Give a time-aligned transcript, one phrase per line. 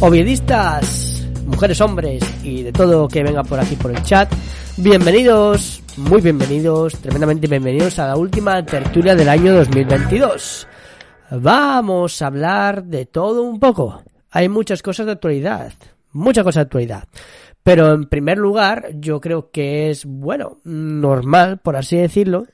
[0.00, 4.32] oviedistas, mujeres, hombres y de todo que venga por aquí por el chat.
[4.78, 10.66] Bienvenidos, muy bienvenidos, tremendamente bienvenidos a la última tertulia del año 2022.
[11.32, 14.02] Vamos a hablar de todo un poco.
[14.30, 15.74] Hay muchas cosas de actualidad,
[16.12, 17.04] muchas cosas de actualidad.
[17.62, 22.46] Pero en primer lugar, yo creo que es, bueno, normal, por así decirlo,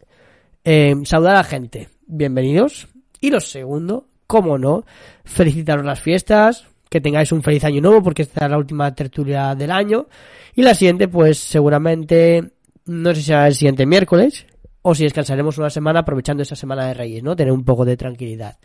[0.64, 1.90] eh, saludar a la gente.
[2.08, 2.88] Bienvenidos.
[3.20, 4.84] Y lo segundo, cómo no,
[5.24, 9.54] felicitaros las fiestas, que tengáis un feliz año nuevo porque esta es la última tertulia
[9.54, 10.06] del año.
[10.54, 12.52] Y la siguiente, pues seguramente,
[12.86, 14.46] no sé si será el siguiente miércoles
[14.82, 17.34] o si descansaremos una semana aprovechando esa semana de Reyes, ¿no?
[17.34, 18.56] Tener un poco de tranquilidad.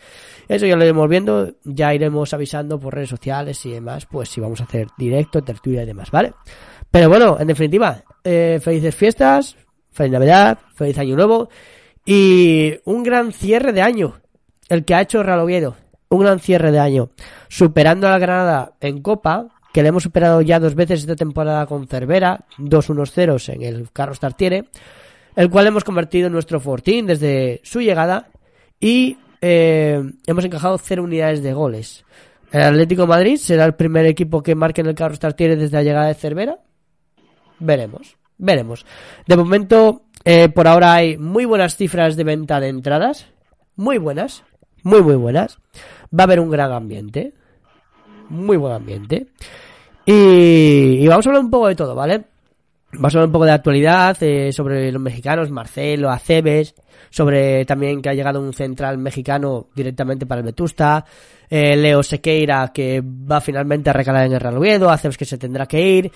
[0.47, 4.39] Eso ya lo iremos viendo, ya iremos avisando por redes sociales y demás, pues si
[4.39, 6.33] vamos a hacer directo, tertulia y demás, ¿vale?
[6.91, 9.57] Pero bueno, en definitiva, eh, felices fiestas,
[9.89, 11.50] feliz Navidad, feliz Año Nuevo
[12.06, 14.21] y un gran cierre de año,
[14.69, 15.75] el que ha hecho Real Oviedo
[16.12, 17.10] un gran cierre de año,
[17.48, 21.66] superando a la Granada en Copa, que le hemos superado ya dos veces esta temporada
[21.66, 24.66] con Cervera, dos unos ceros en el Carlos Tartiere,
[25.36, 28.28] el cual hemos convertido en nuestro fortín desde su llegada
[28.80, 32.04] y eh, hemos encajado cero unidades de goles.
[32.52, 35.84] El Atlético Madrid será el primer equipo que marque en el Carlos Tartiere desde la
[35.84, 36.60] llegada de Cervera.
[37.60, 38.86] Veremos, veremos.
[39.25, 43.28] De momento, eh, por ahora hay muy buenas cifras de venta de entradas,
[43.78, 44.44] muy buenas,
[44.83, 45.57] muy muy buenas
[46.18, 47.33] va a haber un gran ambiente.
[48.30, 49.28] Muy buen ambiente.
[50.06, 52.24] Y, vamos a hablar un poco de todo, ¿vale?
[52.93, 56.75] Vamos a hablar un poco de actualidad, eh, sobre los mexicanos, Marcelo, Aceves,
[57.09, 61.05] sobre también que ha llegado un central mexicano directamente para el Vetusta,
[61.49, 65.38] eh, Leo Sequeira que va finalmente a recalar en el Real Oviedo, Aceves que se
[65.38, 66.11] tendrá que ir,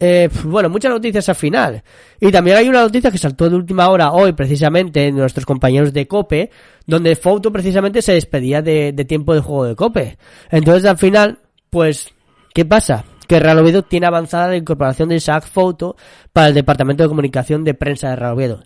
[0.00, 1.82] eh, bueno, muchas noticias al final.
[2.20, 5.92] Y también hay una noticia que saltó de última hora hoy precisamente de nuestros compañeros
[5.92, 6.50] de COPE,
[6.86, 10.18] donde Foto precisamente se despedía de, tiempo de juego de Cope.
[10.50, 11.38] Entonces al final,
[11.70, 12.08] pues,
[12.52, 13.04] ¿qué pasa?
[13.26, 15.96] Que Real Oviedo tiene avanzada la incorporación de Isaac Foto
[16.32, 18.62] para el departamento de comunicación de prensa de Real Oviedo.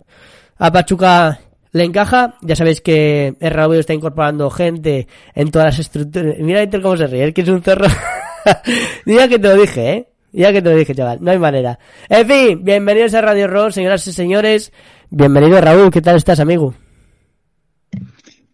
[0.57, 1.39] A Pachuca
[1.71, 6.35] le encaja, ya sabéis que el Oviedo está incorporando gente en todas las estructuras.
[6.39, 7.87] Mira Inter cómo se ríe, que es un cerro.
[9.05, 10.07] Mira que te lo dije, eh.
[10.31, 11.79] Ya que te lo dije, chaval, no hay manera.
[12.07, 14.71] En fin, bienvenidos a Radio Roll, señoras y señores.
[15.09, 16.75] Bienvenido Raúl, ¿qué tal estás, amigo?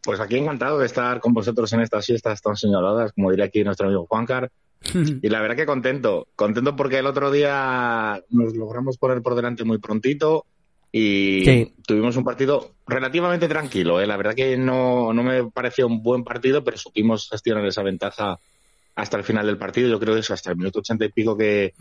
[0.02, 3.64] Pues aquí encantado de estar con vosotros en estas fiestas tan señaladas, como diría aquí
[3.64, 4.50] nuestro amigo Juancar.
[5.22, 9.64] y la verdad que contento, contento porque el otro día nos logramos poner por delante
[9.64, 10.46] muy prontito
[10.92, 14.00] y tuvimos un partido relativamente tranquilo.
[14.00, 14.08] ¿eh?
[14.08, 18.40] La verdad que no, no me pareció un buen partido, pero supimos gestionar esa ventaja
[18.96, 19.90] hasta el final del partido.
[19.90, 21.74] Yo creo que eso hasta el minuto ochenta y pico que,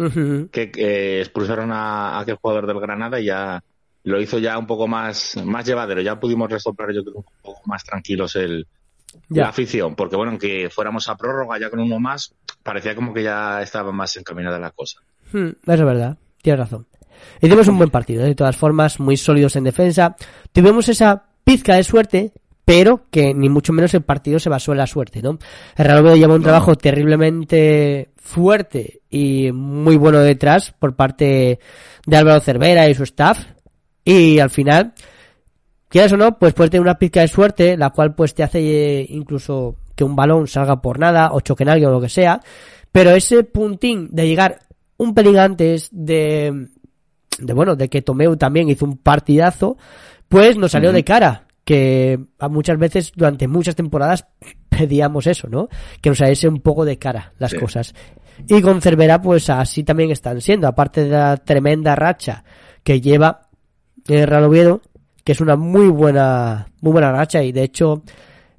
[0.50, 3.62] que, expulsaron a, aquel jugador del Granada y ya
[4.02, 6.00] lo hizo ya un poco más, más llevadero.
[6.00, 8.66] Ya pudimos resoplar, yo creo, un poco más tranquilos el,
[9.28, 13.22] la afición, porque bueno, aunque fuéramos a prórroga ya con uno más, parecía como que
[13.22, 15.00] ya estaba más encaminada la cosa.
[15.32, 16.86] Hmm, eso es verdad, tienes razón.
[17.40, 18.28] Hicimos un buen partido, ¿eh?
[18.28, 20.16] de todas formas, muy sólidos en defensa.
[20.52, 22.32] Tuvimos esa pizca de suerte,
[22.64, 25.38] pero que ni mucho menos el partido se basó en la suerte, ¿no?
[25.76, 31.58] El Real Oviedo lleva un trabajo terriblemente fuerte y muy bueno detrás por parte
[32.06, 33.44] de Álvaro Cervera y su staff,
[34.04, 34.94] y al final,
[35.94, 38.58] quieras o no, pues puedes tener una pizca de suerte, la cual pues te hace
[38.58, 42.08] eh, incluso que un balón salga por nada, o choque en alguien o lo que
[42.08, 42.40] sea,
[42.90, 44.58] pero ese puntín de llegar
[44.96, 46.66] un pelín antes de,
[47.38, 49.78] de bueno, de que Tomeu también hizo un partidazo,
[50.26, 52.18] pues nos salió de cara, que
[52.50, 54.26] muchas veces durante muchas temporadas
[54.68, 55.68] pedíamos eso, ¿no?
[56.00, 57.94] Que nos saliese un poco de cara las cosas.
[58.48, 62.42] Y con Cervera, pues así también están siendo, aparte de la tremenda racha
[62.82, 63.42] que lleva
[64.08, 64.82] el Real Oviedo,
[65.24, 68.02] que es una muy buena, muy buena racha y de hecho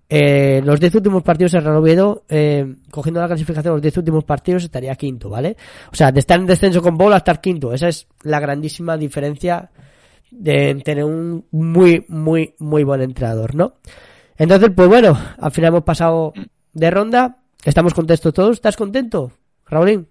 [0.10, 4.24] eh, los 10 últimos partidos el Real Oviedo, eh, cogiendo la clasificación los 10 últimos
[4.24, 5.56] partidos estaría quinto, ¿vale?
[5.92, 8.98] O sea, de estar en descenso con bola a estar quinto, esa es la grandísima
[8.98, 9.72] diferencia
[10.32, 13.76] de tener un muy, muy, muy buen entrenador, ¿no?
[14.38, 16.34] Entonces, pues bueno, al final hemos pasado
[16.74, 19.32] de ronda, estamos contentos todos, ¿estás contento,
[19.66, 20.08] Raulín?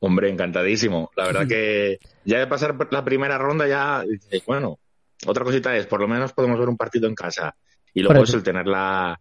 [0.00, 1.10] Hombre, encantadísimo.
[1.16, 4.04] La verdad que ya de pasar la primera ronda ya,
[4.46, 4.78] bueno,
[5.26, 7.54] otra cosita es, por lo menos podemos ver un partido en casa.
[7.92, 9.20] Y luego es el tener la,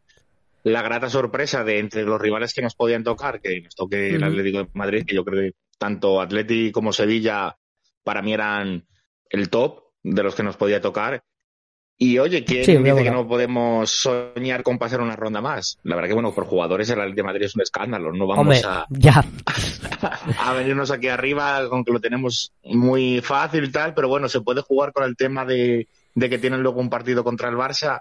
[0.64, 4.24] la grata sorpresa de entre los rivales que nos podían tocar, que nos toque el
[4.24, 7.56] Atlético de Madrid, que yo creo que tanto Atleti como Sevilla
[8.04, 8.86] para mí eran
[9.30, 11.24] el top de los que nos podía tocar.
[12.02, 15.78] Y oye, ¿quién dice que no podemos soñar con pasar una ronda más?
[15.84, 18.14] La verdad que, bueno, por jugadores el Atlético de Madrid es un escándalo.
[18.14, 19.22] No vamos a, ya.
[20.40, 24.40] a venirnos aquí arriba con que lo tenemos muy fácil y tal, pero bueno, se
[24.40, 28.00] puede jugar con el tema de, de que tienen luego un partido contra el Barça.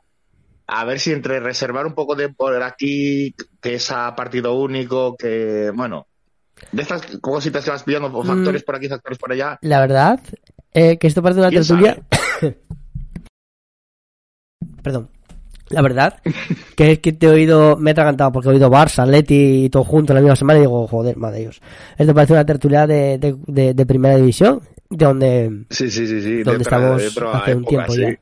[0.68, 5.16] A ver si entre reservar un poco de por aquí, que es a partido único,
[5.16, 6.06] que, bueno,
[6.70, 9.58] De estas cositas que vas pillando, factores por aquí, factores por allá.
[9.62, 10.20] La verdad,
[10.72, 11.98] eh, que esto parece una ¿Quién tertulia.
[14.88, 15.10] Perdón.
[15.68, 16.22] La verdad,
[16.74, 19.68] que es que te he oído, me he atragantado porque he oído Barça, Atleti y
[19.68, 21.60] todo junto la misma semana y digo, joder, madre Dios.
[21.98, 26.22] Esto parece una tertulia de, de, de, de primera división, de donde, Sí, sí, sí,
[26.22, 26.42] sí.
[26.42, 27.02] donde estamos
[27.34, 28.00] hace un tiempo sí.
[28.00, 28.18] ya.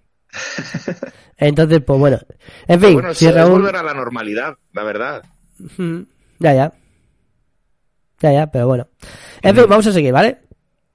[1.37, 2.19] Entonces, pues bueno.
[2.67, 3.61] En fin, Bueno, si Raúl...
[3.61, 5.23] volver a la normalidad, la verdad.
[6.41, 6.73] Ya, ya.
[8.23, 8.89] Ya, ya, pero bueno.
[9.43, 10.39] En fin, vamos a seguir, ¿vale?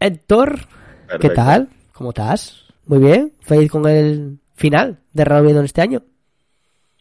[0.01, 0.59] Héctor,
[1.21, 1.69] ¿qué tal?
[1.93, 2.65] ¿Cómo estás?
[2.87, 3.31] Muy bien.
[3.39, 6.01] ¿Feliz con el final de Oviedo en este año?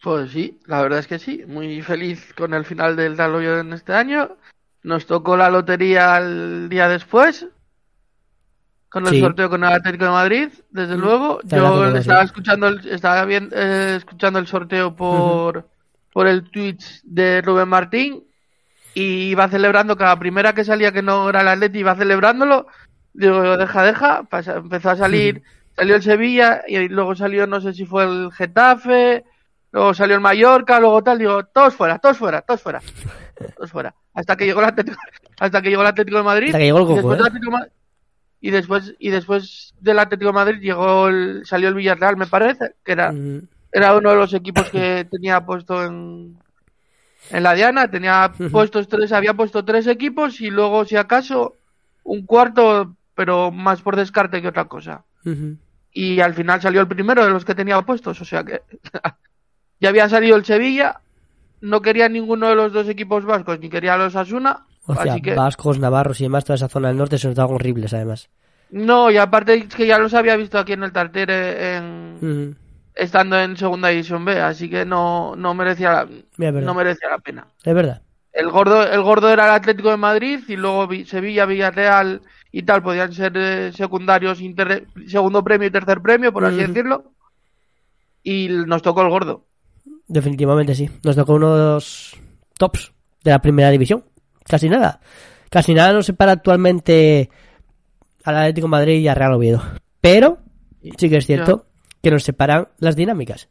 [0.02, 3.72] Pues sí, la verdad es que sí, muy feliz con el final del Real en
[3.74, 4.36] este año.
[4.82, 7.46] Nos tocó la lotería el día después,
[8.88, 9.20] con el Sí.
[9.20, 11.40] sorteo con el Atlético de Madrid, desde Mm, luego.
[11.44, 15.68] Yo estaba escuchando el, estaba bien, eh, escuchando el sorteo por,
[16.12, 18.24] por el Twitch de Rubén Martín
[18.94, 22.66] y iba celebrando cada primera que salía que no era el Atleti, iba celebrándolo.
[23.12, 25.42] Digo, deja, deja, pasa- empezó a salir,
[25.80, 29.24] salió el Sevilla y luego salió, no sé si fue el Getafe,
[29.72, 32.82] luego salió el Mallorca, luego tal, digo, todos fuera, todos fuera, todos fuera,
[33.56, 33.94] todos fuera.
[34.12, 34.98] Hasta que llegó el Atlético,
[35.40, 36.48] hasta que llegó el Atlético de Madrid.
[36.48, 37.22] Hasta que llegó el y después ¿eh?
[37.22, 37.70] de
[38.42, 42.74] y después, y después del Atlético de Madrid llegó el, salió el Villarreal, me parece,
[42.84, 46.36] que era, Mm, era uno de los equipos que tenía puesto en,
[47.30, 51.56] en la Diana, tenía puestos tres, había puesto tres equipos y luego, si acaso,
[52.04, 55.04] un cuarto, pero más por descarte que otra cosa.
[55.92, 58.62] Y al final salió el primero de los que tenía puestos, o sea que
[59.80, 61.00] ya había salido el Sevilla,
[61.60, 65.22] no quería ninguno de los dos equipos vascos, ni quería los Asuna, O sea, así
[65.22, 68.28] que vascos, navarros y demás, toda esa zona del norte son estaban horribles, además.
[68.70, 72.56] no, y aparte es que ya los había visto aquí en el Tartere en,
[72.94, 77.18] estando en segunda división B, así que no, no merecía la, Mira, no merecía la
[77.18, 77.46] pena.
[77.64, 78.02] Es verdad.
[78.32, 82.62] El gordo, el gordo era el Atlético de Madrid y luego Vi- Sevilla, Villarreal y
[82.62, 87.12] tal podían ser eh, secundarios, inter- segundo premio y tercer premio, por así decirlo.
[88.22, 89.46] Y nos tocó el gordo.
[90.08, 90.90] Definitivamente sí.
[91.04, 92.16] Nos tocó uno de los
[92.58, 92.92] tops
[93.24, 94.04] de la primera división.
[94.44, 95.00] Casi nada.
[95.48, 97.30] Casi nada nos separa actualmente
[98.24, 99.62] al Atlético de Madrid y al Real Oviedo.
[100.00, 100.38] Pero
[100.98, 101.66] sí que es cierto
[102.02, 103.48] que nos separan las dinámicas.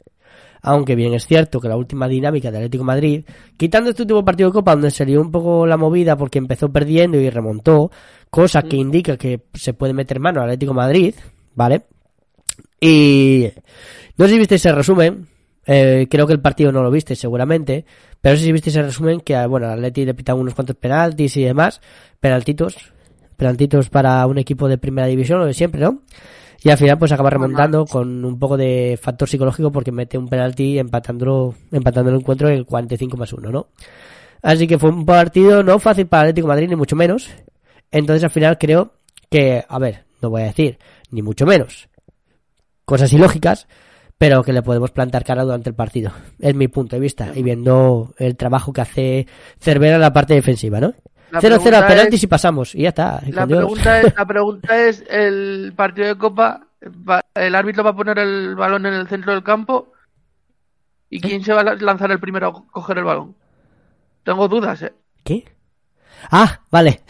[0.61, 3.25] Aunque bien es cierto que la última dinámica de Atlético de Madrid,
[3.57, 7.17] quitando este último partido de Copa donde salió un poco la movida porque empezó perdiendo
[7.17, 7.91] y remontó,
[8.29, 11.15] cosa que indica que se puede meter mano al Atlético de Madrid,
[11.55, 11.83] ¿vale?
[12.81, 13.49] Y
[14.17, 15.27] no sé si viste ese resumen,
[15.65, 17.85] eh, creo que el partido no lo viste seguramente,
[18.21, 20.75] pero no sé si viste ese resumen que, bueno, al Atleti le pitan unos cuantos
[20.75, 21.81] penaltis y demás,
[22.19, 22.75] penaltitos,
[23.37, 26.01] penaltitos para un equipo de primera división, lo de siempre, ¿no?
[26.63, 30.27] Y al final pues acaba remontando con un poco de factor psicológico porque mete un
[30.27, 33.67] penalti empatándolo, empatando el encuentro en el 45 más 1, ¿no?
[34.41, 37.29] Así que fue un partido no fácil para Atlético de Madrid, ni mucho menos.
[37.91, 38.93] Entonces al final creo
[39.29, 40.79] que, a ver, no voy a decir,
[41.11, 41.87] ni mucho menos.
[42.85, 43.67] Cosas ilógicas,
[44.17, 46.11] pero que le podemos plantar cara durante el partido.
[46.39, 47.31] Es mi punto de vista.
[47.35, 49.27] Y viendo el trabajo que hace
[49.59, 50.93] Cervera en la parte defensiva, ¿no?
[51.31, 52.75] La 0-0 a pregunta penaltis y pasamos.
[52.75, 53.21] Y ya está.
[53.27, 56.67] La pregunta, es, la pregunta es, el partido de Copa,
[57.35, 59.91] el árbitro va a poner el balón en el centro del campo
[61.09, 63.35] y quién se va a lanzar el primero a coger el balón.
[64.23, 64.93] Tengo dudas, eh.
[65.23, 65.45] ¿Qué?
[66.31, 67.01] Ah, vale.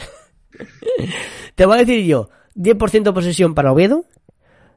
[1.55, 4.05] Te voy a decir yo, 10% posesión para Oviedo,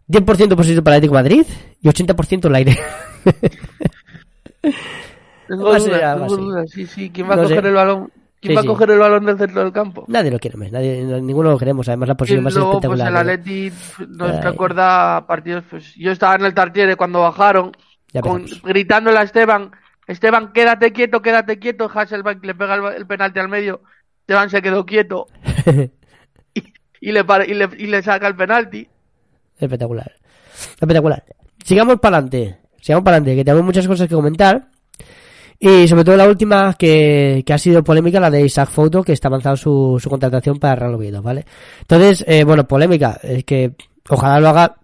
[0.08, 1.46] 10% posesión para Atlético Madrid
[1.80, 2.78] y 80% el aire.
[5.48, 6.70] Tengo dudas, tengo dudas.
[6.70, 7.50] Sí, sí, ¿quién va No a sé.
[7.54, 8.12] coger el balón?
[8.42, 8.66] ¿Quién Sí, va sí.
[8.66, 10.04] a coger el balón del centro del campo?
[10.08, 11.88] nadie lo quiere más, nadie, no- ninguno lo queremos.
[11.88, 13.08] Además la Y posición más luego, pues espectacular.
[13.08, 13.18] el ¿no?
[13.32, 13.72] Atleti
[14.08, 14.40] nos Ay.
[14.42, 17.70] recuerda partidos, pues yo estaba en el Tartiere cuando bajaron,
[18.20, 19.70] con, gritándole a Esteban,
[20.08, 23.80] Esteban, quédate quieto, quédate quieto, Hasselbank le pega el, el penalti al medio,
[24.22, 25.28] Esteban se quedó quieto
[26.54, 26.62] y,
[27.00, 28.88] y le, para- y, le, y le saca el penalti.
[29.56, 30.12] Espectacular.
[30.80, 31.24] Espectacular.
[31.64, 32.58] Sigamos para adelante.
[32.80, 34.68] Sigamos para adelante, que tenemos muchas cosas que comentar.
[35.64, 39.12] Y sobre todo la última que, que ha sido polémica, la de Isaac Foto, que
[39.12, 41.44] está avanzando su, su contratación para Real Oviedo, ¿vale?
[41.82, 43.76] Entonces, eh, bueno, polémica, es que
[44.08, 44.74] ojalá lo haga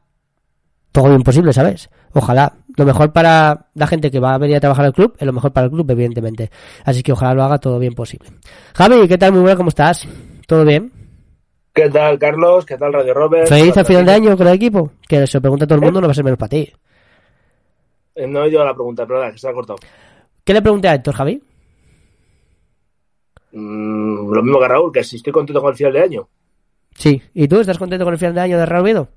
[0.92, 1.90] todo bien posible, ¿sabes?
[2.12, 2.52] Ojalá.
[2.76, 5.32] Lo mejor para la gente que va a venir a trabajar al club es lo
[5.32, 6.48] mejor para el club, evidentemente.
[6.84, 8.28] Así que ojalá lo haga todo bien posible.
[8.76, 9.32] Javi, ¿qué tal?
[9.32, 10.06] Muy buena, ¿cómo estás?
[10.46, 10.92] ¿Todo bien?
[11.74, 12.64] ¿Qué tal, Carlos?
[12.64, 13.48] ¿Qué tal, Radio Robert?
[13.48, 14.92] ¿Feliz ¿Qué al final de año con el equipo?
[15.08, 16.72] Que se lo pregunta todo el mundo, no va a ser menos para ti.
[18.14, 19.80] Eh, No he oído la pregunta, perdón, que se ha cortado.
[20.48, 21.42] ¿Qué le pregunté a Héctor, Javi?
[23.52, 26.28] Mm, lo mismo que Raúl, que si estoy contento con el final de año.
[26.94, 27.20] Sí.
[27.34, 29.08] ¿Y tú estás contento con el final de año de Real Oviedo?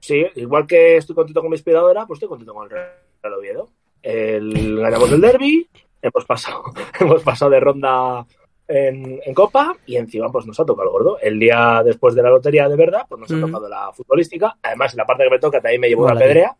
[0.00, 3.68] Sí, igual que estoy contento con mi aspiradora, pues estoy contento con el Real Oviedo.
[4.00, 5.68] El, ganamos el derby,
[6.00, 6.62] hemos pasado,
[6.98, 8.24] hemos pasado de ronda
[8.66, 11.18] en, en Copa y encima pues nos ha tocado el gordo.
[11.20, 14.56] El día después de la lotería de verdad, pues nos ha tocado la futbolística.
[14.62, 16.56] Además, en la parte que me toca también me llevo Bueno, una pedrea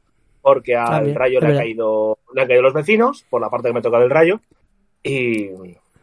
[0.55, 3.69] porque al También, Rayo le ha caído le han caído los vecinos por la parte
[3.69, 4.41] que me toca del Rayo
[5.03, 5.51] y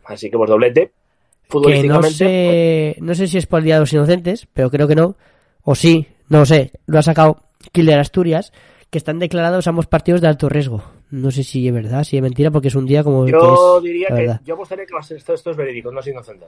[0.05, 0.81] así que pues doblete.
[0.85, 4.69] Que no Futbolísticamente, sé, no sé si es por el Día de los Inocentes, pero
[4.69, 5.15] creo que no.
[5.63, 6.71] O sí, no lo sé.
[6.87, 7.37] Lo ha sacado
[7.71, 8.51] Killer Asturias,
[8.89, 10.83] que están declarados ambos partidos de alto riesgo.
[11.11, 13.45] No sé si es verdad, si es mentira, porque es un día como yo que
[13.45, 16.45] es, diría que yo apostaría que esto, esto es verídico, no es inocente.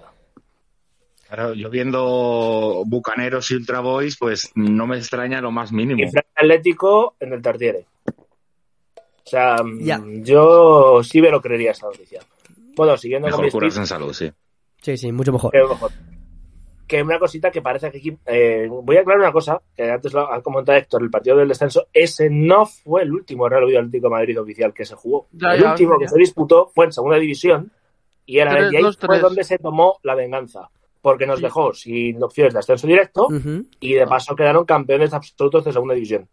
[1.27, 6.01] Claro, yo viendo Bucaneros y Ultra Boys, pues no me extraña lo más mínimo.
[6.01, 7.85] Y frente Atlético en el Tartiere.
[8.07, 12.21] O sea, mm, yo sí me lo creería esta noticia.
[12.77, 14.31] Bueno, siguiendo con Mejor mi curarse en salud, sí.
[14.81, 15.51] Sí, sí, mucho mejor.
[15.51, 15.91] que mejor.
[16.87, 18.17] Que una cosita que parece que aquí.
[18.27, 21.49] eh, voy a aclarar una cosa, que antes lo ha comentado Héctor, el partido del
[21.49, 25.27] descenso, ese no fue el último Real Atlético de Madrid oficial que se jugó.
[25.33, 26.05] Ya, el ya, último ya.
[26.05, 27.69] que se disputó fue en segunda división
[28.25, 29.21] y, era, ahí dos, fue tres.
[29.21, 30.69] donde se tomó la venganza.
[31.01, 31.43] Porque nos Sí.
[31.43, 33.27] dejó sin opciones de ascenso directo
[33.79, 36.27] y de paso quedaron campeones absolutos de segunda división.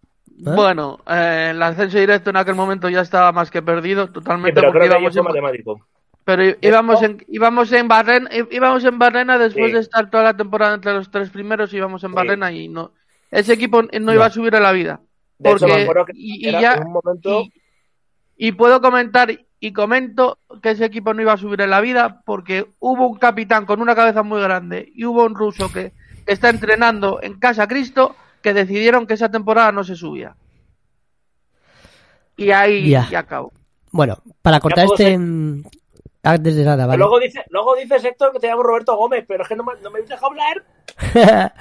[0.47, 0.54] ¿Ah?
[0.56, 4.54] Bueno, eh, el ascenso directo en aquel momento ya estaba más que perdido, Sí, totalmente
[4.61, 5.80] pero porque creo que íbamos en, matemático.
[6.25, 9.73] pero íbamos en íbamos en Barrena, íbamos en Barrena después Sí.
[9.75, 12.16] de estar toda la temporada entre los tres primeros íbamos en Sí.
[12.16, 12.92] Barrena y no
[13.30, 15.00] ese equipo no iba a subir a la vida.
[15.38, 17.42] De hecho, Porque- me acuerdo que y- y ya- en un momento.
[17.42, 17.52] Y,
[18.49, 19.30] y puedo comentar
[19.66, 23.18] y comento que ese equipo no iba a subir en la vida porque hubo un
[23.18, 25.92] capitán con una cabeza muy grande y hubo un ruso que
[26.26, 30.37] está entrenando en Casa Cristo que decidieron que esa temporada no se subía.
[32.37, 33.09] Y ahí Ya.
[33.11, 33.52] ya acabó.
[33.90, 35.16] Bueno, para cortar este...
[35.16, 35.21] ser-
[36.26, 36.99] Antes de nada, vale.
[36.99, 39.73] Luego, dice, luego dices, Héctor, que te llamo Roberto Gómez, pero es que no me,
[39.83, 40.64] no me deja hablar.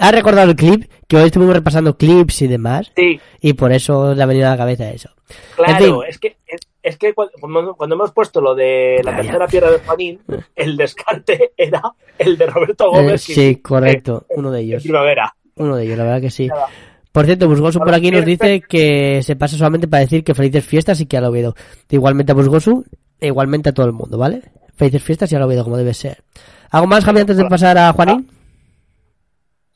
[0.00, 0.90] ¿Has recordado el clip?
[1.06, 2.90] Que hoy estuvimos repasando clips y demás.
[2.96, 5.10] Sí, Y por eso le ha venido a la cabeza eso.
[5.54, 5.72] claro.
[5.72, 5.94] En fin.
[6.08, 9.22] Es que, es, es que cuando, cuando hemos puesto lo de la Ya, ya.
[9.22, 10.20] tercera piedra de Juanín,
[10.56, 11.82] el descarte era
[12.18, 13.22] el de Roberto Eh, Gómez.
[13.22, 14.24] sí, correcto.
[14.36, 14.82] Uno de ellos.
[14.82, 15.34] primavera.
[15.56, 16.46] Uno de ellos, la verdad que sí.
[16.48, 16.66] Nada.
[17.12, 20.34] Por cierto, Busgosu por aquí nos ¿qué- dice que se pasa solamente para decir que
[20.34, 21.54] felices fiestas y que a lo Oviedo.
[21.90, 22.84] Igualmente a Busgosu
[23.18, 24.42] e igualmente a todo el mundo, ¿vale?
[24.76, 26.22] Felices fiestas y a lo Oviedo, como debe ser.
[26.70, 28.28] ¿Algo más, Javi, antes de pasar a Juanín?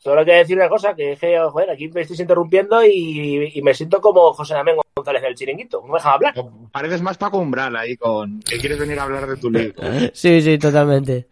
[0.02, 3.75] Solo quiero decir una cosa, que dije, joder, aquí me estáis interrumpiendo y, y me
[3.75, 5.83] siento como José Damián González del Chiringuito.
[5.83, 6.35] No me dejan hablar.
[6.73, 9.75] Pareces más Paco Umbral ahí con que quieres venir a hablar de tu libro.
[10.14, 11.28] Sí, sí, totalmente.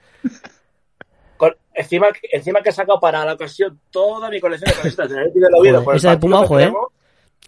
[1.39, 5.55] Con- encima, encima que he sacado para la ocasión toda mi colección de camisetas del
[5.55, 5.83] Oviedo.
[5.83, 6.63] Por el esa de Puma, que ojo, ¿eh?
[6.65, 6.89] tenemos.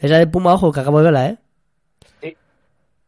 [0.00, 1.38] Esa de Puma Ojo, que acabo de verla, ¿eh?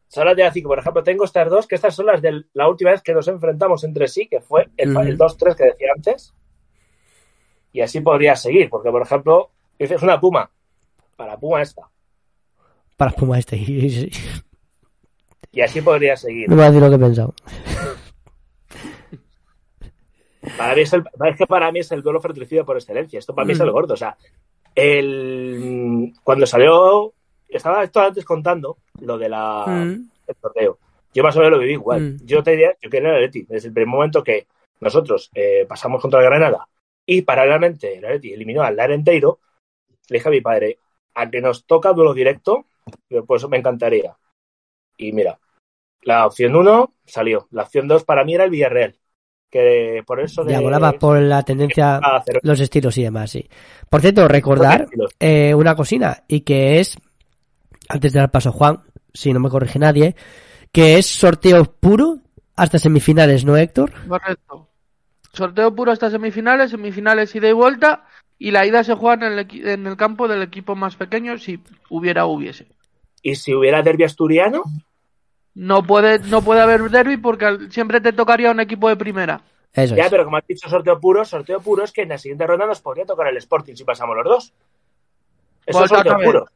[0.09, 2.21] Solo te voy a decir que, por ejemplo, tengo estas dos, que estas son las
[2.21, 5.65] de la última vez que nos enfrentamos entre sí, que fue el, el 2-3 que
[5.65, 6.35] decía antes.
[7.73, 10.51] Y así podría seguir, porque, por ejemplo, dices una Puma.
[11.17, 11.83] Para Puma esta.
[12.97, 13.57] Para Puma este.
[15.55, 16.49] Y así podría seguir.
[16.49, 17.35] No me va a decir lo que he pensado.
[20.57, 23.19] Para mí es, el, es que para mí es el duelo fratricida por excelencia.
[23.19, 23.73] Esto para mí es el Mm.
[23.73, 23.95] gordo.
[23.95, 24.17] O sea,
[24.75, 27.13] el, cuando salió,
[27.49, 30.09] estaba esto antes contando lo de la, Mm.
[30.27, 30.79] el sorteo.
[31.15, 32.01] Yo más o menos lo viví igual.
[32.01, 32.17] Mm.
[32.25, 33.43] Yo te diría, yo quería el Atleti.
[33.43, 34.47] Desde el primer momento que
[34.81, 36.67] nosotros eh, pasamos contra el Granada
[37.07, 39.41] y paralelamente el Atleti eliminó al Larenteiro,
[40.09, 40.79] le dije a mi padre,
[41.15, 42.67] a que nos toca duelo directo,
[43.27, 44.17] pues me encantaría.
[44.97, 45.39] Y mira,
[46.03, 47.49] la opción 1 salió.
[47.51, 48.97] La opción 2 para mí era el Villarreal.
[49.51, 53.31] Que por eso Ya de- volaba por la tendencia, a hacer- los estilos y demás,
[53.31, 53.49] sí.
[53.91, 54.87] Por cierto, recordar
[55.21, 56.97] eh, una cosina, y que es,
[57.89, 58.81] antes de dar paso a Juan,
[59.13, 60.17] si no me corrige nadie,
[60.73, 62.19] que es sorteo puro
[62.57, 63.93] hasta semifinales, ¿no, Héctor?
[64.09, 64.69] Correcto.
[65.37, 68.05] Sorteo puro hasta semifinales, semifinales ida y vuelta,
[68.39, 71.39] y la ida se juega en el, equi- en el campo del equipo más pequeño
[71.39, 72.67] si hubiera hubiese.
[73.23, 74.63] Y si hubiera derbi asturiano,
[75.55, 79.41] No puede, no puede haber derby porque siempre te tocaría un equipo de primera.
[79.73, 80.11] Eso ya, es.
[80.11, 82.81] pero como has dicho sorteo puro, sorteo puro es que en la siguiente ronda nos
[82.83, 84.53] podría tocar el Sporting si pasamos los dos.
[85.65, 86.27] Eso Pues es sorteo otra vez.
[86.27, 86.47] puro.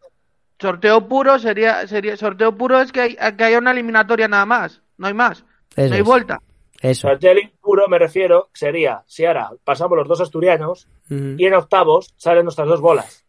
[0.60, 4.82] Sorteo puro sería, sería sorteo puro es que, hay- que haya una eliminatoria nada más,
[4.98, 5.44] no hay más,
[5.76, 6.06] Eso no hay es.
[6.06, 6.40] vuelta.
[6.80, 7.08] Eso.
[7.08, 12.44] Sorteo puro me refiero, sería si ahora pasamos los dos asturianos y en octavos salen
[12.44, 13.24] nuestras dos bolas.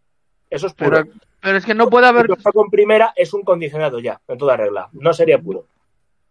[0.49, 0.91] Eso es puro.
[1.03, 4.57] Pero, pero es que no puede haber, con primera es un condicionado ya, en toda
[4.57, 4.89] regla.
[4.93, 5.65] No sería puro.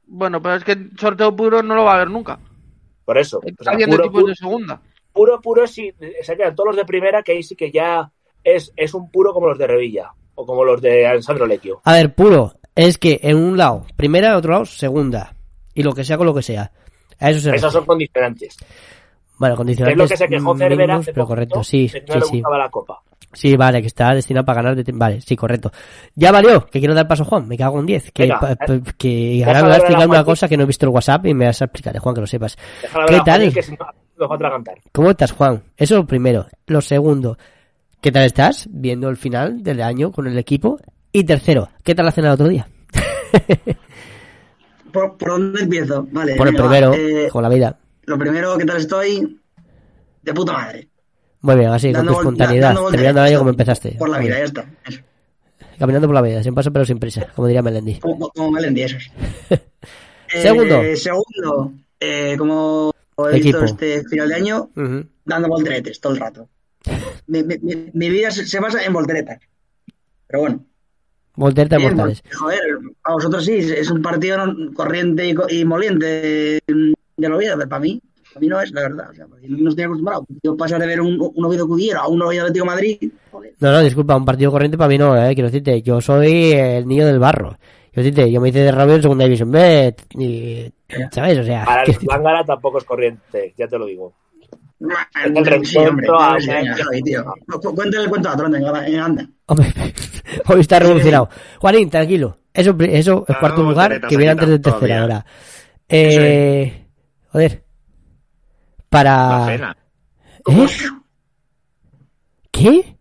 [0.06, 2.38] bueno, pero es que sorteo puro no lo va a haber nunca.
[3.04, 3.38] Por eso.
[3.38, 4.80] O sea, Alguien de puro, equipos puro, de segunda.
[5.12, 8.10] puro, puro es si se quedan todos los de primera, que ahí sí que ya
[8.42, 11.80] es, es un puro como los de Revilla o como los de Alessandro Lecchio.
[11.84, 15.34] A ver, puro, es que en un lado, primera, en otro lado, segunda.
[15.74, 16.72] Y lo que sea con lo que sea.
[17.20, 18.56] A eso se Esas son condicionantes.
[19.38, 22.38] Bueno, condicionantes es lo que se quejó Cervera pero correcto, sí, que no sí, le
[22.38, 22.42] sí.
[22.58, 23.00] la copa.
[23.32, 24.82] Sí, vale, que está destinado para ganar.
[24.82, 25.70] de- Vale, sí, correcto.
[26.14, 28.12] Ya valió, que quiero dar paso a Juan, me cago en 10.
[28.12, 28.82] Que, Venga, eh.
[28.96, 31.34] que ahora me va a explicar una cosa que no he visto el WhatsApp y
[31.34, 32.56] me vas a explicar, eh, Juan, que lo sepas.
[32.80, 33.52] Déjala ¿Qué tal?
[33.52, 33.94] Que si no a.
[34.92, 35.62] ¿Cómo estás, Juan?
[35.76, 36.46] Eso lo primero.
[36.66, 37.36] Lo segundo,
[38.00, 40.78] ¿qué tal estás viendo el final del año con el equipo?
[41.12, 42.66] Y tercero, ¿qué tal la cena el otro día?
[44.96, 46.06] ¿Por, por dónde empiezo?
[46.10, 46.36] Vale.
[46.36, 47.78] Por el primero, eh, con la vida.
[48.04, 49.40] lo primero, ¿qué tal estoy?
[50.22, 50.88] De puta madre.
[51.42, 53.92] Muy bien, así, con tu espontaneidad, dando terminando el año como empezaste.
[53.98, 54.64] Por la vida, ya está.
[54.86, 55.00] Eso.
[55.78, 57.98] Caminando por la vida, sin paso pero sin prisa, como diría Melendi.
[58.00, 59.10] Como, como Melendi, eso es.
[60.34, 60.82] Eh, Segundo.
[60.96, 62.92] Segundo, eh, como
[63.30, 63.60] he Equipo.
[63.60, 64.70] visto este final de año,
[65.24, 66.48] dando volteretes todo el rato.
[67.28, 69.38] Mi, mi- vida se, se basa en volteretas.
[70.26, 70.64] Pero bueno.
[71.36, 72.22] Voltereta bien, mortales.
[72.34, 72.60] joder,
[73.04, 74.38] a vosotros sí, es un partido
[74.74, 78.00] corriente y, co- y moliente de lo pero para mí,
[78.32, 79.10] para mí no es, la verdad.
[79.10, 80.26] O sea, no estoy acostumbrado.
[80.42, 83.52] Yo pasar de ver un, un Oviedo Cudiero a un Oviedo Atlético Madrid, joder.
[83.60, 86.86] No, no, disculpa, un partido corriente para mí no, eh, quiero decirte, yo soy el
[86.86, 87.56] niño del barro.
[87.94, 90.70] Decirte, yo me hice de Rabio en segunda división B, y,
[91.10, 91.38] ¿sabes?
[91.38, 94.12] O sea, Para el Lángara tampoco es corriente, ya te lo digo.
[94.82, 95.28] A
[97.74, 99.26] Cuéntale el cuento a venga, venga, anda.
[99.46, 99.72] hombre,
[100.46, 101.28] hoy está revolucionado.
[101.58, 105.26] Juanín, tranquilo, eso, es Ah, cuarto no, lugar, que viene antes de tercera ahora.
[105.88, 106.86] Eh,
[107.28, 107.64] joder,
[108.88, 109.38] para...
[109.40, 109.76] La cena.
[110.48, 110.66] ¿Eh?
[112.50, 112.96] ¿Qué?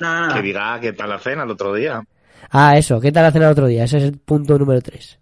[0.00, 2.02] Nada, Que diga qué tal la cena el otro día.
[2.50, 3.84] Ah, eso, ¿qué tal la cena el otro día?
[3.84, 5.18] Ese es el punto número 3.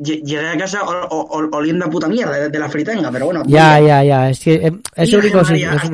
[0.00, 3.26] Lle- Llegué a casa ol- ol- oliendo a puta mierda de, de la fritanga, pero
[3.26, 3.42] bueno.
[3.46, 5.90] Ya, ya, ya, es que eh, es Virgen único, María, es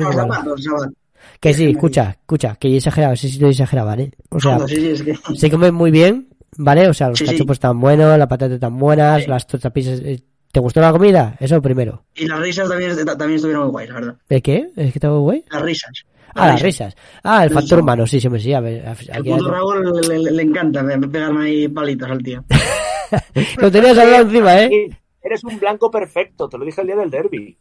[1.39, 4.11] Que sí, escucha, escucha, que yo exageraba, sí, sí, yo exageraba, ¿vale?
[4.29, 4.67] O sea, María.
[4.67, 5.35] Sí, sí, es que...
[5.35, 6.87] se come muy bien, ¿vale?
[6.87, 7.31] O sea, los Sí, sí.
[7.33, 9.29] cachupos están buenos, las patatas están buenas, Sí.
[9.29, 9.99] las tortapizzas...
[10.01, 10.19] eh,
[10.51, 11.35] ¿Te gustó la comida?
[11.41, 12.05] Eso primero.
[12.15, 14.15] Y las risas también, también estuvieron muy guays, la verdad.
[14.29, 14.69] ¿De qué?
[14.77, 15.43] ¿Es que estaba güey?
[15.51, 15.91] Las risas.
[16.33, 16.95] Ah, las risas.
[17.23, 18.83] Ah, el factor humano, sí, sí, me sí, a ver.
[18.83, 22.43] El Aquí puto Raúl le, le- le encanta pe- pegarme ahí palitos al tío.
[23.57, 24.89] Lo tenías hablado encima, ¿eh?
[25.21, 27.57] Eres un blanco perfecto, te lo dije el día del derby.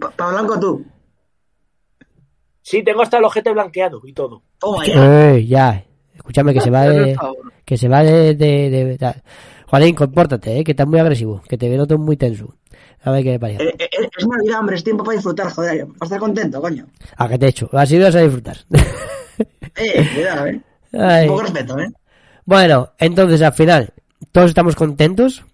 [0.00, 0.84] Pa, pa Blanco, tú.
[2.62, 4.42] Sí, tengo hasta el ojete blanqueado y todo.
[4.58, 5.32] Toma ya.
[5.32, 5.84] Ey, ya.
[6.14, 7.16] Escúchame que se va de...
[7.64, 8.34] Que se va de...
[8.34, 9.14] de.
[9.66, 10.64] Juanín, compórtate, ¿eh?
[10.64, 11.42] Que estás muy agresivo.
[11.48, 12.54] Que te noto muy tenso.
[13.04, 13.64] A ver qué me parece.
[13.64, 15.86] Eh, eh, Es Navidad, hombre, es tiempo para disfrutar, joder.
[15.86, 16.86] Para estar contento, coño.
[17.16, 17.68] ¿A qué te he hecho?
[17.72, 18.58] Así vas a disfrutar.
[19.76, 20.60] Eh, cuidado, eh.
[20.92, 21.22] Ay.
[21.28, 21.88] Un poco respeto, eh.
[22.44, 23.92] Bueno, entonces al final,
[24.30, 25.44] todos estamos contentos.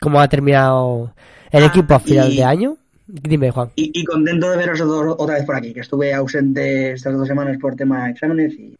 [0.00, 1.14] Como ha terminado
[1.50, 2.76] el Ah, equipo a final y- de año.
[3.06, 3.70] Dime, Juan.
[3.76, 7.58] Y, y contento de veros otra vez por aquí, que estuve ausente estas dos semanas
[7.60, 8.76] por tema de exámenes y...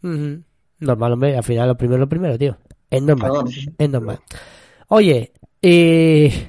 [0.79, 2.57] Normal, hombre, al final lo primero es lo primero, tío.
[2.91, 3.31] Es normal.
[3.31, 3.71] Perdón, sí, sí.
[3.79, 4.19] Es normal.
[4.89, 6.49] Oye, eh...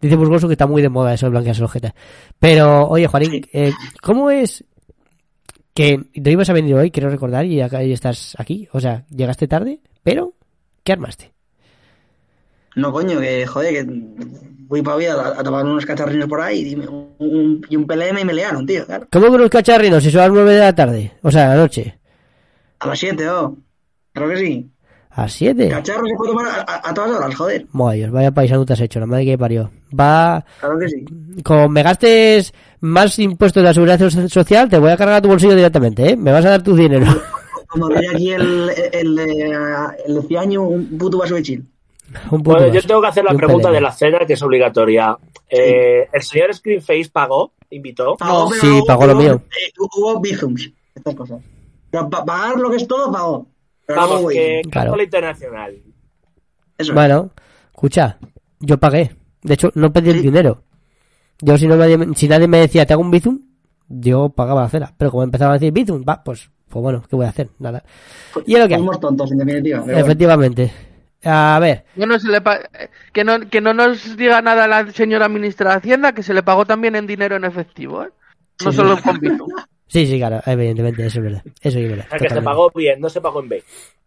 [0.00, 1.92] Dice Burgoso que está muy de moda eso de blanquearse el ojete.
[2.38, 4.64] Pero, oye, Juanín, eh, ¿cómo es
[5.74, 8.68] que no ibas a venir hoy, quiero recordar, y acá y estás aquí?
[8.72, 10.34] O sea, llegaste tarde, pero
[10.84, 11.32] ¿qué armaste?
[12.76, 13.92] No, coño, que joder, que
[14.68, 17.86] fui para vida a, a tomar unos cacharrinos por ahí y, me- un, y un
[17.86, 19.06] PLM y me liaron, tío, claro.
[19.10, 21.12] ¿Cómo que unos cacharrinos si son las nueve de la tarde?
[21.22, 21.98] O sea, a la noche.
[22.80, 23.56] A las 7, oh.
[24.12, 24.70] Claro que sí.
[25.10, 25.68] ¿A las siete?
[25.68, 27.66] Cacharro se puede tomar a, a- a todas horas, joder.
[27.72, 29.70] Madre vaya paisano te has hecho, la madre que parió.
[29.98, 31.04] Va, Claro que sí.
[31.42, 35.22] como me gastes más impuestos de la seguridad so- social, te voy a cargar a
[35.22, 36.16] tu bolsillo directamente, ¿eh?
[36.16, 37.06] Me vas a dar tu dinero.
[37.68, 41.66] Como diría aquí el, el, el Ciaño, un puto vaso de chill.
[42.30, 45.16] Un Bueno, yo tengo que hacer la pregunta de la cena, que es obligatoria.
[45.48, 47.52] Eh, ¿El señor Screenface pagó?
[47.70, 48.16] ¿Invitó?
[48.16, 49.42] Pagó, pero sí, hubo- pagó lo hubo- mío.
[49.50, 51.42] eh, hubo bizums, estas cosas.
[51.90, 53.46] Pero pa- pagar lo que es todo, pagó.
[53.86, 54.96] Pero Vamos, que güey, Claro.
[54.96, 55.72] la internacional.
[56.78, 56.94] Eso es.
[56.94, 57.30] Bueno,
[57.74, 58.18] escucha,
[58.60, 59.14] yo pagué.
[59.42, 60.62] De hecho, no pedí el dinero.
[61.40, 63.38] Yo si no me- si nadie me decía, ¿te hago un bizum?
[63.88, 64.94] Yo pagaba la cena.
[64.96, 67.48] Pero como empezaban a decir bizum, va, pues, pues bueno, ¿qué voy a hacer?
[67.58, 67.82] Nada.
[68.46, 68.76] Y es lo que.
[68.76, 69.80] Somos tontos, en definitiva.
[69.80, 69.98] bueno.
[71.24, 72.60] A ver, Bueno, se le pa-
[73.12, 76.42] que, no, que no nos diga nada la señora ministra de Hacienda, que se le
[76.44, 78.10] pagó también en dinero en efectivo, ¿eh?
[78.64, 79.02] No Sí, solo sí.
[79.02, 79.48] con Bizum.
[79.88, 81.42] sí, sí, claro, evidentemente, eso es verdad.
[81.60, 82.06] Eso es verdad.
[82.06, 83.64] O sea, que se pagó bien, no se pagó en B.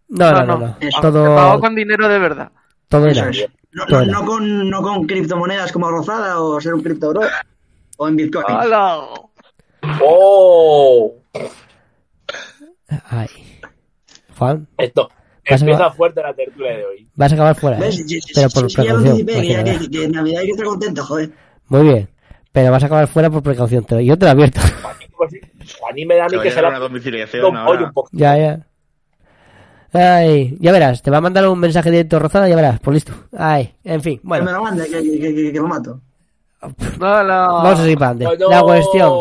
[0.09, 0.77] No, no, no, No.
[0.79, 1.01] Eso.
[1.01, 1.11] Se pagó
[1.51, 2.51] Todo, con dinero de verdad.
[2.87, 3.29] todo Eso era.
[3.31, 3.47] es.
[3.73, 4.11] No, Todo no, era.
[4.13, 7.21] no con, no con criptomonedas como Rozada o ser un cripto bro
[7.97, 8.45] o en Bitcoin.
[8.47, 8.99] ¡Hala!
[10.01, 11.13] ¡Oh!
[13.09, 13.27] Ay.
[14.37, 15.09] Juan, Esto.
[15.49, 17.07] Vas a Empieza acabar- fuerte la tertulia de hoy.
[17.15, 17.77] vas a acabar fuera.
[17.77, 17.81] ¿eh?
[17.81, 17.95] ¿Ves?
[17.95, 19.25] Si- si- Pero por si ya lo precaución.
[19.25, 21.29] que, que que- que en Navidad hay que estar contento, joder.
[21.67, 22.09] Muy bien.
[22.51, 23.83] Pero vas a acabar fuera por precaución.
[23.85, 24.59] Te lo- Yo te lo advierto.
[25.89, 26.69] A mí me da a Se mí que será
[27.93, 28.09] poco.
[28.11, 28.65] ya, ya.
[29.93, 31.01] Ay, ya verás.
[31.01, 32.79] Te va a mandar un mensaje directo Rozada, ya verás.
[32.79, 33.11] Por listo.
[33.37, 34.17] Ay, en fin.
[34.19, 35.99] Que me Bueno, lo mande, que, que, que- que lo mato.
[36.99, 37.47] ¡Hala!
[37.47, 38.37] vamos a seguir para adelante.
[38.43, 39.13] No, La cuestión.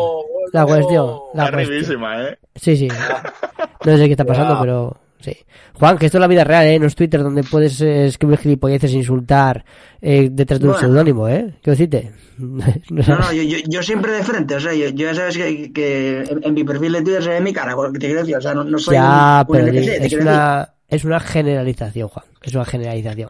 [0.53, 1.77] La cuestión, la Es cuestión.
[1.79, 2.37] riquísima, ¿eh?
[2.55, 2.87] Sí, sí.
[3.85, 5.37] No sé qué está pasando, pero sí.
[5.73, 6.79] Juan, que esto es la vida real, ¿eh?
[6.79, 9.63] No es Twitter donde puedes eh, escribir gilipolleces e insultar
[10.01, 11.53] eh, detrás de un seudónimo, ¿eh?
[11.61, 12.11] ¿Qué decirte?
[12.41, 15.71] No, no, yo, yo, yo siempre de frente, o sea, yo, yo ya sabes que,
[15.71, 18.35] que en, en mi perfil de Twitter se ve mi cara, porque te quiero decir,
[18.35, 21.19] o sea, no, no soy ya, un, un pero NPC, te es una, es una
[21.19, 22.25] generalización, Juan.
[22.41, 23.29] Es una generalización.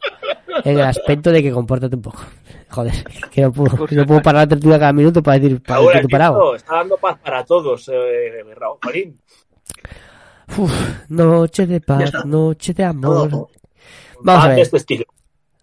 [0.63, 2.23] En el aspecto de que compórtate un poco.
[2.69, 2.93] Joder,
[3.29, 6.07] que no puedo, no puedo parar la tertulia cada minuto para decir, para Ahora tu
[6.07, 6.55] parado.
[6.55, 9.19] está dando paz para todos, eh, Raúl Marín.
[10.57, 10.71] Uf,
[11.09, 13.29] noche de paz, noche de amor.
[13.29, 13.49] Todo.
[14.23, 14.59] Vamos a Paz de ver.
[14.59, 15.05] este estilo.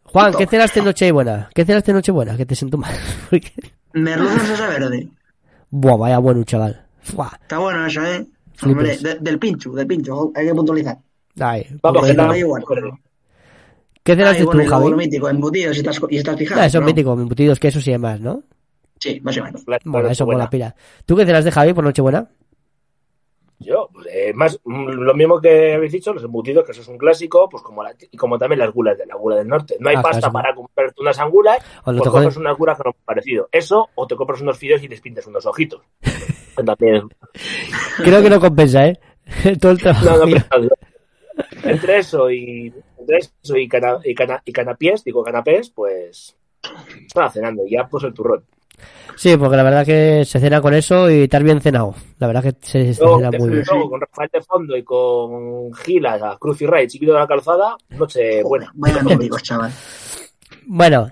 [0.05, 1.51] Juan, ¿qué cenaste en Nochebuena?
[1.55, 2.37] ¿Qué cenaste en Nochebuena?
[2.37, 2.95] Que te siento mal.
[3.93, 5.09] Merluza salsa verde.
[5.71, 6.87] Buah, vaya bueno, chaval.
[7.03, 8.27] Está bueno eso, ¿eh?
[8.63, 10.99] Hombre, de- del pincho, del pincho, hay que puntualizar.
[11.39, 12.65] Ay, Vamos, que da igual.
[14.03, 14.95] ¿Qué cenaste bueno, tú, Javi?
[14.95, 16.61] mítico, embutidos y estás, y estás fijado.
[16.63, 16.87] Ah, eso es ¿no?
[16.87, 18.43] mítico, embutidos, quesos y demás, ¿no?
[18.99, 19.63] Sí, básicamente.
[19.65, 20.39] Claro, Bueno, eso buena.
[20.39, 20.75] mola pila.
[21.07, 22.27] ¿Tú qué cenaste, Javi, por Nochebuena?
[23.61, 26.97] Yo, eh, más mm, lo mismo que habéis dicho, los embutidos, que eso es un
[26.97, 29.77] clásico, pues como la, y como también las gulas de la gula del norte.
[29.81, 32.37] No hay Ah, pasta para comprarte unas angulas, O pues jodes.
[32.37, 33.49] unas gulas que no han parecido.
[33.51, 35.83] Eso, o te compras unos fideos y te pintas unos ojitos.
[36.65, 37.09] También
[37.99, 38.99] Creo que no compensa, ¿eh?
[39.61, 40.05] Todo el trabajo.
[40.07, 40.69] No, no, pero-
[41.65, 46.37] entre eso y entre eso y, cana, y, cana- y canapiés, digo canapés, pues
[47.07, 48.45] estaba cenando y ya pues el turrón.
[49.17, 51.95] Sí, porque la verdad que se cena con eso y estar bien cenado.
[52.19, 53.65] La verdad que se, cena muy bien.
[53.91, 57.77] con Rafael de fondo y con Gilas, a Cruz y Ray, chiquito de la calzada,
[57.91, 58.73] noche buena.
[58.75, 59.73] Míticos, chaval.
[60.67, 61.11] Bueno,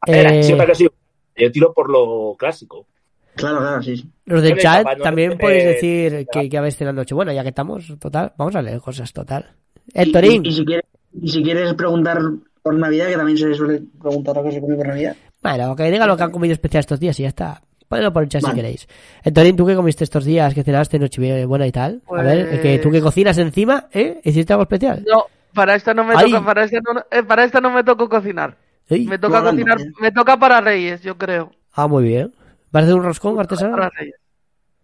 [0.00, 0.88] A ver, eh, siempre que sí,
[1.36, 2.86] yo tiro por lo clásico.
[3.34, 4.04] Claro, claro, sí.
[4.26, 7.86] los del chat también eh, podéis decir que, que habéis cenado Nochebuena, ya que estamos,
[7.98, 8.32] total.
[8.36, 9.50] Vamos a leer cosas, total.
[9.94, 10.44] Héctorín.
[10.44, 10.84] Y, y- y si quieres,
[11.20, 12.18] y si quieres preguntar
[12.62, 15.16] por Navidad, que también se suele preguntar lo que se come por Navidad.
[15.42, 17.62] Bueno, que diga lo que han comido especial estos días y ya está.
[17.88, 18.88] Ponedlo por el chat si queréis.
[19.22, 20.54] Héctorín, ¿tú qué comiste estos días?
[20.54, 20.98] ¿Qué cenaste?
[20.98, 22.02] Nochebuena y tal.
[22.08, 24.20] A ver, Pues- que tú que cocinas encima, ¿eh?
[24.24, 25.04] ¿Hiciste algo especial?
[25.06, 26.30] No, para esta no me Ay.
[26.30, 28.56] toca, para esta no, eh, para esta no me tocó cocinar.
[28.88, 29.92] Me toca cocinar, ¿eh?
[30.00, 31.50] me toca para Reyes, yo creo.
[31.72, 32.32] Ah, muy bien.
[32.70, 33.72] ¿Vas a hacer un roscón artesanal?
[33.74, 34.14] Para Reyes.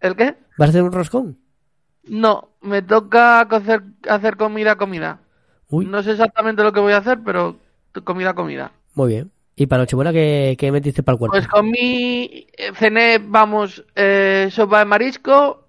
[0.01, 0.35] ¿El qué?
[0.59, 1.39] ¿Vas a hacer un roscón?
[2.05, 5.21] No, me toca hacer, hacer comida, comida.
[5.71, 7.57] Uy, No sé exactamente lo que voy a hacer, pero
[8.05, 8.73] comida, comida.
[8.95, 9.31] muy bien.
[9.61, 11.33] ¿Y para Nochebuena qué, qué metiste para el cuerpo?
[11.37, 15.67] Pues comí, eh, cené, vamos, eh, sopa de marisco,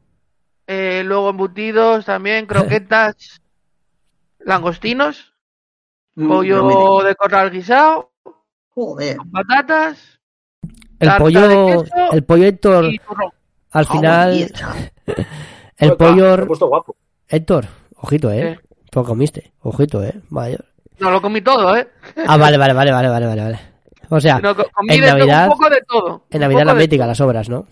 [0.67, 3.41] eh, luego embutidos también, croquetas,
[4.39, 5.33] langostinos,
[6.15, 8.11] Mm, pollo de corral guisado,
[8.69, 9.17] Joder.
[9.31, 10.19] patatas
[10.99, 12.99] el tarta pollo, de queso el pollo Héctor, y
[13.71, 14.51] al final,
[15.77, 16.95] el pollo, Me he puesto guapo.
[17.29, 18.59] Héctor, ojito, eh.
[18.59, 18.75] ¿Qué?
[18.91, 20.19] Tú lo comiste, ojito, eh.
[20.29, 20.57] Vaya.
[20.99, 21.87] No lo comí todo, ¿eh?
[22.27, 23.68] Ah, vale, vale, vale, vale, vale, vale.
[24.09, 26.25] O sea, que comí en Navidad- un poco de todo.
[26.29, 27.65] en Navidad la mítica, las obras, ¿no?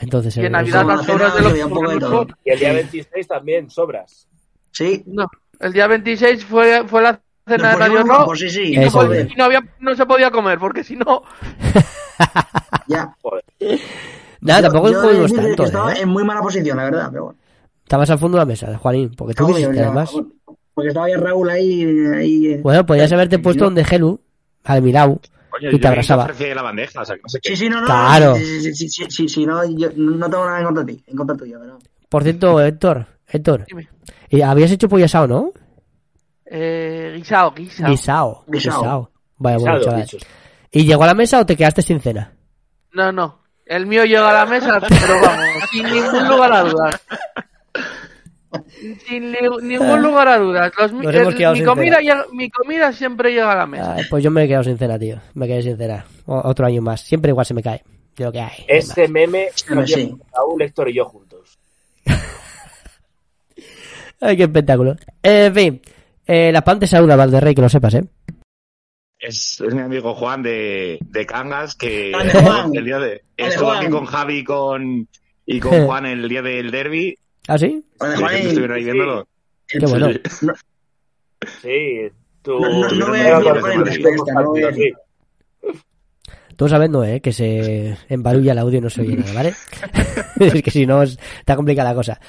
[0.00, 2.34] Entonces, Y en eh, Navidad las obras de los de.
[2.44, 4.26] Y el día 26 también sobras.
[4.72, 5.04] Sí.
[5.06, 5.28] No,
[5.60, 8.74] el día 26 fue, fue la cena de Radio Rock sí, sí.
[8.74, 11.22] y, no, y no, había, no se podía comer, porque si no...
[12.88, 13.14] ya.
[14.40, 16.00] Nada, Yo- tampoco yo comimos decir que tanto, Estaba ¿eh?
[16.02, 17.38] en muy mala posición, la verdad, pero bueno.
[17.84, 20.10] Estabas al fondo de la mesa, Juanín, porque tú ya, además.
[20.72, 21.84] Porque estaba ya Raúl ahí.
[22.16, 22.60] ahí eh.
[22.62, 23.66] Bueno, podías haberte puesto no.
[23.66, 24.20] donde Gelu,
[24.64, 25.20] al Milau,
[25.54, 26.26] Coño, y te abrazaba.
[26.26, 27.50] la bandeja, o sea, que no sé qué.
[27.50, 27.86] Sí, sí, no, no.
[27.86, 28.34] Claro.
[28.34, 31.16] Sí, sí, sí, sí, sí, no, yo no tengo nada en contra de ti, en
[31.16, 31.78] contra tuyo, pero.
[32.08, 33.66] Por cierto, Héctor, Héctor,
[34.44, 35.52] habías hecho pollo asado, ¿no?
[36.44, 37.90] Eh, guisado, guisado.
[37.90, 38.80] Guisao, Guisao.
[38.80, 39.10] guisao.
[39.36, 40.08] Vaya bueno, Guisado, chaval.
[40.72, 42.32] ¿Y llegó a la mesa o te quedaste sin cena?
[42.92, 43.42] No, no.
[43.64, 47.00] El mío llega a la mesa, pero vamos, sin ningún lugar a dudas.
[49.08, 50.72] Sin li- ningún lugar a dudas.
[50.78, 52.00] Los mi- Nos hemos el- mi, comida cena.
[52.00, 53.94] llega- mi comida siempre llega a la mesa.
[53.96, 55.20] Ay, pues yo me he quedado sin cena, tío.
[55.34, 56.04] Me quedé sin cena.
[56.26, 57.00] O- otro año más.
[57.00, 57.82] Siempre igual se me cae.
[58.16, 58.64] De lo que hay.
[58.68, 59.92] Ese meme lo Sí.
[59.94, 61.58] hacíamos Raúl, Héctor y yo juntos.
[64.20, 64.92] Ay, qué espectáculo.
[65.22, 65.82] Eh, en fin.
[66.26, 68.04] Eh, la pan te saluda, Valderrey, que lo sepas, ¿eh?
[69.18, 72.12] Es, es mi amigo Juan de, de Cangas que
[72.74, 75.08] el día de estuvo aquí con Javi y con,
[75.46, 77.16] y con Juan el día del derby.
[77.48, 77.84] ¿Ah, sí?
[77.98, 79.28] Juanín, estuvieron ahí viéndolo.
[79.66, 80.08] Qué bueno.
[81.62, 82.08] Sí.
[82.42, 82.58] Tú.
[82.60, 83.40] No, voy a.
[86.56, 87.20] Tú sabiendo, ¿eh?
[87.20, 89.54] Que se embarulla el audio y no se oye nada, ¿vale?
[90.40, 92.20] es que si no, es- está complicada la cosa.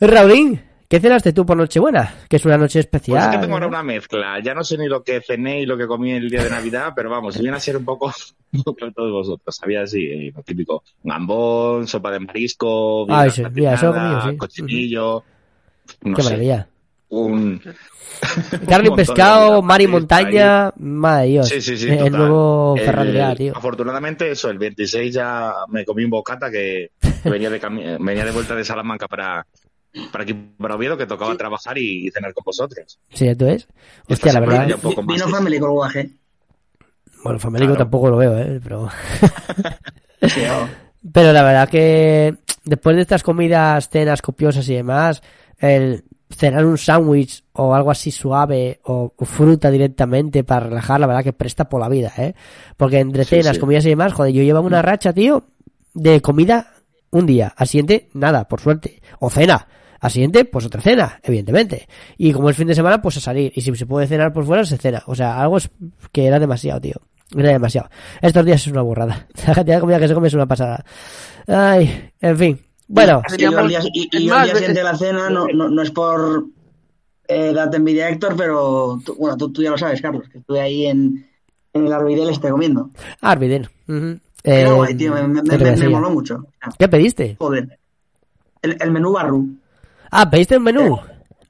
[0.00, 0.60] Raulín,
[0.94, 2.14] ¿qué cenaste tú por Nochebuena?
[2.28, 3.24] Que es una noche Pues especial.
[3.24, 4.38] es que tengo ahora una mezcla.
[4.40, 6.92] Ya no sé ni lo que cené y lo que comí el día de Navidad,
[6.94, 8.12] pero vamos, viene a ser un poco
[8.52, 9.58] que todos vosotros.
[9.64, 10.84] Había así, eh, lo típico.
[11.02, 14.36] Gambón, sopa de marisco, vigas sí, mira, eso comido, sí.
[14.36, 15.24] cochinillo.
[16.02, 16.28] No Qué sé.
[16.30, 16.68] maravilla.
[17.08, 17.60] un...
[18.68, 21.48] Carne y pescado, mar y para montaña, madre Dios.
[21.48, 21.88] Sí, sí, sí.
[21.88, 22.12] El total.
[22.12, 23.52] nuevo El- Ferradrea, tío.
[23.56, 26.92] Afortunadamente, eso, el 26 ya me comí un bocata que
[27.24, 27.58] venía de,
[27.98, 29.44] venía de vuelta de Salamanca para,
[30.12, 32.98] para aquí, para Oviedo, que tocaba trabajar y cenar con vosotros.
[33.12, 33.68] Sí, esto es.
[34.08, 34.70] Esta Hostia, la verdad.
[34.74, 35.14] un poco más.
[35.14, 35.36] Vino sí, sí.
[35.36, 36.10] Family con guaje.
[37.22, 37.84] Bueno, famélico Claro.
[37.84, 38.60] tampoco lo veo, ¿eh?
[38.62, 38.88] Pero...
[40.22, 40.40] Sí.
[41.12, 45.22] Pero la verdad que después de estas comidas, cenas copiosas y demás,
[45.58, 51.06] el cenar un sándwich o algo así suave o, o fruta directamente para relajar, la
[51.06, 52.34] verdad que presta por la vida, ¿eh?
[52.76, 53.60] Porque entre Sí, cenas, sí.
[53.60, 55.44] comidas y demás, joder, yo llevaba una racha, tío,
[55.92, 56.72] de comida
[57.10, 59.68] un día, al siguiente nada, por suerte, o cena.
[60.04, 61.88] Al siguiente, pues otra cena, evidentemente.
[62.18, 63.50] Y como es fin de semana, pues a salir.
[63.54, 65.02] Y si se puede cenar por fuera, se cena.
[65.06, 65.70] O sea, algo es
[66.12, 66.96] que era demasiado, tío.
[67.34, 67.88] Era demasiado.
[68.20, 69.26] Estos días es una burrada.
[69.46, 70.84] La cantidad de comida que se come es una pasada.
[71.46, 72.60] Ay, en fin.
[72.86, 75.90] Bueno, Y al día, y- más, día siguiente de la cena no, no, no es
[75.90, 76.44] por
[77.26, 80.60] eh, darte envidia, Héctor, pero tú- bueno, tú, tú ya lo sabes, Carlos, que estuve
[80.60, 81.26] ahí en,
[81.72, 82.90] en el Arvidel este comiendo.
[84.42, 85.40] Eh, guay, tío, me,
[85.88, 86.44] moló mucho.
[86.78, 87.36] ¿Qué pediste?
[87.38, 87.78] Joder.
[88.60, 89.48] El, el menú barru.
[90.16, 90.96] Ah, ¿pediste un menú?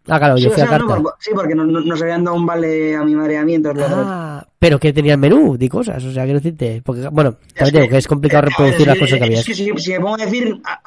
[0.06, 1.02] Ah, claro, yo Sí, o fui a sea, no, carta.
[1.02, 3.44] por- sí, porque no- no- nos habían dado un vale a mi madre y a
[3.44, 6.82] mí, entonces Ah, pero que tenía el menú, di cosas, o sea, quiero decirte.
[6.84, 9.40] Porque, bueno, también digo que es complicado eh, reproducir las es- cosas que había.
[9.40, 10.80] Es que si, si me pongo a decir, ah,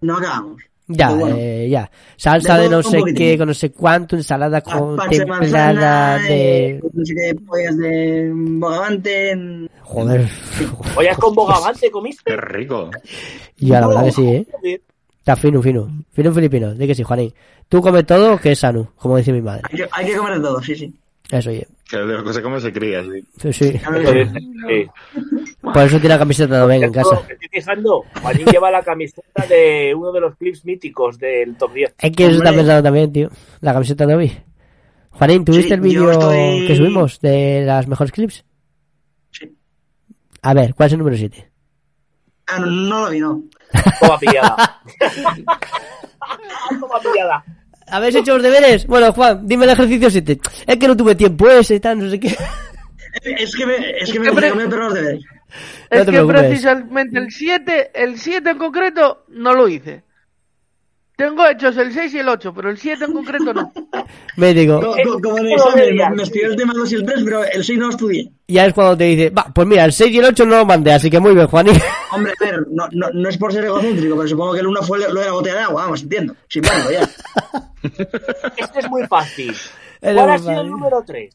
[0.00, 0.62] no acabamos.
[0.88, 1.34] Ya, bueno.
[1.36, 1.90] eh, ya.
[2.16, 6.68] Salsa De de no sé qué, con no sé cuánto, ensalada con de templada de...
[6.76, 9.68] eh, no sé qué pollas de bogavante.
[9.82, 10.28] Joder.
[10.96, 12.22] Ollas con bogavante comiste.
[12.26, 12.90] Qué rico.
[13.56, 14.80] Ya, la verdad que sí, ¿eh?
[15.26, 15.88] Está fino, fino.
[16.12, 16.72] Fino filipino.
[16.72, 17.34] Di que sí, Juanín.
[17.68, 19.62] Tú come todo que es sano, como dice mi madre.
[19.68, 20.94] Hay que, hay que comer de todo, sí, sí.
[21.28, 21.66] Eso, oye.
[21.90, 23.24] Que de lo que se come se cría, sí.
[23.36, 23.80] Sí, sí.
[25.62, 27.20] Por eso tiene la camiseta de Ben en casa.
[27.26, 31.72] Me estoy fijando, Juanín lleva la camiseta de uno de los clips míticos del top
[31.74, 31.94] 10.
[31.98, 33.28] Es que eso está pensado también, tío.
[33.62, 34.32] La camiseta de hoy.
[35.10, 38.44] Juanín, ¿tuviste Sí, el vídeo estoy- que subimos de las mejores clips?
[39.32, 39.52] Sí.
[40.42, 41.50] A ver, ¿cuál es el número 7?
[42.46, 43.42] Ah, no, no lo vi, no.
[44.00, 44.80] Toma pillada.
[46.80, 47.44] Toma pillada.
[47.88, 48.86] ¿Habéis hecho los deberes?
[48.86, 50.40] Bueno, Juan, dime el ejercicio 7.
[50.66, 52.36] Es que no tuve tiempo ese, tal, no sé qué.
[53.22, 55.24] Es que me, es que me pre- todos los deberes.
[55.24, 56.40] No Es te que preocupes.
[56.42, 60.02] precisamente el 7, el 7 en concreto, no lo hice.
[61.16, 63.72] Tengo hechos el 6 y el 8, pero el 7 en concreto no.
[64.36, 66.94] Me digo, Co- co- Como en el no examen, me, estudié el tema 2 y
[66.96, 68.30] el 3, pero el 6 no lo estudié.
[68.48, 70.66] ya es cuando te dice, va, pues mira, el 6 y el 8 no lo
[70.66, 71.74] mandé, así que muy bien, Juanín.
[72.12, 74.82] Hombre, a ver, no, no, no es por ser egocéntrico, pero supongo que el 1
[74.82, 76.34] fue lo de la botella de agua, vamos, entiendo.
[76.48, 77.08] Sí, bueno, ya.
[78.58, 79.54] Este es muy fácil.
[80.00, 81.34] ¿Cuál ha sido el número 3?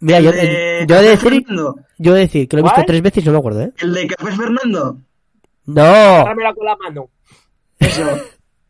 [0.00, 1.44] Mira, yo, de yo he de decir,
[1.98, 2.86] yo he de decir que lo he visto ¿Cuál?
[2.86, 3.72] tres veces y no me acuerdo, ¿eh?
[3.78, 4.96] El de Café Fernando.
[5.66, 7.10] No, Agárramela con la mano.
[7.78, 8.02] Eso.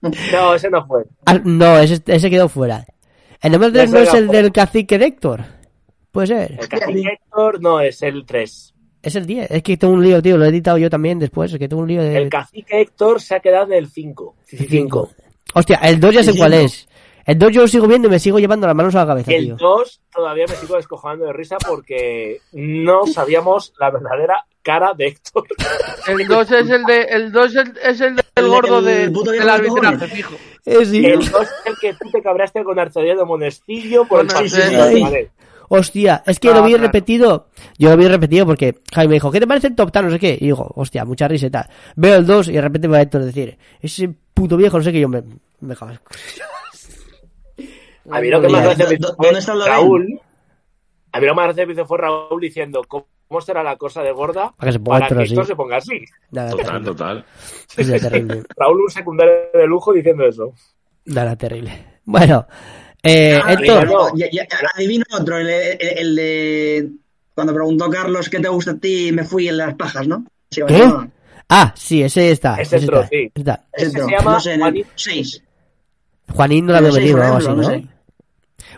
[0.33, 1.05] No, ese no fue.
[1.27, 2.87] Ah, no, ese, ese quedó fuera.
[3.43, 5.45] El número 3 Ese no es el del cacique de Héctor.
[6.11, 6.57] Puede ser.
[6.59, 8.75] El cacique Héctor no es el 3.
[9.03, 9.51] Es el 10.
[9.51, 10.37] Es que tengo un lío, tío.
[10.37, 11.53] Lo he editado yo también después.
[11.53, 12.17] Es que tengo un lío de.
[12.17, 14.37] El cacique Héctor se ha quedado en el 5.
[14.47, 15.11] 5.
[15.55, 16.89] Hostia, el 2 ya sé cuál es.
[17.26, 19.33] El 2 yo lo sigo viendo y me sigo llevando las manos a la cabeza,
[19.33, 19.56] El tío.
[19.56, 25.44] 2 todavía me sigo descojando de risa porque no sabíamos la verdadera cara de Héctor.
[26.09, 29.11] El 2 es el de el 2 es, es el del El- gordo el de,
[29.11, 30.35] puto del de arbitraje, fijo.
[30.66, 31.04] Eh, sí.
[31.06, 34.56] El 2 es el que tú te cabraste con Arcediano Monestillo por el Bueno, sí,
[35.11, 35.30] de.
[35.72, 36.85] Hostia, es que Ah, lo vi claro.
[36.87, 37.46] repetido.
[37.78, 40.06] Yo lo vi repetido porque Jaime me dijo, ¿qué te parece el top tal?
[40.06, 40.37] No sé qué.
[40.40, 41.68] Y digo, hostia, mucha risa y tal.
[41.94, 44.83] Veo el 2 y de repente me va a Héctor decir, ese puto viejo, no
[44.83, 44.98] sé qué.
[45.00, 45.22] Yo me,
[45.61, 45.92] me cago
[48.11, 50.20] A mí lo que más ¿Dónde- gracia me hizo dónde fue está el Raúl.
[51.12, 53.07] A mí lo que más gracia me hizo fue Raúl diciendo cómo
[53.40, 55.33] será la cosa de gorda Para que se ponga para que así.
[55.35, 56.05] esto se ponga así.
[56.31, 56.85] Nada, Total, terrible.
[56.87, 57.25] total.
[57.77, 58.42] Terrible.
[58.57, 60.53] Raúl un secundario de lujo diciendo eso.
[61.07, 62.01] Nada, terrible.
[62.05, 62.46] Bueno,
[63.03, 63.55] eh, Ah,
[63.87, 64.14] no.
[64.16, 66.90] ya- ya- adivino otro, el, el- el de.
[67.35, 70.25] Cuando preguntó Carlos qué te gusta a ti, me fui en las pajas, ¿no?
[70.51, 70.79] Sí, ¿Qué?
[70.79, 71.11] no,
[71.49, 72.55] Ah, sí, ese está.
[72.61, 73.33] Ese ese entró, está, sí.
[73.35, 73.64] está.
[73.73, 74.88] ese Ese otro, se llama no sé, Juanito.
[74.94, 75.42] 6.
[76.33, 77.87] Juanín no lo había Sí, metido por o algo así, no sé.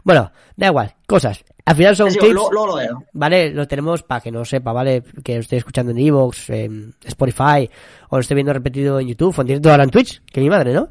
[0.04, 1.44] Bueno, da igual, cosas.
[1.64, 2.08] Al final son
[2.50, 3.04] luego lo veo.
[3.12, 3.50] ¿vale?
[3.52, 5.02] Lo tenemos para que no sepa, ¿vale?
[5.22, 7.70] Que lo esté escuchando en Evox, en Spotify,
[8.08, 10.50] o lo esté viendo repetido en YouTube, o en directo ahora en Twitch, que mi
[10.50, 10.88] madre, ¿no?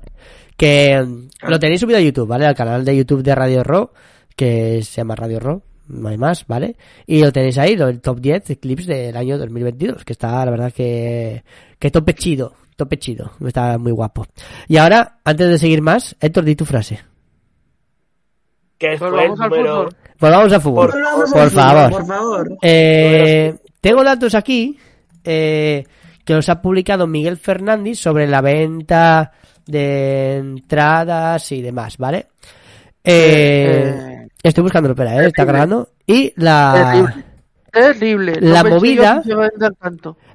[0.55, 2.45] Que mm, lo tenéis subido a YouTube, ¿vale?
[2.45, 3.93] Al canal de YouTube de Radio Ro,
[4.35, 6.77] que se llama Radio Ro, no hay más, ¿vale?
[7.05, 10.45] Y lo tenéis ahí, lo- el top 10 de clips del año 2022, que está,
[10.45, 11.43] la verdad, que,
[11.79, 14.25] que tope chido, tope chido, está muy guapo.
[14.69, 16.99] Y ahora, antes de seguir más, Héctor, di tu frase.
[18.81, 19.75] Que Pues al número...
[19.75, 19.95] fútbol.
[20.19, 20.89] Volvamos al fútbol.
[20.89, 21.91] Por- Vamos por al fútbol, favor.
[21.91, 22.57] Por favor.
[22.61, 24.77] Eh, tengo datos aquí
[25.23, 25.83] eh,
[26.25, 29.31] que los ha publicado Miguel Fernández sobre la venta
[29.65, 32.27] de entradas y demás, ¿vale?
[33.03, 35.89] Eh, Eh, estoy buscando, espera, eh, está cargando.
[36.05, 37.13] Y la,
[37.71, 38.33] Terrible.
[38.41, 39.23] No La movida-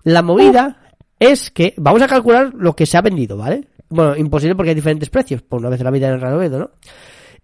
[0.04, 0.76] la movida
[1.18, 3.64] es que vamos a calcular lo que se ha vendido, ¿vale?
[3.88, 6.58] Bueno, imposible porque hay diferentes precios, por una vez en la vida en el Radovedo,
[6.58, 6.70] ¿no?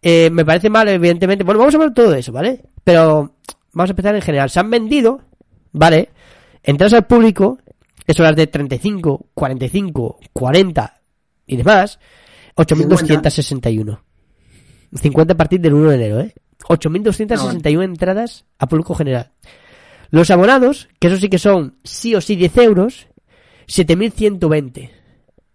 [0.03, 1.45] Eh, me parece mal, evidentemente.
[1.45, 2.61] Bueno, vamos a ver todo eso, ¿vale?
[2.83, 3.37] Pero
[3.73, 4.51] vamos a empezar en general.
[4.51, 5.21] Se han vendido,
[5.71, 6.11] ¿vale?
[6.65, 7.59] Entradas al público,
[8.05, 11.01] que son las de 35, 45, 40
[11.47, 12.01] y demás,
[12.57, 14.01] 8.261.
[14.95, 16.35] 50 a partir del 1 de enero, ¿eh?
[16.69, 19.33] 8.261 entradas a público general.
[20.11, 23.07] Los abonados, que eso sí que son sí o sí 10 euros,
[23.67, 24.91] 7.120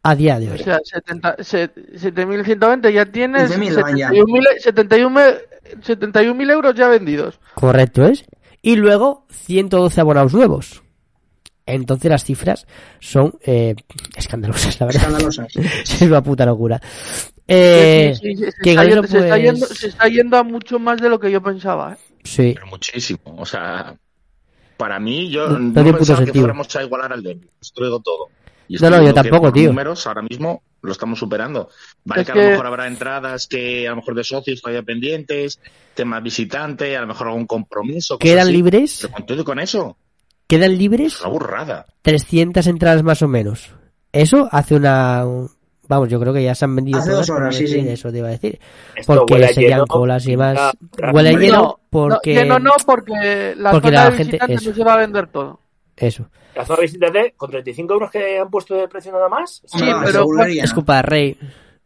[0.10, 0.60] a día de O hoy.
[0.60, 4.10] sea, 70 se- 7.120 ya tienes 15.000 van ya.
[4.10, 5.38] 71.000 71.000
[5.84, 7.40] 71.000 euros ya vendidos.
[7.56, 8.24] Correcto es.
[8.62, 10.82] Y luego 112 abonados nuevos.
[11.66, 12.66] Entonces las cifras
[13.00, 13.76] son eh,
[14.16, 15.02] escandalosas, la verdad.
[15.02, 15.48] Escandalosas.
[15.84, 16.80] es una puta locura.
[17.46, 20.08] Eh, Sí, sí, sí, se, que está yendo, eso, se está pues, yendo- se está
[20.08, 21.94] yendo a mucho más de lo que yo pensaba.
[21.94, 21.98] ¿eh?
[22.24, 22.52] sí.
[22.56, 23.20] Pero muchísimo.
[23.38, 23.96] O sea,
[24.78, 28.30] para mí, yo No- no, pensaba que fuéramos a igualar al lo digo todo.
[28.68, 29.70] Y No, no, yo tampoco, tío.
[29.70, 31.70] números, ahora mismo lo estamos superando.
[32.04, 34.84] Vale Es que, a lo mejor habrá entradas que a lo mejor de socios todavía
[34.84, 35.60] pendientes,
[35.94, 38.18] temas visitante, a lo mejor algún compromiso.
[38.20, 38.52] Quedan así.
[38.52, 39.98] libres, Pero con todo y con eso,
[40.48, 41.86] quedan es libres una burrada.
[42.02, 43.72] 300 entradas más o menos.
[44.12, 45.26] Eso hace una...
[45.26, 45.50] un-
[45.90, 47.80] Vamos, yo creo que ya se han vendido Hace todas, dos horas, sí, sí.
[47.80, 48.60] Eso te iba a decir.
[48.94, 50.74] Esto Porque serían lleno, colas y demás.
[50.80, 52.36] pinta- Huele lleno No, porque...
[52.36, 54.70] no, lleno no, porque la porque zona la gente- visitantes eso.
[54.72, 55.62] no se va a vender todo.
[55.96, 56.30] Eso.
[56.58, 59.62] La zona visitante con 35 euros que han puesto de precio nada más.
[59.66, 60.44] Sí, No, pero-.
[60.44, 61.38] Es culpa de Rey.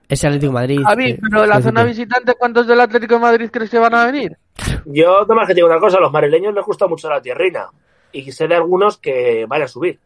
[0.08, 0.80] Es Atlético de Madrid.
[0.84, 4.06] Javi, eh, pero la zona visitante, ¿cuántos del Atlético de Madrid crees que van a
[4.06, 4.38] venir?
[4.86, 7.68] Yo, nomás que te digo una cosa, a los madrileños les gusta mucho la tierrina.
[8.14, 10.00] Y sé de algunos que van a subir.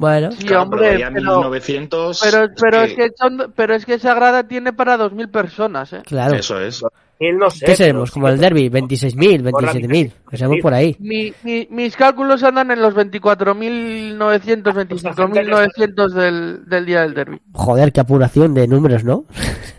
[0.00, 2.20] Bueno, Sí, Claro, hombre, pero ya pero, 1900.
[2.24, 5.92] pero, pero es que- que son- pero es que esa grada tiene para 2.000 personas,
[5.92, 6.00] ¿eh?
[6.06, 6.36] claro.
[6.36, 6.82] Eso es.
[7.18, 7.58] Y no sé.
[7.60, 8.08] ¿Qué pero seremos?
[8.08, 10.10] sí Como que- el derby, 26.000, 27.000.
[10.30, 10.96] Que seremos por ahí.
[11.00, 17.38] Mi, mi- mis cálculos andan en los 24.900, 25.900 del, del día del derby.
[17.52, 19.26] Joder, qué apuración de números, ¿no?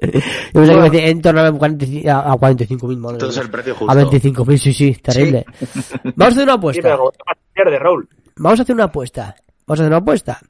[0.00, 3.92] Yo pensé que decía en torno a 45 a 45.000, madre Entonces el precio justo.
[3.92, 5.44] A 25.000, sí, sí, terrible.
[6.16, 6.82] Vamos a hacer una Sí, apuesta.
[6.82, 7.12] pero
[7.52, 8.08] pierde Raúl.
[8.36, 9.34] Vamos a hacer una apuesta.
[9.70, 10.40] Vamos a hacer una apuesta.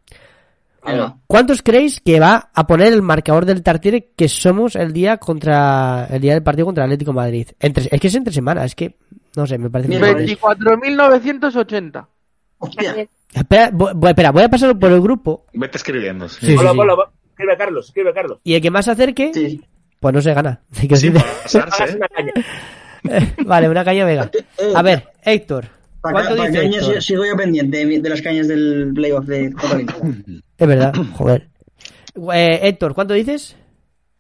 [0.87, 1.17] Venga.
[1.27, 6.07] ¿Cuántos creéis que va a poner el marcador del Tartiere que somos el día contra
[6.09, 7.49] el día del partido contra el Atlético de Madrid?
[7.61, 8.97] Entre, es que es entre semana, es que
[9.37, 10.39] no sé, me parece muy Miércoles.
[10.43, 10.57] mal.
[10.57, 12.07] 24.980.
[12.61, 13.09] Hostia.
[13.35, 16.27] Espera, voy, voy- espera, voy a pasarlo por el grupo Vete escribiendo.
[16.31, 16.77] Sí, sí, Ponlo, sí.
[16.79, 18.39] ponlo, escribe Carlos, escribe Carlos.
[18.43, 19.63] y el que más se acerque, Sí.
[20.01, 20.63] pues no se gana.
[20.81, 21.99] Que para pasarse.
[22.15, 22.33] Caña.
[23.45, 24.31] vale, una caña vega.
[24.59, 25.67] Eh, A ver, Héctor,
[26.01, 29.79] ¿cuánto para dice sigo yo pendiente de, de las cañas del playoff de Copa.
[30.59, 31.49] Es verdad, joder.
[32.35, 33.57] Eh, Héctor, ¿cuánto dices?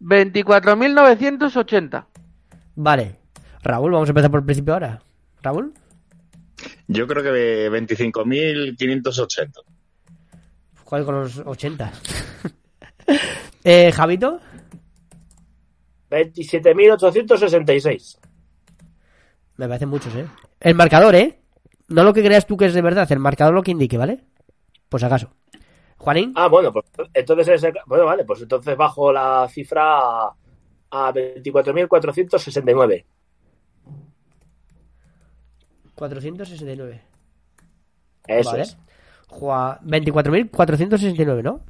[0.00, 2.06] 24.980.
[2.76, 3.16] Vale.
[3.62, 5.02] Raúl, vamos a empezar por el principio ahora.
[5.42, 5.74] Raúl,
[6.88, 9.50] Yo creo que 25.580.
[10.90, 11.92] ¿cuál con los 80?
[13.64, 14.40] eh, Javito,
[16.10, 18.18] 27.866.
[19.56, 20.26] me parecen muchos, ¿eh?
[20.58, 21.38] El marcador, ¿eh?
[21.90, 24.24] No lo que creas tú que es de verdad, el marcador lo que indique, ¿vale?
[24.88, 25.30] Pues acaso.
[25.98, 30.34] Juanín, Ah, bueno, pues entonces ese- bueno, vale, pues entonces bajo la cifra a,
[30.90, 33.04] a 24.469.
[35.94, 37.02] 469.
[38.26, 38.62] Eso vale.
[38.62, 38.76] es.
[39.28, 41.60] Jua- 24.469, ¿no?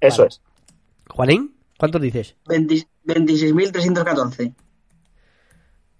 [0.00, 0.28] Eso Vale.
[0.28, 0.42] es.
[1.10, 2.36] Juanín, ¿cuántos dices?
[2.46, 4.54] 20 26.314.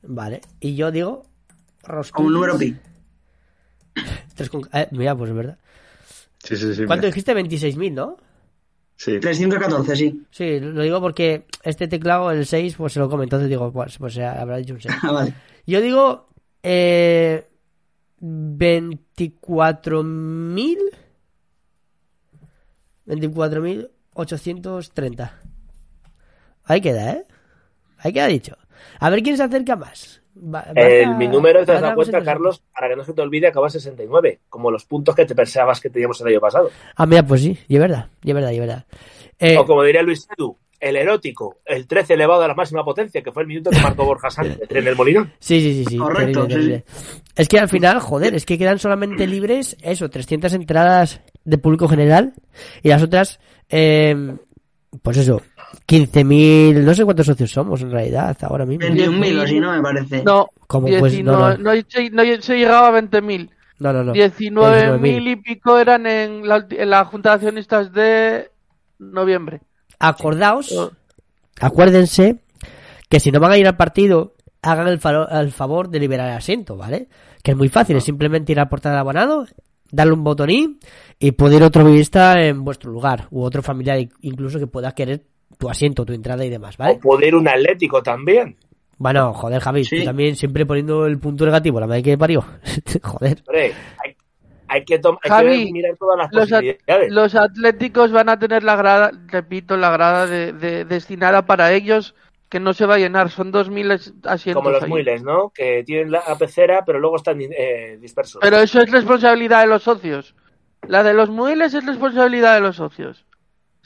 [0.03, 0.41] Vale.
[0.61, 1.24] Y yo digo...
[1.85, 2.12] Rosquillas.
[2.12, 2.77] Como un número pi.
[4.35, 5.59] Tres con- eh, mira, pues es verdad.
[6.43, 6.85] Sí, sí, sí.
[6.85, 7.15] ¿Cuánto mira.
[7.15, 7.35] dijiste?
[7.35, 8.17] 26.000, ¿no?
[8.97, 9.19] Sí.
[9.21, 10.23] 314, sí.
[10.31, 13.25] Sí, lo digo porque este teclado, el 6, pues se lo come.
[13.25, 14.95] Entonces digo, pues, pues habrá dicho un 6.
[15.03, 15.35] Ah, vale.
[15.67, 16.29] Yo digo
[16.63, 17.47] eh,
[18.21, 20.79] 24.000
[23.07, 25.31] 24.830
[26.65, 27.25] Ahí queda, ¿eh?
[27.99, 28.57] Ahí queda dicho.
[28.99, 30.21] A ver quién se acerca más.
[30.39, 32.30] Va- va a El, mi número, te va a das estar cuenta, interesante.
[32.30, 35.34] Carlos, para que no se te olvide, acaba en 69, como los puntos que te
[35.34, 36.70] pensabas que teníamos el año pasado.
[36.97, 38.84] Ah, mira, pues sí, y es verdad, y es verdad, y es verdad.
[39.39, 43.22] Eh, O como diría Luis Edu, el erótico, el 13 elevado a la máxima potencia,
[43.22, 45.32] que fue el minuto que marcó Borja Sánchez en el Molinón.
[45.39, 45.97] Sí, sí, sí, sí.
[45.99, 46.84] Correcto, terrible, terrible.
[47.34, 51.89] Es que al final, joder, es que quedan solamente libres, eso, 300 entradas de público
[51.89, 52.34] general
[52.82, 54.37] y las otras, eh,
[55.03, 55.41] pues eso,
[55.87, 58.84] 15.000, no sé cuántos socios somos en realidad ahora mismo.
[58.87, 59.72] 21.000 o así, ¿no?
[59.72, 60.22] Me parece.
[60.24, 61.12] No, ¿Cómo pues?
[61.12, 61.74] 19 No, no.
[61.74, 63.51] no, se, no se llegaba a 20.000.
[63.78, 64.12] No, no, no.
[64.14, 68.51] 19.000 y pico eran en la, en la Junta de Accionistas de
[68.99, 69.61] noviembre.
[69.99, 70.74] Acordaos,
[71.61, 72.37] acuérdense
[73.09, 76.30] que si no van a ir al partido, hagan el, faro- el favor de liberar
[76.30, 77.09] el asiento, ¿vale?
[77.43, 79.47] Que es muy fácil, es simplemente ir a la portada de abonado,
[79.91, 80.78] darle un botonín
[81.18, 85.22] y puede ir otro vista en vuestro lugar, u otro familiar incluso que pueda querer
[85.59, 86.95] tu asiento, tu entrada y demás, ¿vale?
[86.95, 88.57] O puede ir un Atlético también.
[88.99, 89.99] Bueno, joder, Javi, Sí.
[89.99, 92.43] tú también siempre poniendo el punto negativo, la madre que parió.
[93.03, 93.43] joder.
[93.47, 94.17] Hombre, hay,
[94.69, 97.13] hay que, hay Javi, que mirar todas las Los, at- posibilidades.
[97.13, 102.15] los atléticos van a tener la grada, repito, la grada de, de- destinada para ellos,
[102.49, 103.29] que no se va a llenar.
[103.31, 104.63] Son 2.000 asientos.
[104.63, 104.89] Como los ahí.
[104.89, 105.51] muiles, ¿no?
[105.55, 108.41] Que tienen la pecera, pero luego están eh, dispersos.
[108.41, 110.35] Pero eso es responsabilidad de los socios.
[110.89, 113.26] La de los muebles es responsabilidad de los socios.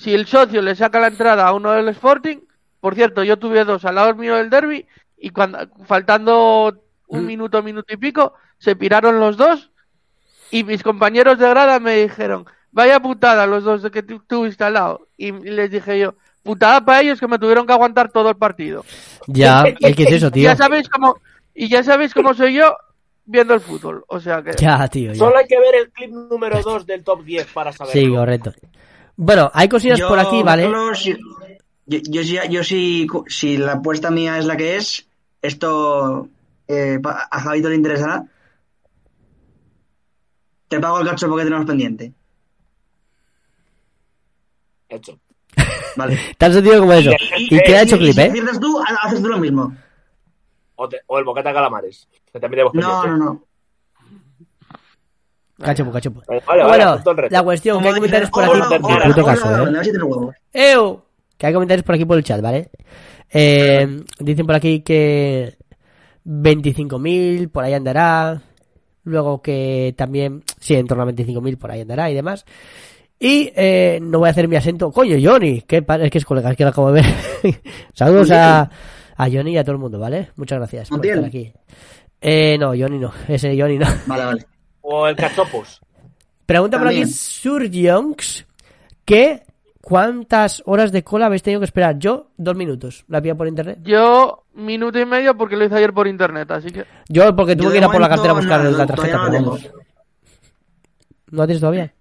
[0.00, 2.38] Si el socio le saca la entrada a uno del Sporting,
[2.80, 4.86] por cierto, yo tuve dos al lado mío del derby
[5.18, 6.74] y cuando faltando
[7.06, 7.26] un Mm.
[7.26, 9.70] minuto, minuto y pico, se piraron los dos
[10.50, 14.64] y mis compañeros de grada me dijeron, vaya putada los dos de que tú tuviste
[14.64, 15.08] al lado.
[15.18, 18.84] Y les dije yo, putada para ellos que me tuvieron que aguantar todo el partido.
[19.26, 20.44] Ya, es que es eso, tío.
[20.44, 21.18] Ya sabéis cómo,
[21.54, 22.74] y ya sabéis cómo soy yo
[23.26, 24.04] viendo el fútbol.
[24.08, 24.52] O sea que...
[24.56, 25.12] Ya, tío.
[25.12, 25.18] ya.
[25.18, 28.00] Solo hay que ver el clip número 2 del top 10 para saberlo.
[28.00, 28.52] Sí, correcto.
[29.22, 30.62] Bueno, hay cosillas Yo, por aquí, ¿vale?
[30.62, 31.14] Carlos, si-
[31.84, 35.06] yo, yo, sí- yo sí, si la apuesta mía es la que es,
[35.42, 36.26] esto
[36.66, 38.24] eh, a Javito le interesará.
[40.68, 42.14] Te pago el cacho porque tenemos pendiente.
[44.88, 45.18] Hecho.
[45.96, 46.18] Vale.
[46.38, 47.10] Tan sencillo como eso.
[47.36, 48.28] Y- Y queda hecho y clip, si ¿eh?
[48.30, 49.76] aciertas tú, ha- haces tú lo mismo.
[50.76, 52.08] O, te- o el bocata calamares.
[52.32, 53.44] Que también tenemos No, no, no.
[55.60, 56.22] Cachopo, cachopo.
[56.26, 58.52] Vale, vale, bueno, la cuestión, que hay comentarios por aquí.
[58.52, 58.66] Hola,
[59.04, 59.82] hola, caso, hola,
[60.52, 60.76] ¿eh?
[61.36, 62.70] Que hay comentarios por aquí por el chat, ¿vale?
[63.30, 65.56] Eh, dicen por aquí que
[66.26, 68.42] 25.000 por ahí andará.
[69.04, 72.44] Luego que también, sí, en torno a 25.000 por ahí andará y demás.
[73.18, 74.90] Y eh, no voy a hacer mi acento.
[74.90, 77.54] Coño, Johnny, que es que es colega, es que lo acabo de ver.
[77.94, 78.70] Saludos a,
[79.16, 80.30] a Johnny y a todo el mundo, ¿vale?
[80.36, 81.52] Muchas gracias por estar aquí.
[82.20, 83.86] Eh, no, Johnny no, ese Johnny no.
[84.06, 84.46] Vale, vale.
[84.92, 85.80] O el cachopos.
[86.46, 87.16] Pregunta por aquí También.
[87.16, 88.44] Surjonks
[89.04, 89.44] que
[89.80, 91.96] ¿cuántas horas de cola habéis tenido que esperar?
[91.96, 93.04] Yo, dos minutos.
[93.06, 93.78] La pilla por internet.
[93.84, 96.84] Yo, minuto y medio porque lo hice ayer por internet, así que...
[97.08, 99.16] Yo porque tuve Yo que ir a por la cartera a buscar no, la tarjeta.
[99.18, 99.50] no tengo.
[99.50, 99.70] vamos.
[101.30, 101.94] ¿No la tienes todavía?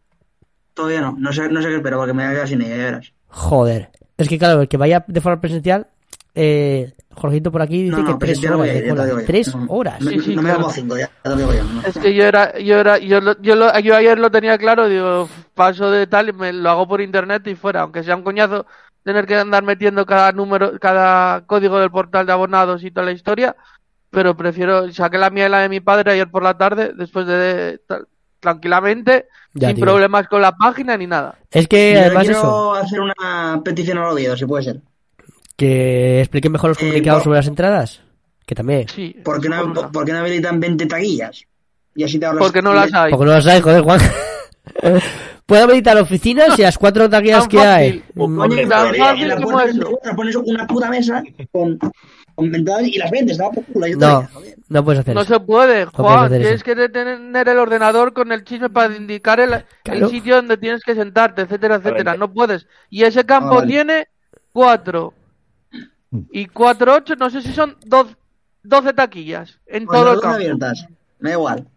[0.73, 1.15] Todavía no.
[1.15, 3.13] No sé, no sé qué espero porque me voy a quedar sin ella, ya verás.
[3.27, 3.91] Joder.
[4.17, 5.87] Es que claro, el que vaya de forma presencial,
[6.35, 9.23] eh, Jorgito por aquí dice No, no, que tres horas de cola.
[9.25, 10.01] Tres horas.
[10.01, 11.63] No, Sí, sí, no me como cinco, ya, ya te digo yo.
[11.63, 11.81] ¿no?
[11.81, 14.87] Es que yo era, yo era, yo, lo- yo, lo- yo ayer lo tenía claro,
[14.87, 18.23] digo, paso de tal y me lo hago por internet y fuera, aunque sea un
[18.23, 18.65] coñazo
[19.03, 23.11] tener que andar metiendo cada número, cada código del portal de abonados y toda la
[23.11, 23.55] historia,
[24.11, 27.25] pero prefiero, saqué la mía y la de mi padre ayer por la tarde, después
[27.27, 28.07] de, tal-
[28.39, 29.85] tranquilamente, Ya, sin tío.
[29.85, 31.35] problemas con la página ni nada.
[31.51, 34.79] Es que Yo además quiero eso, hacer una petición al Oviedo, si puede ser.
[35.59, 37.23] Que expliquen mejor los Eh, comunicados no.
[37.25, 38.01] sobre las entradas.
[38.45, 38.87] Que también.
[38.87, 39.15] Sí.
[39.23, 41.43] ¿Por qué no, por por- por qué no habilitan 20 taquillas?
[41.95, 42.41] Y así te ahorras...
[42.43, 43.11] Porque no las hay.
[43.11, 43.99] Porque no las hay, joder, Juan.
[45.45, 48.03] Puedo habilitar oficinas y las cuatro taquillas que hay.
[48.13, 48.39] Mm,
[48.69, 49.79] Tan fácil como puerta eso.
[49.79, 51.79] 34 pones una puta mesa con,
[52.35, 53.51] con ventanas y las vendes, ¿no?
[53.97, 54.27] No,
[54.69, 55.33] no puedes hacer No eso.
[55.33, 56.25] se puede, Juan.
[56.25, 56.63] hacer Tienes eso.
[56.65, 60.09] que tener el ordenador con el chisme para indicar el, el Claro.
[60.09, 62.15] sitio donde tienes que sentarte, etcétera, etcétera.
[62.15, 62.67] No puedes.
[62.91, 63.67] Y ese campo Ah, vale.
[63.67, 64.07] tiene
[64.53, 65.13] cuatro.
[66.31, 68.15] Y cuatro, ocho, no sé si son doce,
[68.63, 70.35] doce taquillas en Pues todo las el campo.
[70.35, 70.85] abiertas.
[71.19, 71.67] Me da igual.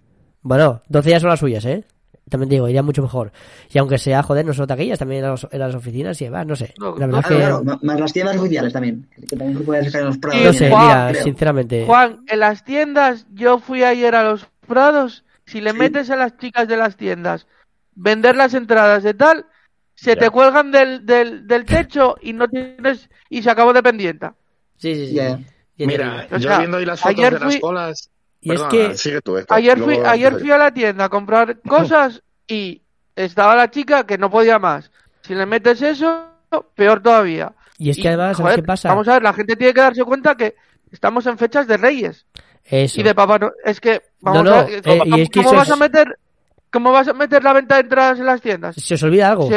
[0.43, 1.85] Bueno, 12 ya son las suyas, ¿eh?
[2.29, 3.31] También te digo, iría mucho mejor.
[3.71, 6.47] Y aunque sea, joder, no solo taquillas, también en las, en las oficinas y demás,
[6.47, 6.73] no sé.
[6.79, 7.65] No, la no, verdad Claro, es claro, que...
[7.67, 9.07] ma- más las tiendas oficiales también.
[9.29, 10.45] Que también se puede en los prados.
[10.45, 11.25] No sé, Juan, mira, creo.
[11.25, 11.85] sinceramente...
[11.85, 15.25] Juan, en las tiendas, yo fui ayer a los Prados.
[15.45, 17.47] Si le metes a las chicas de las tiendas
[17.95, 19.45] vender las entradas de tal,
[19.95, 20.21] se Ya.
[20.21, 24.35] te cuelgan del, del, del techo y no tienes y se acabó dependienta.
[24.79, 25.47] Sí, sí, sí.
[25.77, 28.11] Y Mira, O yo sea, viendo hoy las fotos ayer de las fui- colas.
[28.41, 31.05] Y es Perdona, que- sigue tú, Héctor, Ayer luego- fui, ayer fui a la tienda
[31.05, 32.83] a comprar cosas y
[33.15, 34.91] estaba la chica que no podía más.
[35.23, 36.27] Si le metes eso,
[36.75, 37.53] peor todavía.
[37.79, 38.89] Y es que Y, además, ¿sabes joder, qué pasa?
[38.89, 40.57] Vamos a ver, la gente tiene que darse cuenta que
[40.91, 42.27] estamos en fechas de Reyes
[42.65, 43.01] Eso.
[43.01, 43.53] y de Papá Noel.
[43.65, 45.73] Es que, vamos no, a ver, eh, ¿cómo, y es que cómo eso vas es-
[45.75, 46.19] a meter,
[46.73, 48.75] cómo vas a meter la venta de entradas en las tiendas?
[48.77, 49.49] Se os olvida algo.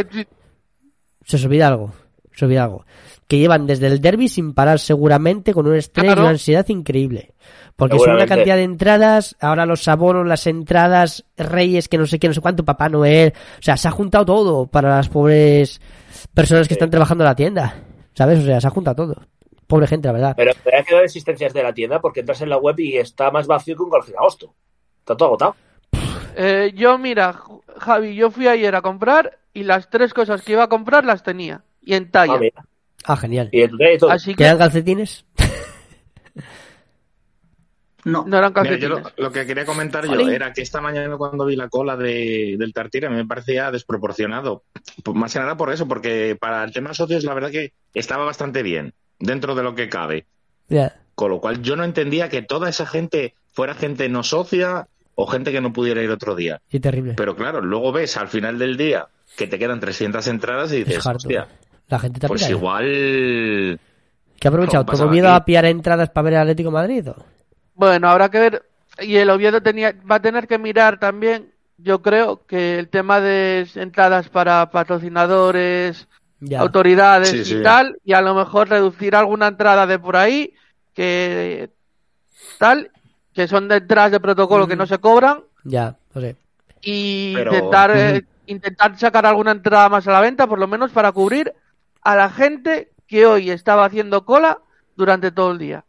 [1.23, 1.91] Se os olvida algo.
[2.31, 2.85] Se os olvida algo.
[3.27, 6.21] Que llevan desde el derby sin parar seguramente con un estrés Claro.
[6.21, 7.33] y una ansiedad increíble.
[7.75, 12.19] Porque son una cantidad de entradas, ahora los abonos, las entradas, reyes, que no sé
[12.19, 13.33] qué, no sé cuánto, Papá Noel.
[13.59, 15.81] O sea, se ha juntado todo para las pobres
[16.33, 17.83] personas que están trabajando en la tienda.
[18.13, 18.39] ¿Sabes?
[18.39, 19.27] O sea, se ha juntado todo.
[19.67, 20.33] Pobre gente, la verdad.
[20.37, 22.95] Pero pero hay que dar existencias de la tienda porque entras en la web y
[22.97, 24.53] está más vacío que un colegio de agosto.
[24.99, 25.55] Está todo agotado.
[26.35, 27.41] Eh, yo, mira,
[27.77, 31.23] Javi, yo fui ayer a comprar y las tres cosas que iba a comprar las
[31.23, 31.63] tenía.
[31.81, 32.33] Y en talla.
[32.33, 32.65] Ah, mira.
[33.05, 33.49] Ah, genial.
[33.51, 33.63] Y.
[34.09, 35.25] Así que ¿Quedan calcetines?
[38.05, 38.23] No.
[38.27, 41.43] No eran Mira, yo lo, lo que quería comentar yo era que esta mañana cuando
[41.43, 44.63] vi la cola de, del Tartiere me parecía desproporcionado.
[45.03, 48.23] Pues Más que nada por eso, porque para el tema socios la verdad que estaba
[48.23, 50.27] bastante bien, dentro de lo que cabe.
[51.15, 55.25] Con lo cual yo no entendía que toda esa gente fuera gente no socia o
[55.27, 56.61] gente que no pudiera ir otro día.
[56.69, 57.13] Sí, terrible.
[57.15, 59.07] Pero claro, luego ves al final del día
[59.37, 61.47] que te quedan 300 entradas y Es dices, hostia,
[61.87, 63.79] La gente te pues igual...
[64.39, 64.85] ¿Qué ha aprovechado?
[64.85, 65.41] ¿Cómo pasaba ¿Todo miedo aquí?
[65.41, 67.09] a pillar entradas para ver el Atlético de Madrid?
[67.09, 67.15] o?
[67.73, 68.63] Bueno, habrá que ver.
[68.99, 73.19] Y el Oviedo tenía, va a tener que mirar también, yo creo, que el tema
[73.19, 76.07] de entradas para patrocinadores,
[76.39, 76.59] Ya.
[76.61, 77.61] autoridades Sí, y sí.
[77.63, 80.53] tal, y a lo mejor reducir alguna entrada de por ahí,
[80.93, 81.69] que
[82.57, 82.91] tal,
[83.35, 86.35] que son de entradas de protocolo que no se cobran, Ya, no sé.
[86.81, 90.91] y Pero- intentar, eh, intentar sacar alguna entrada más a la venta, por lo menos
[90.91, 91.53] para cubrir
[92.01, 94.59] a la gente que hoy estaba haciendo cola
[94.95, 95.83] durante todo el día.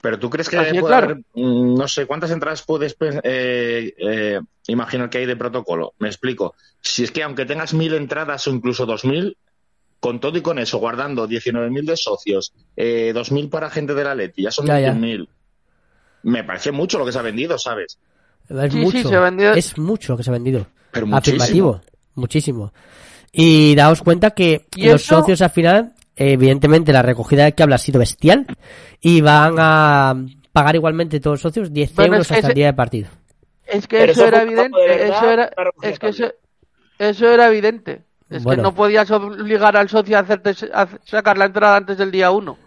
[0.00, 1.04] Pero tú crees que puede claro.
[1.06, 5.94] haber, mm, no sé, cuántas entradas puedes pe- eh, eh, imaginar que hay de protocolo?
[6.00, 6.56] Me explico.
[6.80, 9.36] Si es que aunque tengas mil entradas o incluso dos mil,
[10.00, 14.14] con todo y con eso, guardando 19.000 de socios, eh, 2.000 para gente de la
[14.16, 14.66] Leti, ya son.
[14.66, 15.28] 21.000.
[16.26, 17.98] Me parece mucho lo que se ha vendido, ¿sabes?
[18.48, 18.98] Es Sí, mucho.
[18.98, 20.66] sí, se ha vendido- Es mucho lo que se ha vendido.
[20.90, 21.42] Pero muchísimo.
[21.42, 21.80] Afirmativo.
[22.14, 22.72] Muchísimo.
[23.32, 25.16] Y daos cuenta que ¿Y los eso?
[25.20, 28.46] socios al final, evidentemente la recogida de que habla ha sido bestial
[29.00, 30.14] y van a
[30.52, 33.08] pagar igualmente todos los socios 10 Bueno, euros es que hasta el día de partido.
[33.66, 35.50] Es que eso eso era evidente, verdad, eso era,
[35.82, 36.32] es que eso,
[36.98, 38.04] eso era evidente.
[38.30, 38.62] Es Bueno.
[38.62, 42.30] que no podías obligar al socio a, hacerte, a sacar la entrada antes del día
[42.30, 42.58] uno.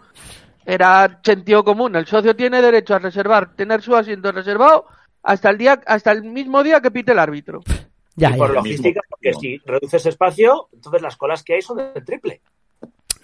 [0.72, 1.96] Era sentido común.
[1.96, 4.86] El socio tiene derecho a reservar, tener su asiento reservado
[5.22, 7.60] hasta el día, hasta el mismo día que pite el árbitro.
[8.16, 11.78] Ya, y por ya, logística, porque si reduces espacio, entonces las colas que hay son
[11.78, 12.42] de triple.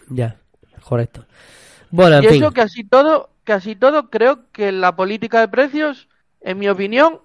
[0.08, 0.36] ya.
[0.82, 1.26] Correcto.
[1.90, 2.42] Bueno, en y fin.
[2.42, 6.08] eso que así todo, así todo creo que la política de precios,
[6.40, 7.20] en mi opinión,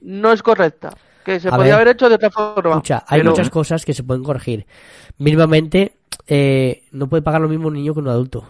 [0.00, 0.96] no es correcta.
[1.24, 1.74] Que se A podía ver.
[1.74, 2.70] haber hecho de otra forma.
[2.70, 4.66] Escucha, hay Pero- muchas cosas que se pueden corregir.
[5.18, 5.92] Mínimamente,
[6.26, 8.48] eh, no puede pagar lo mismo un niño que un adulto.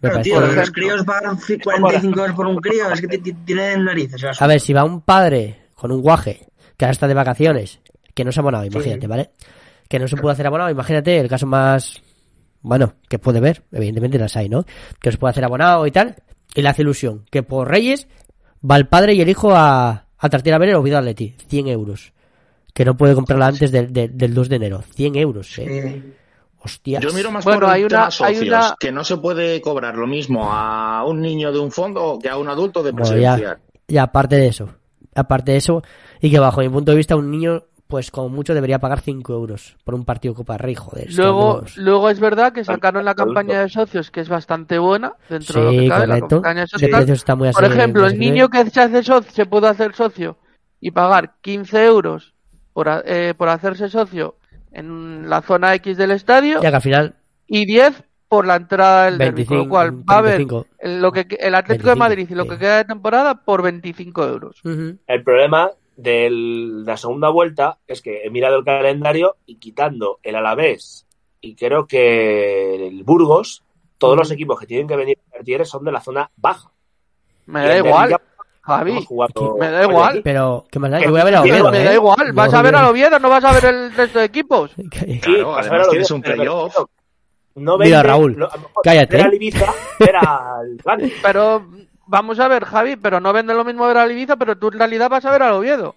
[0.00, 0.72] Claro, tío, los ejemplo.
[0.72, 4.22] críos pagan ci- 45 euros por un crío, es que ti- ti- tienen narices.
[4.24, 6.46] o A ver, si va un padre con un guaje
[6.76, 7.80] que ahora está de vacaciones,
[8.14, 9.30] que no se ha abonado, imagínate, ¿vale?
[9.88, 12.02] Que no se puede hacer abonado, imagínate el caso más,
[12.62, 14.64] bueno, que puede ver, evidentemente las hay, ¿no?
[15.00, 16.16] Que se puede hacer abonado y tal,
[16.54, 18.08] y le hace ilusión, que por Reyes
[18.68, 21.68] va el padre y el hijo a, a Tartiere a ver el Oviedo Atleti, 100
[21.68, 22.12] euros.
[22.72, 25.64] Que no puede comprarla antes del- del- del 2 de enero, 100 euros, ¿eh?
[25.68, 26.12] eh,
[26.62, 27.02] Hostias.
[27.02, 29.60] Yo miro más Bueno, por el hay una- hay socios, una- que no se puede
[29.60, 33.06] cobrar lo mismo a un niño de un fondo que a un adulto de Bueno,
[33.08, 33.58] presidencial.
[33.58, 34.68] ya, y aparte de eso,
[35.14, 35.82] aparte de eso,
[36.20, 39.32] y que bajo mi punto de vista un niño, pues como mucho debería pagar 5
[39.32, 41.12] euros por un partido Copa Rey, joder.
[41.14, 45.60] Luego, luego es verdad que sacaron la campaña de socios, que es bastante buena dentro
[45.60, 46.06] de lo Sí, que cabe.
[46.06, 46.36] La correcto.
[46.36, 46.90] campaña de socios.
[46.90, 50.36] precios está muy Por ejemplo, el niño que se hace socio, se puede hacer socio
[50.78, 52.34] y pagar 15 euros
[52.72, 54.36] por, eh, por hacerse socio
[54.72, 57.14] en la zona X del estadio Ya que al final,
[57.46, 60.66] y 10 por la entrada del derbi, con lo 25, cual va a haber 25.
[60.78, 63.62] el, lo que, el Atlético 25, de Madrid y lo que queda de temporada por
[63.62, 64.62] 25 euros.
[64.64, 70.36] El problema de la segunda vuelta es que he mirado el calendario y quitando el
[70.36, 71.06] Alavés
[71.40, 73.64] y creo que el Burgos,
[73.98, 76.70] todos los equipos que tienen que venir a Tartiere son de la zona baja.
[77.46, 78.16] Me Y da igual,
[78.62, 79.06] Javi.
[79.58, 80.20] me da igual.
[80.22, 80.98] pero, ¿qué más da?
[80.98, 81.84] Que- Yo voy a ver a que Me, Oviedo, me ¿eh?
[81.84, 84.70] da igual, vas a ver al Oviedo, no vas a ver el resto de equipos.
[84.90, 86.76] Que- Claro, vas a además ver a tienes un playoff.
[87.56, 89.16] No Mira, Raúl, lo- a cállate.
[89.16, 89.66] Ver al Ibiza,
[89.98, 91.12] ver al Gante.
[91.22, 91.66] Pero
[92.06, 94.78] vamos a ver, Javi, pero no vende lo mismo ver al Ibiza, pero tú en
[94.78, 95.94] realidad vas a ver al Oviedo.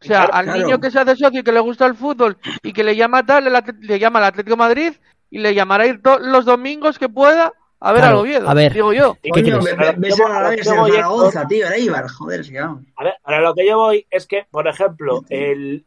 [0.00, 0.60] O sea, Claro, al claro.
[0.62, 3.24] niño que se hace socio y que le gusta el fútbol y que le llama
[3.24, 3.50] tal,
[3.80, 4.92] le llama al Atlético de Madrid
[5.30, 8.48] y le llamará ir to- los domingos que pueda a ver Claro, al Oviedo.
[8.48, 8.72] a ver.
[8.72, 9.16] Digo yo.
[9.22, 9.74] ¿Y ¿Qué coño, ves
[10.20, 12.84] a la vez el Zaragoza, tío, el Eibar, joder, que vamos.
[12.96, 15.84] A ver, ahora lo que yo voy es que, por ejemplo, el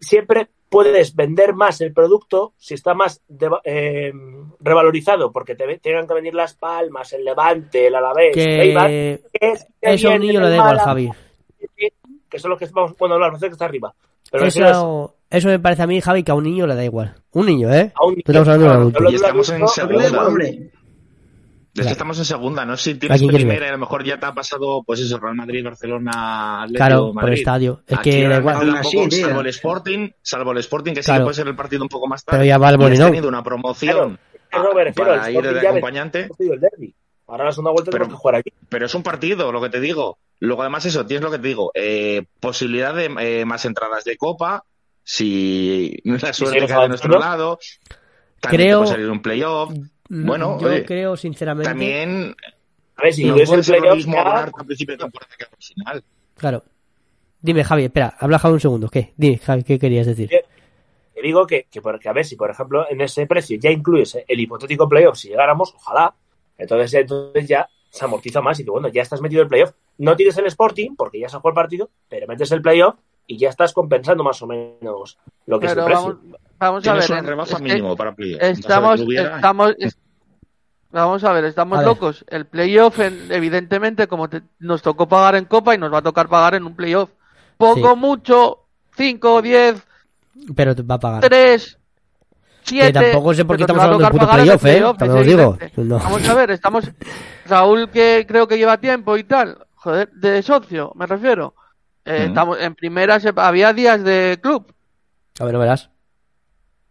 [0.00, 4.12] siempre puedes vender más el producto si está más deva- eh,
[4.60, 9.20] revalorizado, porque te tengan que venir las Palmas, el Levante, el Alavés, el Eibar, Que
[9.32, 11.10] que es- que eso a un niño le el da igual, Javi.
[12.28, 13.92] Que son los que vamos bueno, hablar, parece que está arriba.
[14.30, 16.84] Pero eso es Eso, me parece a mí, Javi, que a un niño le da
[16.84, 17.14] igual.
[17.32, 17.92] Un niño, ¿eh?
[17.94, 18.22] a un niño.
[18.26, 19.10] Estamos hablando de adulto.
[19.10, 20.70] Y estamos en lo- Hombre,
[21.72, 21.86] Claro.
[21.86, 22.76] que estamos en segunda, ¿no?
[22.76, 25.36] Si ¿A tienes primera y a lo mejor ya te ha pasado, pues eso, Real
[25.36, 27.32] Madrid, Barcelona, Atlético, Claro, por Madrid.
[27.32, 27.82] el estadio.
[27.86, 28.56] Es Aquí que da igual.
[29.10, 31.20] Salvo el Sporting, salvo el Sporting, que sí Claro.
[31.20, 32.38] que puede ser el partido un poco más tarde.
[32.38, 33.08] Pero ya va has Molinón.
[33.10, 34.18] tenido una promoción
[34.74, 36.94] me refiero, para el ir de acompañante, el.
[37.28, 38.50] Ahora la segunda vuelta Pero- tenemos que jugar aquí.
[38.68, 40.18] pero es un partido, lo que te digo.
[40.40, 44.16] Luego, además, eso, tienes lo que te digo, eh, posibilidad de eh, más entradas de
[44.16, 44.64] Copa,
[45.04, 47.58] si la suerte seguimos cae de nuestro lado,
[48.40, 49.72] también Creo- te puede salir un playoff.
[50.10, 51.68] Bueno, yo oye, creo, sinceramente.
[51.70, 52.34] También
[52.96, 56.04] A ver, si no el playoff, ya- principio de temporada que al final.
[56.36, 56.64] Claro.
[57.40, 58.88] Dime, Javi, espera, habla Javi un segundo.
[58.88, 59.14] ¿Qué?
[59.16, 60.28] Dime, Javi, ¿qué querías decir?
[60.28, 64.18] Te digo que, que, porque, a ver, si por ejemplo en ese precio ya incluyes
[64.26, 66.14] el hipotético playoff, si llegáramos, ojalá,
[66.58, 69.72] entonces, ya- entonces ya se amortiza más y que bueno, ya estás metido el playoff.
[69.98, 72.96] No tienes el Sporting porque ya se jugó el partido, pero metes el playoff
[73.26, 76.06] y ya estás compensando más o menos lo que es el precio.
[76.06, 77.10] vamos, vamos a ver.
[77.10, 78.40] una rebaja es que mínimo para playoff.
[78.40, 79.98] De Estamos, que hubiera- estamos, es-
[80.90, 81.88] vamos a ver, estamos A ver.
[81.88, 82.24] locos.
[82.28, 86.02] El playoff, en- evidentemente, como te- nos tocó pagar en Copa y nos va a
[86.02, 87.10] tocar pagar en un playoff.
[87.56, 87.98] Poco, Sí.
[87.98, 89.82] mucho, 5, 10,
[90.56, 91.20] Pero te va a pagar.
[91.22, 91.78] 3,
[92.62, 92.86] 7.
[92.86, 94.72] Que tampoco sé por qué estamos hablando del puto playoff, ¿eh?
[94.72, 95.58] playoff, También es os digo.
[95.84, 95.98] No.
[95.98, 96.84] Vamos a ver, estamos.
[97.46, 101.54] Raúl, que creo que lleva tiempo y tal, joder, de socio, me refiero.
[102.04, 102.28] Eh, Ujú.
[102.28, 104.72] estamos en primera, se- había días de club.
[105.38, 105.90] A ver, no verás.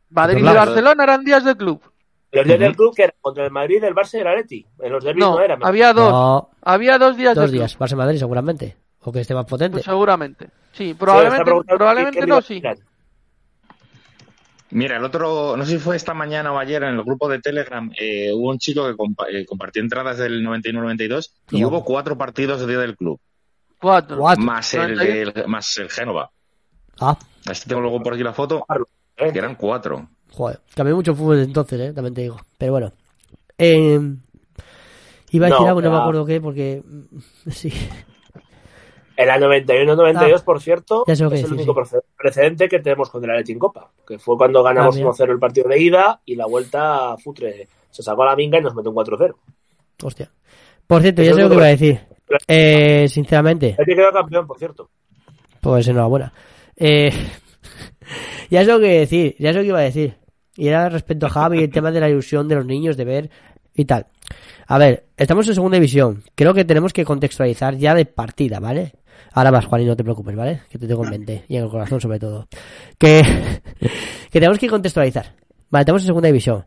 [0.09, 0.43] Madrid y.
[0.43, 1.81] Barcelona eran días de club.
[2.31, 4.65] Los días del club que eran contra el Madrid, el Barça y el Atleti.
[4.79, 5.57] En los derbis no, No, era.
[5.61, 6.11] había dos.
[6.11, 7.77] No, Había dos días dos de días.
[7.79, 8.77] Barça Madrid, seguramente.
[9.01, 9.75] O que esté más potente.
[9.77, 10.45] Pues seguramente.
[10.73, 12.57] Sí, Sí, probablemente, preguntando probablemente no, sí.
[12.57, 12.77] eran.
[14.71, 17.39] Mira, el otro, no sé si fue esta mañana o ayer en el grupo de
[17.39, 22.15] Telegram, eh, hubo un chico que compa- eh, compartió entradas del 91-92 y hubo cuatro
[22.19, 23.19] partidos de día del club,
[23.81, 24.17] Cuatro.
[24.19, 24.43] Cuatro.
[24.43, 25.31] más el, 91.
[25.31, 26.29] del- más el Génova.
[26.99, 28.63] Ah, Así tengo luego por aquí la foto.
[29.31, 30.07] Que eran cuatro.
[30.31, 30.59] joder.
[30.75, 31.93] Cambió mucho fútbol desde entonces, ¿eh?
[31.93, 32.37] También te digo.
[32.57, 32.91] Pero bueno.
[33.57, 33.99] Eh,
[35.31, 36.81] iba a decir No, algo, no me acuerdo qué, porque...
[36.85, 37.71] mm, Sí.
[39.17, 41.97] En la 91-92, por cierto, Ah, ya sé lo que es el decís, único sí.
[42.17, 45.09] precedente que tenemos con el Atleti en Copa, que fue cuando ganamos Ah, mira.
[45.11, 48.61] 1-0 el partido de ida y la vuelta Futre se sacó a la minga y
[48.61, 49.35] nos metió un 4-0.
[50.03, 50.31] Hostia.
[50.87, 51.99] Por cierto, Eso ya sé lo que iba a decir.
[52.47, 54.89] Eh, sinceramente, El que quedó campeón, por cierto.
[55.59, 56.31] pues enhorabuena.
[56.77, 57.11] Eh,
[58.49, 60.15] ya sé lo que decir, ya sé lo que iba a decir.
[60.55, 63.29] Y era respecto a Javi, el tema de la ilusión de los niños de ver
[63.73, 64.07] y tal.
[64.67, 66.23] A ver, estamos en segunda división.
[66.35, 68.93] Creo que tenemos que contextualizar ya de partida, ¿vale?
[69.31, 70.61] Ahora vas, Juan, y no te preocupes, ¿vale?
[70.69, 72.47] Que te tengo en mente y en el corazón sobre todo.
[72.97, 73.21] Que,
[74.31, 75.33] que tenemos que contextualizar.
[75.69, 76.65] Vale, estamos en segunda división.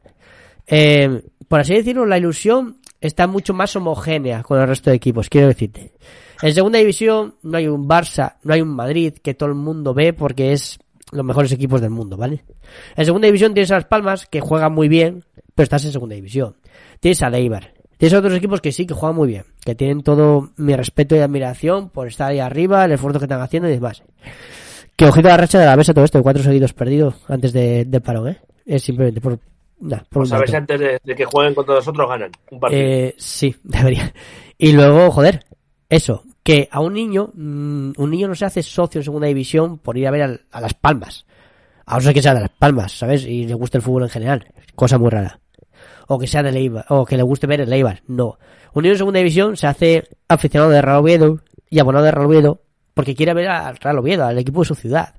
[0.66, 5.28] Eh, por así decirlo, la ilusión está mucho más homogénea con el resto de equipos,
[5.28, 5.92] quiero decirte.
[6.40, 9.92] En segunda división no hay un Barça, no hay un Madrid que todo el mundo
[9.94, 10.78] ve porque es
[11.12, 12.44] los mejores equipos del mundo, ¿vale?
[12.96, 16.14] En segunda división tienes a Las Palmas, que juegan muy bien, pero estás en segunda
[16.14, 16.56] división.
[17.00, 17.74] Tienes a Leibar.
[17.98, 21.14] Tienes a otros equipos que sí, que juegan muy bien, que tienen todo mi respeto
[21.14, 24.02] y admiración por estar ahí arriba, el esfuerzo que están haciendo y demás.
[24.96, 27.52] Que ojito a la racha de la mesa todo esto, de cuatro seguidos perdidos antes
[27.52, 28.40] de, del parón, ¿eh?
[28.66, 29.38] Es simplemente por,
[29.80, 32.32] nah, por un Pues a ver si antes de, de que jueguen contra nosotros ganan
[32.50, 32.82] un partido.
[32.82, 34.12] Eh, sí, debería.
[34.58, 35.44] Y luego, joder,
[35.88, 39.78] eso, que a un niño, mm, un niño no se hace socio en segunda división
[39.78, 41.24] por ir a ver a, Las Palmas.
[41.86, 43.24] A no ser que sea de Las Palmas, ¿sabes?
[43.24, 44.46] Y le guste el fútbol en general.
[44.74, 45.38] Cosa muy rara.
[46.08, 48.02] O que sea de Leibar, o que le guste ver el Leibar.
[48.06, 48.38] No.
[48.74, 51.40] Un niño en segunda división se hace aficionado de Real Oviedo
[51.70, 52.60] y abonado de Real Oviedo
[52.94, 55.14] porque quiere ver al Real Oviedo, al equipo de su ciudad.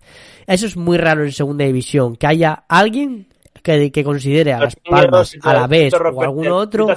[0.45, 3.28] Eso es muy raro en segunda división, que haya alguien
[3.61, 6.88] que, que considere a Las Palmas, a la vez o repente- algún otro.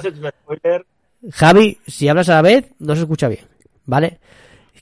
[1.31, 3.45] Javi, si hablas a la vez, no se escucha bien,
[3.87, 4.19] ¿vale?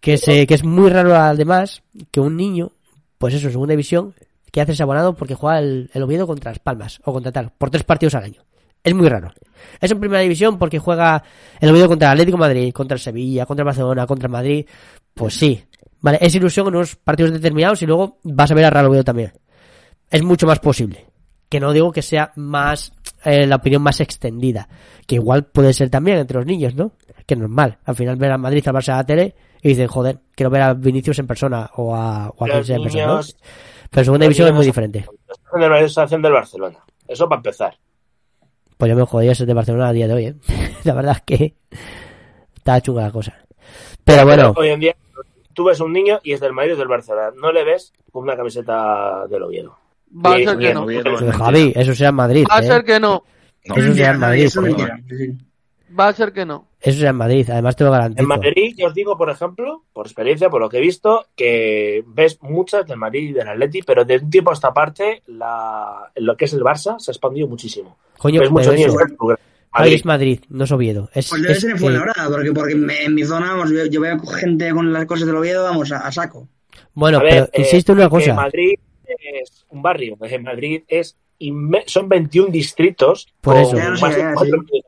[0.02, 1.82] Que, se, que es muy raro además
[2.12, 2.74] que un niño,
[3.18, 4.14] pues eso, en segunda división,
[4.52, 7.70] que hace abonado porque juega el, el Oviedo contra Las Palmas, o contra tal, por
[7.70, 8.42] tres partidos al año.
[8.86, 9.32] Es muy raro.
[9.82, 11.24] Es en primera división porque juega
[11.60, 14.32] el Oviedo contra el Atlético de Madrid, contra el Sevilla, contra el Barcelona, contra el
[14.32, 14.66] Madrid.
[15.14, 15.64] Pues sí.
[16.02, 19.04] Vale, es ilusión en unos partidos determinados y luego vas a ver al Real Oviedo
[19.04, 19.34] también.
[20.12, 21.08] Es mucho más posible.
[21.50, 22.94] Que no digo que sea más,
[23.24, 24.70] eh, la opinión más extendida.
[25.08, 26.92] Que igual puede ser también entre los niños, ¿no?
[27.26, 27.78] Que es normal.
[27.86, 30.62] Al final ver a Madrid al Barça a la tele y dicen, joder, quiero ver
[30.62, 33.22] a Vinicius en persona o a, o a sea en persona,
[33.90, 35.06] Pero en segunda división es muy diferente.
[35.58, 36.78] la asociación del Barcelona.
[37.08, 37.78] Eso para empezar.
[38.78, 40.36] Pues yo me jodía ser de Barcelona a día de hoy, ¿eh?
[40.84, 41.56] La verdad es que
[42.56, 43.34] está chunga la cosa.
[44.04, 44.96] Pero bueno, hoy en día
[45.54, 47.32] tú ves un niño y es del Madrid o del Barcelona.
[47.42, 49.78] No le ves con una camiseta del Oviedo.
[50.14, 50.86] Va a ser que no.
[51.32, 52.68] Javi, eso será en Madrid, Va a ¿eh?
[52.68, 53.24] ser que no.
[53.66, 54.50] No, Eso sea en Madrid,
[55.98, 56.68] Va a ser que no.
[56.82, 58.22] Eso será en Madrid, además te lo garantizo.
[58.22, 62.04] En Madrid, yo os digo, por ejemplo, por experiencia, por lo que he visto, que
[62.08, 66.12] ves muchas del Madrid y del Atleti, pero de un tiempo a esta parte, la,
[66.16, 67.98] lo que es el Barça se ha expandido muchísimo.
[68.18, 68.94] Coño, ves muchos niños
[69.78, 69.94] Madrid.
[69.94, 71.10] Es Madrid, no es Oviedo.
[71.14, 73.72] Es, Pues debe es ser en que- Fuenlabrada, porque, porque me- en mi zona, vamos,
[73.72, 76.48] yo, yo veo gente con las cosas del Oviedo, vamos, a, a saco.
[76.94, 78.34] Bueno, A ver, pero eh, insisto en una cosa.
[78.34, 78.76] Madrid
[79.06, 80.18] es un barrio.
[80.22, 81.18] En Madrid es
[81.88, 83.28] son 21 distritos.
[83.42, 83.76] Por con eso.
[83.76, 84.82] Ya no sé, más de ya, cuatro sí.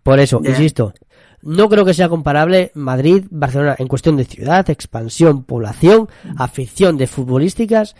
[0.00, 0.02] De.
[0.02, 0.92] Por eso, insisto.
[1.42, 7.06] No creo que sea comparable Madrid, Barcelona en cuestión de ciudad, expansión, población, afición de
[7.06, 7.96] futbolísticas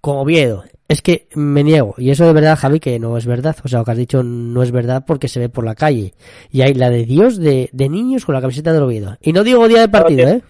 [0.00, 0.64] con Oviedo.
[0.88, 1.94] es que me niego.
[1.98, 3.56] Y eso de verdad, Javi, que no es verdad.
[3.62, 6.14] O sea, lo que has dicho no es verdad porque se ve por la calle.
[6.50, 9.18] Y hay la de Dios de, de niños con la camiseta del Oviedo.
[9.20, 10.42] Y no digo día de partido, ¿eh?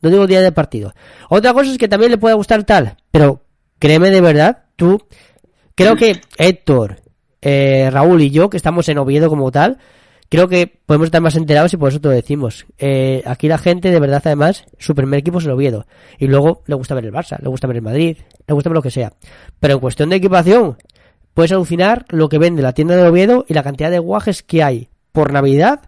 [0.00, 0.94] No digo día de partido.
[1.28, 2.96] Otra cosa es que también le puede gustar tal.
[3.10, 3.42] Pero
[3.78, 5.00] créeme de verdad, tú...
[5.76, 7.00] Creo que Héctor,
[7.42, 9.78] eh, Raúl y yo, que estamos en Oviedo como tal,
[10.34, 12.66] creo que podemos estar más enterados y por eso te lo decimos.
[12.78, 15.86] Eh, aquí la gente, de verdad, además, su primer equipo es el Oviedo.
[16.18, 18.76] Y luego le gusta ver el Barça, le gusta ver el Madrid, le gusta ver
[18.76, 19.12] lo que sea.
[19.60, 20.76] Pero en cuestión de equipación,
[21.34, 24.62] puedes alucinar lo que vende la tienda del Oviedo y la cantidad de guajes que
[24.62, 25.80] hay por Navidad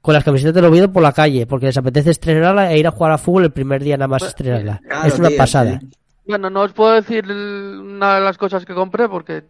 [0.00, 2.90] con las camisetas del Oviedo por la calle, porque les apetece estrenarla e ir a
[2.90, 4.80] jugar a fútbol el primer día nada más estrenarla.
[4.82, 5.78] Claro, es una tío, pasada.
[5.80, 5.88] sí.
[6.26, 9.44] Bueno, no os puedo decir una de las cosas que compré porque eh,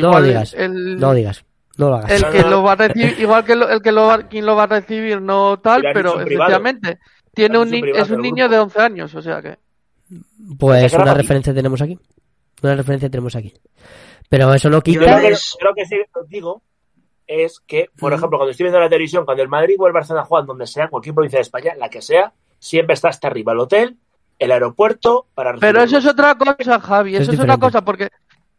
[0.00, 1.44] No igual digas, el, no lo digas,
[1.80, 2.10] no lo hagas.
[2.12, 4.54] el que lo va a recibir, igual que lo- el que lo va, quien lo
[4.56, 6.98] va a recibir no tal, lo pero efectivamente
[7.34, 9.58] tiene Lo un ni- privado es un niño de 11 años, o sea que
[10.58, 11.98] Pues una referencia tenemos aquí.
[12.62, 13.54] Una referencia tenemos aquí.
[14.28, 15.00] Pero eso no Yo quita...
[15.00, 15.96] creo que, Es- creo que sí
[16.28, 16.62] digo
[17.26, 20.24] es que, por ejemplo, cuando estoy viendo la televisión, cuando el Madrid o el Barcelona
[20.24, 23.60] juegan donde sea, cualquier provincia de España, la que sea, siempre está hasta arriba el
[23.60, 23.96] hotel,
[24.38, 28.08] el aeropuerto, para Pero eso es otra cosa, Javi, Es eso es, otra cosa porque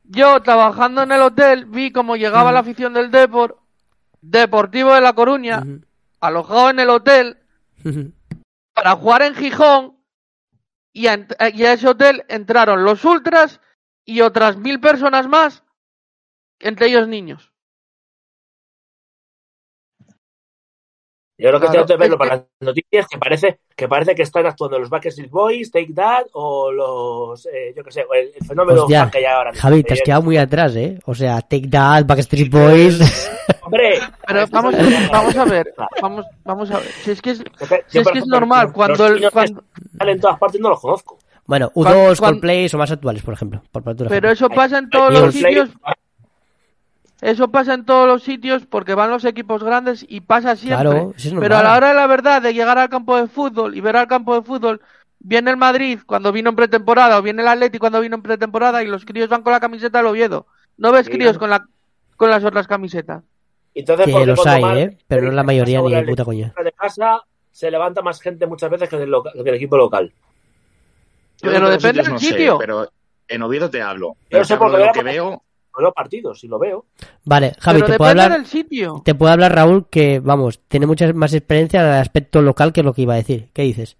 [0.04, 3.60] yo trabajando en el hotel vi cómo llegaba la afición del Depor
[4.22, 5.64] Deportivo de La Coruña
[6.20, 7.38] alojado en el hotel
[8.74, 9.98] para jugar en Gijón
[10.94, 13.60] y a, y a ese hotel entraron los ultras
[14.06, 15.64] y otras mil personas más,
[16.60, 17.51] entre ellos niños.
[21.42, 24.14] Yo creo que Claro, estoy de verlo que- para las noticias que parece que parece
[24.14, 28.32] que están actuando los Backstreet Boys, Take That o los, eh, yo qué sé, el,
[28.40, 29.50] el fenómeno Hostia, que hay ahora.
[29.52, 29.62] mismo.
[29.64, 31.00] Javi, te has Eh, quedado muy atrás, ¿eh?
[31.06, 33.00] O sea, Take That, Backstreet Boys...
[33.64, 34.76] Hombre, Pero vamos,
[35.12, 36.86] vamos a ver, vamos, vamos a ver.
[37.04, 37.44] Si es que es,
[37.88, 40.80] si es, que es normal, cuando el, cuando, que salen en todas partes no los
[40.80, 41.18] conozco.
[41.48, 43.62] Bueno, Cuan- U2, cuan- Coldplay son más actuales, por ejemplo.
[43.72, 45.70] Por pero eso pasa en todos los sitios,
[47.22, 50.90] eso pasa en todos los sitios porque van los equipos grandes y pasa siempre.
[50.90, 53.28] Claro, eso es Pero a la hora de la verdad de llegar al campo de
[53.28, 54.82] fútbol y ver al campo de fútbol,
[55.20, 58.84] viene el Madrid cuando vino en pretemporada o viene el Atleti cuando vino en pretemporada
[58.84, 60.48] y los críos van con la camiseta del Oviedo.
[60.78, 61.12] No ves Sí.
[61.12, 61.68] críos con la
[62.18, 63.24] con las otras camisetas.
[63.74, 64.98] Entonces, Que ¿por qué los hay, mal- ¿eh?
[65.08, 66.54] Pero no es la mayoría ni de puta coña.
[66.64, 70.12] de casa se levanta más gente muchas veces que que del equipo local.
[71.42, 72.58] Pero depende del no sé, sitio.
[72.58, 72.90] pero
[73.28, 74.16] en Oviedo te hablo.
[74.30, 75.44] Yo Te sé hablo de lo que veo.
[75.76, 76.86] No veo partidos, si lo veo.
[77.24, 78.32] Vale, Javi, Pero te puedo hablar...
[78.32, 79.02] del sitio.
[79.06, 82.84] Te puedo hablar, Raúl, que, vamos, tiene mucha más experiencia en el aspecto local que
[82.84, 83.50] lo que iba a decir.
[83.54, 83.98] ¿Qué dices?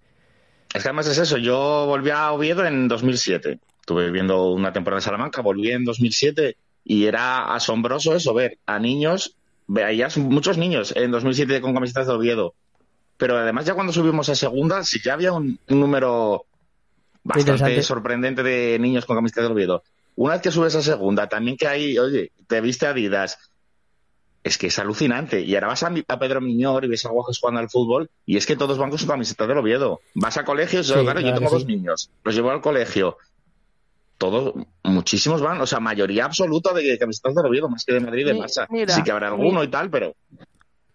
[0.74, 1.38] Es que además es eso.
[1.38, 3.58] Yo volví a Oviedo en 2007.
[3.80, 8.78] Estuve viviendo una temporada en Salamanca, volví en 2007 y era asombroso eso, ver a
[8.78, 12.54] niños, veías muchos niños en 2007 con camisetas de Oviedo.
[13.16, 16.46] Pero además ya cuando subimos a segunda, sí que había un, un número
[17.24, 19.82] bastante sorprendente de niños con camisetas de Oviedo.
[20.16, 23.38] Una vez que subes a segunda, también que hay, oye, te viste Adidas,
[24.44, 25.40] es que es alucinante.
[25.40, 28.46] Y ahora vas a, Pedro Miñor y ves a guajes jugando al fútbol y es
[28.46, 30.00] que todos van con su camiseta del Oviedo.
[30.14, 33.16] Vas a colegios, Sí, claro, yo claro tengo que dos niños, los llevo al colegio.
[34.18, 34.54] Todos,
[34.84, 38.24] muchísimos van, o sea, mayoría absoluta de camisetas del Oviedo, más que de Madrid y
[38.24, 38.66] de Barça.
[38.70, 40.14] mira, sí que habrá alguno y tal, pero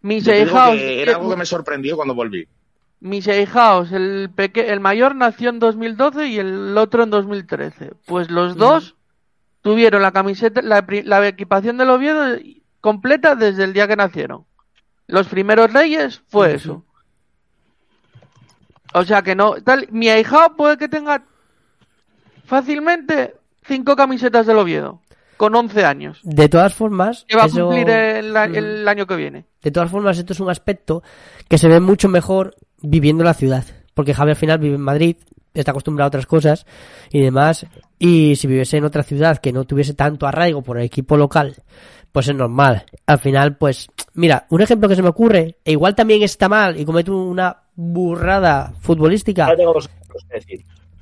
[0.02, 2.48] Mis yo que era algo que me sorprendió cuando volví.
[3.00, 7.94] mis hijaos, el peque, el mayor nació en 2012 y el otro en 2013.
[8.06, 8.96] Pues los dos
[9.72, 12.38] tuvieron la camiseta, la, la equipación del Oviedo
[12.82, 14.46] completa desde el día que nacieron.
[15.08, 16.84] Los primeros reyes fue eso.
[18.94, 21.24] O sea que no, tal, mi ahijado puede que tenga
[22.46, 25.02] fácilmente cinco camisetas del Oviedo
[25.36, 26.20] con 11 años.
[26.24, 28.56] De todas formas, Que va a cumplir el, Mm.
[28.56, 29.46] el año que viene.
[29.62, 31.04] de todas formas, esto es un aspecto
[31.50, 33.66] que se ve mucho mejor viviendo en la ciudad.
[33.94, 35.18] Porque Javi al final vive en Madrid,
[35.54, 36.66] está acostumbrado a otras cosas
[37.12, 37.66] y demás.
[38.00, 41.56] Y si viviese en otra ciudad que no tuviese tanto arraigo por el equipo local,
[42.12, 42.84] pues es normal.
[43.06, 46.80] Al final, pues, mira, un ejemplo que se me ocurre, e igual también está mal
[46.80, 49.48] y comete una burrada futbolística,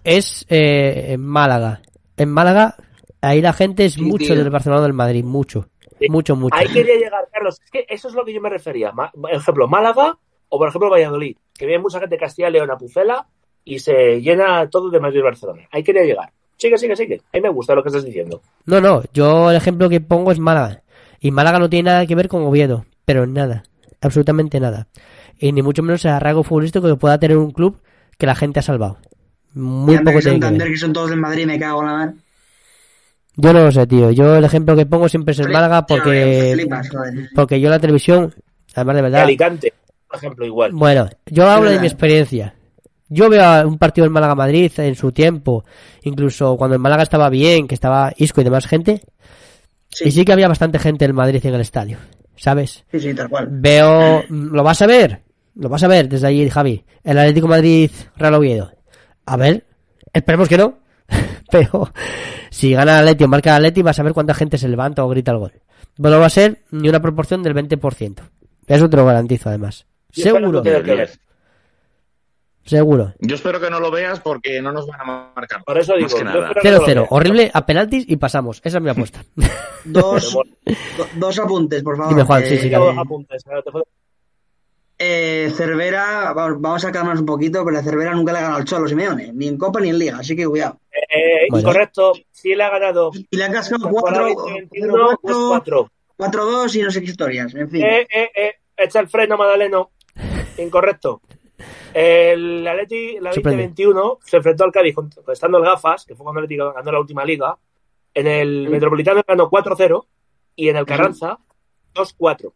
[0.03, 1.81] es eh, en Málaga.
[2.15, 2.75] En Málaga,
[3.21, 4.35] ahí la gente es Sí, mucho tío.
[4.35, 5.67] del Barcelona del Madrid, mucho.
[5.99, 6.07] Sí.
[6.09, 6.55] Mucho, mucho.
[6.55, 7.59] Ahí quería llegar, Carlos.
[7.63, 8.91] Es que eso es lo que yo me refería.
[8.91, 10.17] Por ejemplo, Málaga
[10.49, 11.37] o, por ejemplo, Valladolid.
[11.53, 13.25] Que viene mucha gente de Castilla y León a Pucela
[13.63, 15.67] y se llena todo de Madrid y Barcelona.
[15.71, 16.31] Ahí quería llegar.
[16.57, 17.21] Sigue, sigue, sigue.
[17.33, 18.41] Ahí me gusta lo que estás diciendo.
[18.65, 20.81] No, no, yo el ejemplo que pongo es Málaga.
[21.19, 23.63] Y Málaga no tiene nada que ver con Oviedo, pero nada,
[24.01, 24.87] absolutamente nada.
[25.37, 27.81] Y ni mucho menos el arraigo futbolístico que pueda tener un club
[28.17, 28.97] que la gente ha salvado.
[29.53, 30.67] Muy poco que tiene que ver.
[30.71, 32.13] que son todos del Madrid, me cago en la mar.
[33.37, 34.11] Yo no lo sé, tío.
[34.11, 36.89] Yo el ejemplo que pongo siempre es el Málaga porque, Flipas,
[37.35, 38.33] porque yo la televisión,
[38.75, 39.73] además de Y verdad, Alicante,
[40.07, 40.71] por ejemplo, igual.
[40.73, 42.55] bueno, yo hablo de mi experiencia.
[43.07, 45.63] Yo veo a un partido del Málaga-Madrid en su tiempo,
[46.03, 49.01] incluso cuando el Málaga estaba bien, que estaba Isco y demás gente,
[49.89, 51.97] Sí, y sí que había bastante gente en Madrid en el estadio,
[52.35, 52.83] ¿sabes?
[52.91, 53.47] sí, sí, tal cual.
[53.49, 55.21] Veo, lo vas a ver,
[55.55, 58.71] lo vas a ver desde allí, Javi, el Atlético Madrid Real Oviedo.
[59.25, 59.65] A ver,
[60.11, 60.79] esperemos que no,
[61.51, 61.91] pero
[62.49, 65.05] si gana el Atleti o marca el Atleti vas a ver cuánta gente se levanta
[65.05, 65.53] o grita el gol.
[65.97, 68.19] No va a ser ni una proporción del 20%.
[68.67, 69.85] Eso te lo garantizo además.
[70.11, 71.07] Yo Seguro, que.
[72.65, 73.13] Seguro.
[73.19, 75.63] Yo espero que no lo veas porque no nos van a marcar.
[75.63, 76.47] Por eso digo, Más que yo nada.
[76.47, 77.07] espero que no lo 0-0, vea.
[77.11, 78.61] horrible a penaltis y pasamos.
[78.63, 79.23] Esa es mi apuesta.
[79.85, 82.09] Dos, do- dos apuntes, por favor.
[82.13, 82.85] Dime, Juan, sí, sí, Eh, claro.
[82.85, 83.43] Dos apuntes,
[84.97, 88.59] eh, Cervera, vamos, vamos a calmarnos un poquito, pero la Cervera nunca le ha ganado
[88.59, 90.79] al Cholo Simeone, ni en Copa ni en Liga, así que cuidado.
[90.91, 91.67] Eh, Bueno.
[91.69, 93.11] Incorrecto, sí le ha ganado.
[93.29, 95.89] Y le han cascado Temporada 4, 2021, pues 4.
[96.17, 97.83] 4-2 y no sé qué historias, en fin.
[97.83, 99.91] Eh, eh, eh, echa el freno, Madaleno.
[100.57, 101.21] Incorrecto.
[101.93, 103.63] El Atleti, la Sorprende.
[103.63, 104.95] 2021, se enfrentó al Cádiz
[105.31, 107.57] estando el Gafas, que fue cuando el Atleti ganó la última liga.
[108.13, 108.71] En el Mm.
[108.71, 110.05] Metropolitano ganó 4-0
[110.55, 111.37] y en el Carranza
[111.93, 112.53] 2-4.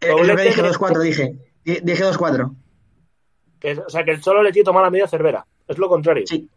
[0.00, 0.08] Eh,
[0.44, 1.34] dije, de- 2-4, dije.
[1.64, 2.54] Di- Dije 2-4.
[3.60, 5.44] Que es- O sea que el solo Atleti toma la medida Cervera.
[5.66, 6.24] Es lo contrario.
[6.26, 6.48] Sí.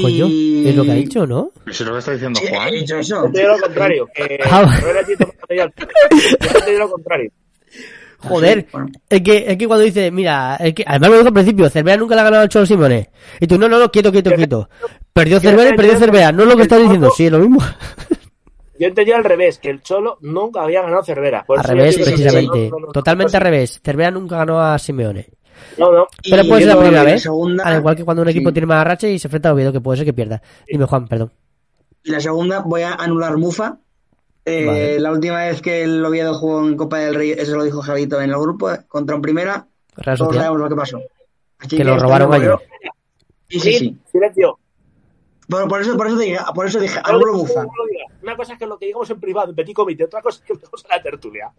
[0.00, 0.68] Coño, Y...
[0.68, 1.50] es lo que ha dicho, ¿no?
[1.66, 2.68] Eso es lo que está diciendo Sí, Juan.
[2.68, 3.26] he dicho eso.
[3.26, 4.08] Yo te digo lo contrario.
[4.14, 4.76] Que Ah.
[4.78, 5.72] Cervera Atleti toma la medida.
[6.54, 7.30] Yo te digo lo contrario.
[8.22, 8.66] Joder,
[9.08, 11.96] es que, es que cuando dice, mira, es que, además lo dijo al principio, Cervera
[11.96, 13.10] nunca le ha ganado al Cholo Simone.
[13.40, 14.68] Y tú, no, no, no, quieto, quieto, quieto.
[15.12, 17.60] Perdió Cervera y perdió Cervera, no es lo que estás diciendo, sí, es lo mismo.
[18.78, 21.44] Yo entendí al revés, que el Cholo nunca había ganado Cervera.
[21.44, 22.68] Por Al revés, precisamente.
[22.70, 23.80] no, no, no, Totalmente no, al revés.
[23.84, 25.28] Cervera nunca ganó a Simeone.
[25.78, 26.06] No, no.
[26.28, 27.22] Pero Y puede ser la primera la vez.
[27.22, 28.54] segunda- Al igual que cuando un equipo sí.
[28.54, 30.42] tiene mala racha y se enfrenta a Oviedo, que puede ser que pierda.
[30.66, 31.32] Dime, Juan, perdón.
[32.02, 33.78] Y la segunda, voy a anular Mufa.
[34.44, 35.00] Eh, Vale.
[35.00, 38.20] La última vez que el Oviedo jugó en Copa del Rey, eso lo dijo Javito
[38.20, 39.66] en el grupo, eh, contra un primera,
[40.16, 41.00] todos sabemos lo que pasó.
[41.58, 42.56] Así Que lo robaron ayer.
[43.48, 43.98] Sí, sí, sí.
[44.10, 44.58] Silencio.
[45.48, 47.46] Por, por eso, por eso dije, por eso dije, anulo lo-.
[48.22, 50.44] Una cosa es que lo que digamos en privado, en petit comité, otra cosa es
[50.46, 51.52] que lo digamos en la tertulia.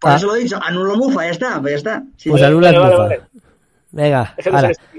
[0.00, 0.16] Por Ah.
[0.16, 2.02] eso lo he dicho, anulo Mufa, ya está, pues ya está.
[2.16, 2.46] Sí, Pues sí.
[2.46, 3.02] anula el Vale, Mufa.
[3.02, 3.30] vale, vale.
[3.92, 4.58] Venga, Es que no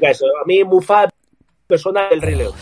[0.10, 0.26] eso.
[0.42, 1.08] A mí Mufa
[1.68, 2.54] me suena el Rey León.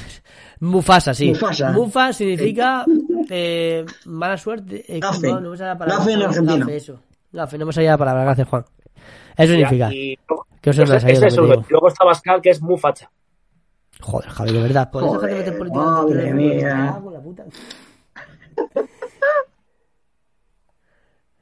[0.59, 1.29] Mufasa, sí.
[1.29, 1.71] Mufasa.
[1.71, 2.85] Mufa significa
[3.29, 4.83] eh, mala suerte.
[4.87, 5.27] eh, Gafe.
[5.27, 5.97] no, no me sale la palabra.
[5.99, 6.59] Gafe en argentino.
[6.65, 6.99] Gafe, eso.
[7.31, 8.65] Gafe, no me salía la palabra, gracias, Juan.
[9.37, 9.93] Eso significa.
[9.93, 10.17] Y,
[10.61, 11.47] Que os es uno.
[11.47, 11.65] digo.
[11.69, 13.11] Luego está Pascal, que es Mufacha.
[14.01, 14.89] Joder, Javi, de verdad.
[14.91, 15.85] ¿Podéis dejar de Joder, meter política?
[15.85, 17.01] madre mía.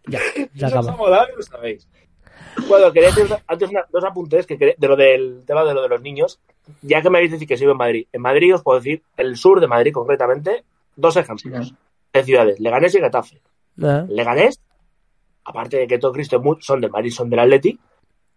[0.08, 0.20] Ya,
[0.68, 1.28] Eso acaba.
[1.36, 1.88] lo sabéis.
[2.68, 5.90] Bueno, quería decir antes una- dos apuntes que de lo del tema de lo de
[5.90, 6.40] los niños.
[6.82, 8.08] Ya que me habéis dicho que vive en Madrid.
[8.12, 10.64] En Madrid os puedo decir, el sur de Madrid concretamente,
[10.96, 11.74] dos ejemplos
[12.14, 13.42] de ciudades, Leganés y Getafe.
[14.08, 14.60] Leganés,
[15.46, 17.80] aparte de que todo Cristo es son del Madrid, son del Atleti,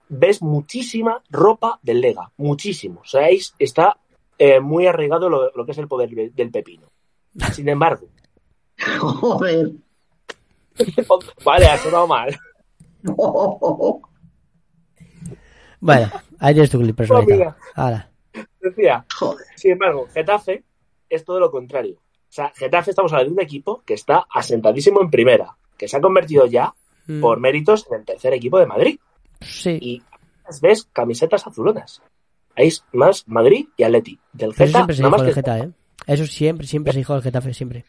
[0.08, 3.00] ves muchísima ropa del Lega, muchísimo.
[3.02, 3.96] O sea, ahí está
[4.38, 6.88] eh, muy arraigado lo, lo que es el poder de- del pepino.
[7.52, 8.08] Sin embargo,
[8.78, 9.70] Joder.
[11.44, 12.36] vale, ha sonado mal.
[15.78, 17.38] Bueno, ahí tienes tu clip personalizado.
[17.38, 17.56] mira.
[17.74, 18.10] Ahora.
[18.70, 19.46] Decía, Joder.
[19.56, 20.64] sin embargo, Getafe
[21.08, 21.96] es todo lo contrario.
[22.28, 25.96] O sea, Getafe estamos hablando de un equipo que está asentadísimo en primera, que se
[25.96, 26.74] ha convertido ya
[27.08, 28.98] Mm, por méritos en el tercer equipo de Madrid.
[29.40, 29.78] Sí.
[29.80, 30.02] Y
[30.60, 32.02] ves camisetas azulonas.
[32.56, 34.18] Ahí es más Madrid y Atleti.
[34.32, 35.70] Del Eso Geta, siempre se nada dijo Geta, ¿eh?
[36.08, 37.84] Eso siempre, siempre se dijo del Getafe, siempre.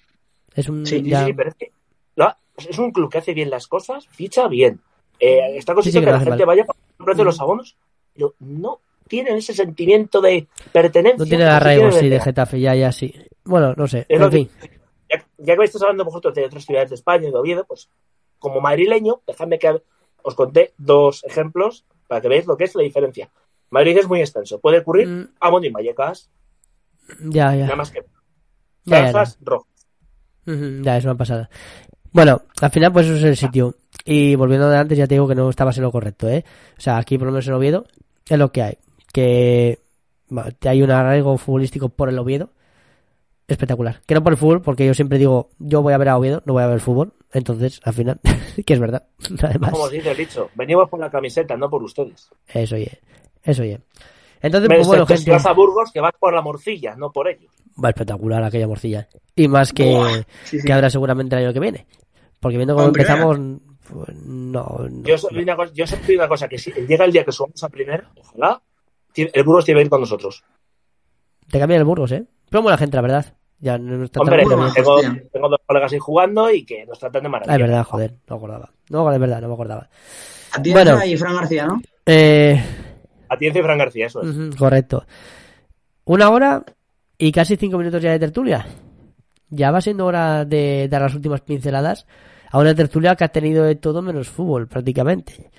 [0.53, 0.85] Es un.
[0.85, 1.71] Sí, Sí, ya- sí, pero es que
[2.15, 4.81] no, es un club que hace bien las cosas, ficha bien.
[5.19, 6.55] Eh, está Sí, sí, consiguiendo que la gente mal.
[6.55, 7.75] vaya por el precio de los abonos,
[8.13, 11.17] pero no tienen ese sentimiento de pertenencia.
[11.17, 12.23] No tiene el que se arraigo, sí, de Geta.
[12.23, 13.13] Getafe, ya, ya, sí.
[13.43, 14.05] Bueno, no sé.
[14.09, 14.49] En fin.
[15.09, 17.65] Ya, ya que me estás hablando vosotros de otras ciudades de España y de Oviedo,
[17.65, 17.89] pues
[18.39, 19.81] como madrileño, dejadme que
[20.21, 23.29] os conté dos ejemplos para que veáis lo que es la diferencia.
[23.69, 26.29] Madrid es muy extenso, puede ocurrir Mm, a Mondo y Vallecas,
[27.21, 27.63] Ya, ya.
[27.63, 28.01] nada más que
[28.85, 29.67] Ya, ya, franjas rojas.
[30.45, 31.49] Ya, es una pasada.
[32.13, 33.75] Bueno, al final, pues eso es el sitio.
[34.05, 36.45] Y volviendo de antes, ya te digo que no estabas en lo correcto, ¿eh?
[36.77, 37.85] O sea, aquí, por lo menos en Oviedo,
[38.29, 38.77] es lo que hay.
[39.17, 39.79] Que
[40.61, 42.51] hay un arraigo futbolístico por el Oviedo.
[43.47, 44.01] Espectacular.
[44.05, 46.43] Que no por el fútbol, porque yo siempre digo, yo voy a ver a Oviedo,
[46.45, 47.13] no voy a ver fútbol.
[47.33, 48.19] Entonces, al final,
[48.65, 49.07] que es verdad.
[49.41, 52.29] Además, Como os dice el dicho, venimos por la camiseta, no por ustedes.
[52.47, 52.99] eso oye.
[53.41, 53.79] Eso oye.
[54.39, 55.31] Entonces, pues bueno, si gente.
[55.31, 57.51] vas a Burgos, que vas por la morcilla, no por ellos.
[57.83, 59.07] Va espectacular aquella morcilla.
[59.35, 59.99] Y más que,
[60.43, 60.65] Sí, sí.
[60.67, 61.87] que habrá seguramente el año que viene.
[62.39, 63.01] Porque viendo cómo Hombre.
[63.01, 63.35] empezamos,
[63.91, 67.05] pues, no, no, Yo soy una cosa, yo siempre digo una cosa, que si llega
[67.05, 68.61] el día que subamos a primera, ojalá,
[69.21, 70.43] el Burgos tiene que ir con nosotros.
[71.49, 72.25] Te cambian el Burgos, ¿eh?
[72.49, 73.33] Pero buena gente, la verdad.
[73.59, 77.53] Ya no está Hombre, tengo, dos colegas ahí jugando y que nos tratan de maravilla.
[77.53, 78.71] Ah, es verdad, joder, no me acordaba.
[78.89, 79.89] No, es verdad, no me acordaba.
[80.51, 81.03] A ti Bueno.
[81.03, 81.81] y Fran García, ¿no?
[82.05, 82.63] Eh,
[83.29, 84.55] Atienza y Fran García, eso es.
[84.55, 85.05] Correcto.
[86.05, 86.63] Una hora
[87.17, 88.65] y casi cinco minutos ya de tertulia.
[89.49, 92.05] Ya va siendo hora de dar las últimas pinceladas
[92.51, 95.49] a una tertulia que ha tenido de todo menos fútbol, prácticamente.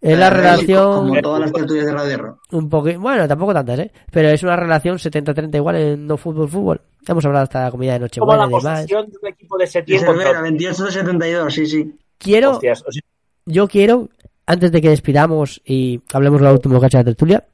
[0.00, 3.92] Es la relación Como todas las tertulias de Radio un poco, bueno, tampoco tantas, ¿eh?
[4.10, 6.80] Pero es una relación 70-30 igual en no fútbol, fútbol.
[7.06, 8.78] Hemos hablado hasta la comida de Como Nochebuena la y demás.
[8.80, 11.98] posición de un equipo de Y Setién se contra ve, 28 de 72, sí, sí.
[12.18, 13.02] Quiero, Hostias, o sea,
[13.46, 14.08] yo quiero,
[14.46, 17.44] antes de que despidamos y hablemos de la última cacha de tertulia,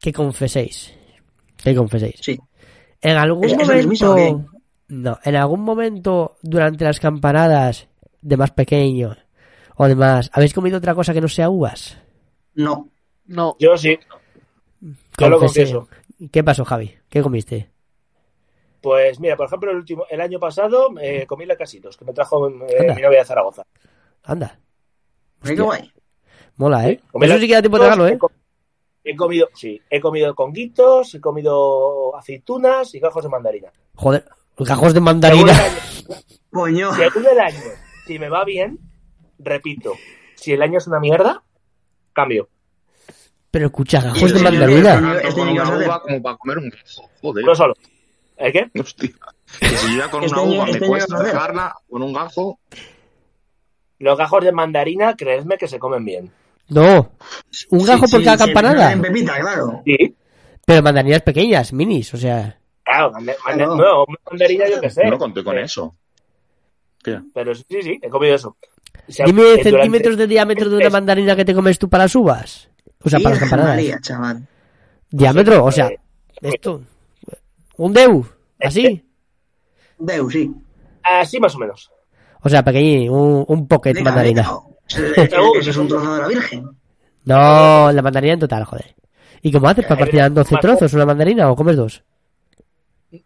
[0.00, 0.92] que confeséis.
[1.56, 2.16] Que confeséis.
[2.20, 2.38] Sí.
[3.00, 3.56] En algún ¿Es-
[3.86, 4.48] mismo momento.
[4.50, 4.58] o
[4.88, 7.88] No, en algún momento durante las campanadas
[8.22, 9.16] de más pequeño
[9.76, 11.96] o demás, ¿habéis comido otra cosa que no sea uvas?
[12.54, 12.88] No.
[13.26, 13.56] No.
[13.58, 13.98] Yo sí.
[15.18, 15.88] Yo lo confieso.
[16.30, 16.94] ¿Qué pasó, Javi?
[17.08, 17.70] ¿Qué comiste?
[18.80, 22.12] Pues mira, por ejemplo, el último, el año pasado eh, comí la casitos, que me
[22.12, 23.64] trajo eh, mi novia de Zaragoza.
[24.22, 24.58] Anda,
[25.42, 25.92] Mira qué guay.
[26.56, 27.00] mola, ¿eh?
[27.20, 28.18] Eso sí que da tiempo de darlo, He ¿eh?
[29.04, 33.72] He comido, sí, he comido conguitos, he comido aceitunas y gajos de mandarina.
[33.94, 34.24] Joder,
[34.56, 35.52] gajos de mandarina.
[36.50, 36.94] Coño.
[36.94, 37.60] según el año,
[38.06, 38.78] si me va bien,
[39.38, 39.94] repito.
[40.34, 41.42] Si el año es una mierda,
[42.12, 42.48] cambio.
[43.50, 44.42] Pero escucha, gajos de
[45.34, 47.10] con niño una como para comer un gajo.
[47.22, 47.44] Joder.
[47.44, 47.74] Uno solo.
[48.36, 48.70] ¿El qué?
[48.78, 49.10] Hostia.
[49.60, 52.58] Que si yo ya con Este una uva este me cuesta dejarla con un gajo.
[53.98, 56.30] Los gajos de mandarina, creedme que se comen bien.
[56.68, 57.12] No,
[57.70, 58.92] un gajo Sí, por sí, cada sí, campanada.
[58.92, 59.82] En pepita, claro.
[59.86, 60.14] Sí.
[60.66, 62.58] Pero mandarinas pequeñas, minis, o sea.
[62.84, 63.12] Claro,
[63.56, 65.08] no, mandarina yo qué sé.
[65.08, 65.94] No conté con Eh, eso.
[67.32, 68.56] Pero sí, sí, sí, he comido eso.
[69.08, 72.04] O sea, Dime durante- centímetros de diámetro de una mandarina que te comes tú para
[72.04, 72.68] las uvas.
[73.02, 73.74] O sea, para las campanadas.
[73.76, 74.46] María, chaval.
[75.10, 75.90] Diámetro, o sea,
[76.40, 76.82] esto.
[77.76, 78.24] Un deu,
[78.60, 79.04] así.
[79.98, 80.50] Deu, sí.
[81.02, 81.90] Así más o menos.
[82.42, 84.42] O sea, pequeñín, un, un pocket Venga, mandarina.
[84.42, 85.52] venga.
[85.60, 86.64] Ese es un trozo de la Virgen.
[87.24, 88.94] No, la mandarina en total, joder.
[89.42, 92.02] ¿Y cómo haces para Eh, partir en 12 más- trozos una mandarina o comes dos?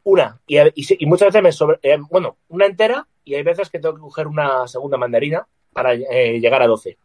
[0.04, 0.38] Una.
[0.46, 1.78] Y muchas veces me sobre.
[1.82, 3.06] eh, bueno, una entera.
[3.24, 6.96] Y hay veces que tengo que coger una segunda mandarina para eh, llegar a 12.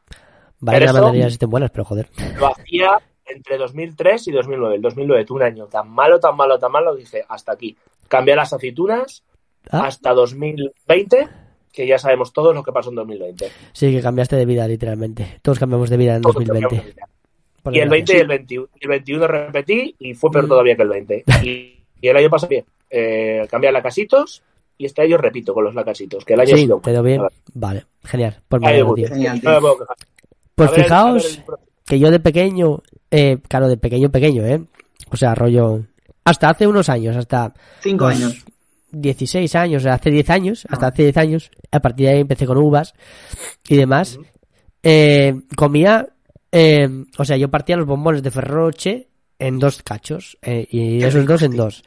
[0.60, 2.08] Vale, Pero las mandarinas estén buenas, pero joder.
[2.40, 4.76] Lo hacía entre 2003 y 2009.
[4.76, 6.96] El 2009 tuve un año tan malo, tan malo, tan malo.
[6.96, 7.76] Dije, hasta aquí.
[8.08, 9.24] Cambié las aceitunas
[9.72, 11.28] Ah, hasta 2020.
[11.74, 13.52] Que ya sabemos todos lo que pasó en 2020.
[13.74, 15.40] sí, que cambiaste de vida, literalmente.
[15.42, 16.68] Todos cambiamos de vida en Todos 2020.
[16.68, 17.08] cambiamos de vida.
[17.66, 17.90] Y el desgracia.
[17.90, 20.50] 20 y el 21, el 21 repetí y fue peor Mm.
[20.50, 21.24] todavía que el 20.
[21.44, 21.48] Y,
[22.00, 22.66] y el año pasado bien.
[22.92, 24.44] Eh, cambié a lacasitos
[24.78, 26.24] y este año repito con los lacasitos.
[26.26, 27.04] Que el año ha Sí, sido.
[27.04, 27.22] bien.
[27.54, 28.38] Vale, genial.
[28.48, 28.96] Pues Ahí voy.
[29.02, 29.08] tío.
[29.10, 29.78] Genial, tío.
[30.56, 31.42] Pues ver, fijaos
[31.86, 34.62] que yo de pequeño, eh, claro, de pequeño, pequeño, ¿eh?
[35.12, 35.82] O sea, rollo.
[36.24, 38.44] Hasta hace unos años, hasta Cinco años.
[38.92, 40.90] 16 años, o sea, hace 10 años, hasta Ah.
[40.90, 42.94] hace 10 años, a partir de ahí empecé con uvas
[43.68, 44.18] y demás.
[44.84, 46.08] Eh, comía,
[46.52, 49.08] eh, o sea, yo partía los bombones de Ferrero Rocher
[49.38, 51.84] en dos cachos eh, y esos dos en dos.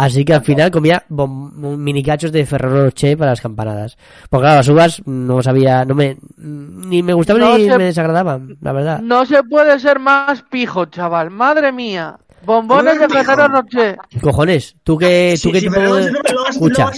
[0.00, 3.98] Así que al final comía mini cachos de Ferrero Rocher para las campanadas.
[4.30, 7.84] Porque claro, las uvas no sabía, no me, ni me gustaban No ni se- me
[7.84, 9.00] desagradaban, la verdad.
[9.00, 11.30] No se puede ser más pijo, chaval.
[11.30, 12.16] Madre mía.
[12.44, 13.08] Bombones de.
[13.08, 13.96] Ferrero Noche.
[14.20, 16.12] Cojones, tú qué, tú Sí, qué sí, tipo de...
[16.50, 16.90] Escucha,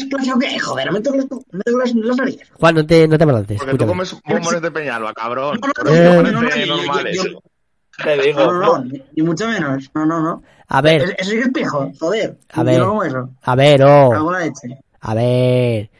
[0.60, 2.50] joder, me las, narices.
[2.52, 3.90] Juan, no te, no te balances, Porque tú escúchame.
[3.90, 5.58] comes bombones de Peñalba, cabrón.
[5.84, 7.26] No, no, no, normales.
[8.00, 9.90] Yo- Te digo, No, no, no, ni, mucho menos.
[9.94, 10.42] No, no, no.
[10.68, 12.38] A ver, que es pijo, joder.
[12.52, 12.78] A ver.
[12.78, 13.30] no como eso.
[13.42, 14.12] a ver, oh.
[14.12, 14.78] Hago la leche.
[15.00, 15.90] A ver.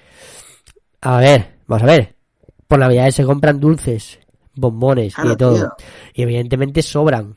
[1.03, 2.14] A ver, vamos a ver.
[2.68, 4.20] Por Navidades se compran dulces,
[4.55, 5.55] bombones y de todo.
[5.57, 5.72] tío.
[6.14, 7.34] Y evidentemente sobran.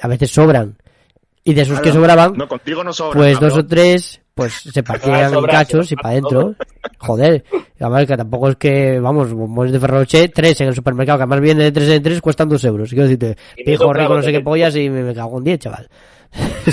[0.00, 0.78] A veces sobran.
[1.44, 3.18] Y de esos que sobraban, No, contigo no sobra.
[3.18, 6.54] pues dos o tres, pues se partían en cachos y para adentro.
[6.98, 7.44] Joder.
[7.78, 11.22] Además que tampoco es que, vamos, bombones de Ferrero Rocher, tres en el supermercado, que
[11.22, 12.88] además viene de tres en tres, cuestan dos euros.
[12.90, 15.88] Quiero decirte, pijo rico, no sé qué pollas y me, me cago en diez, chaval.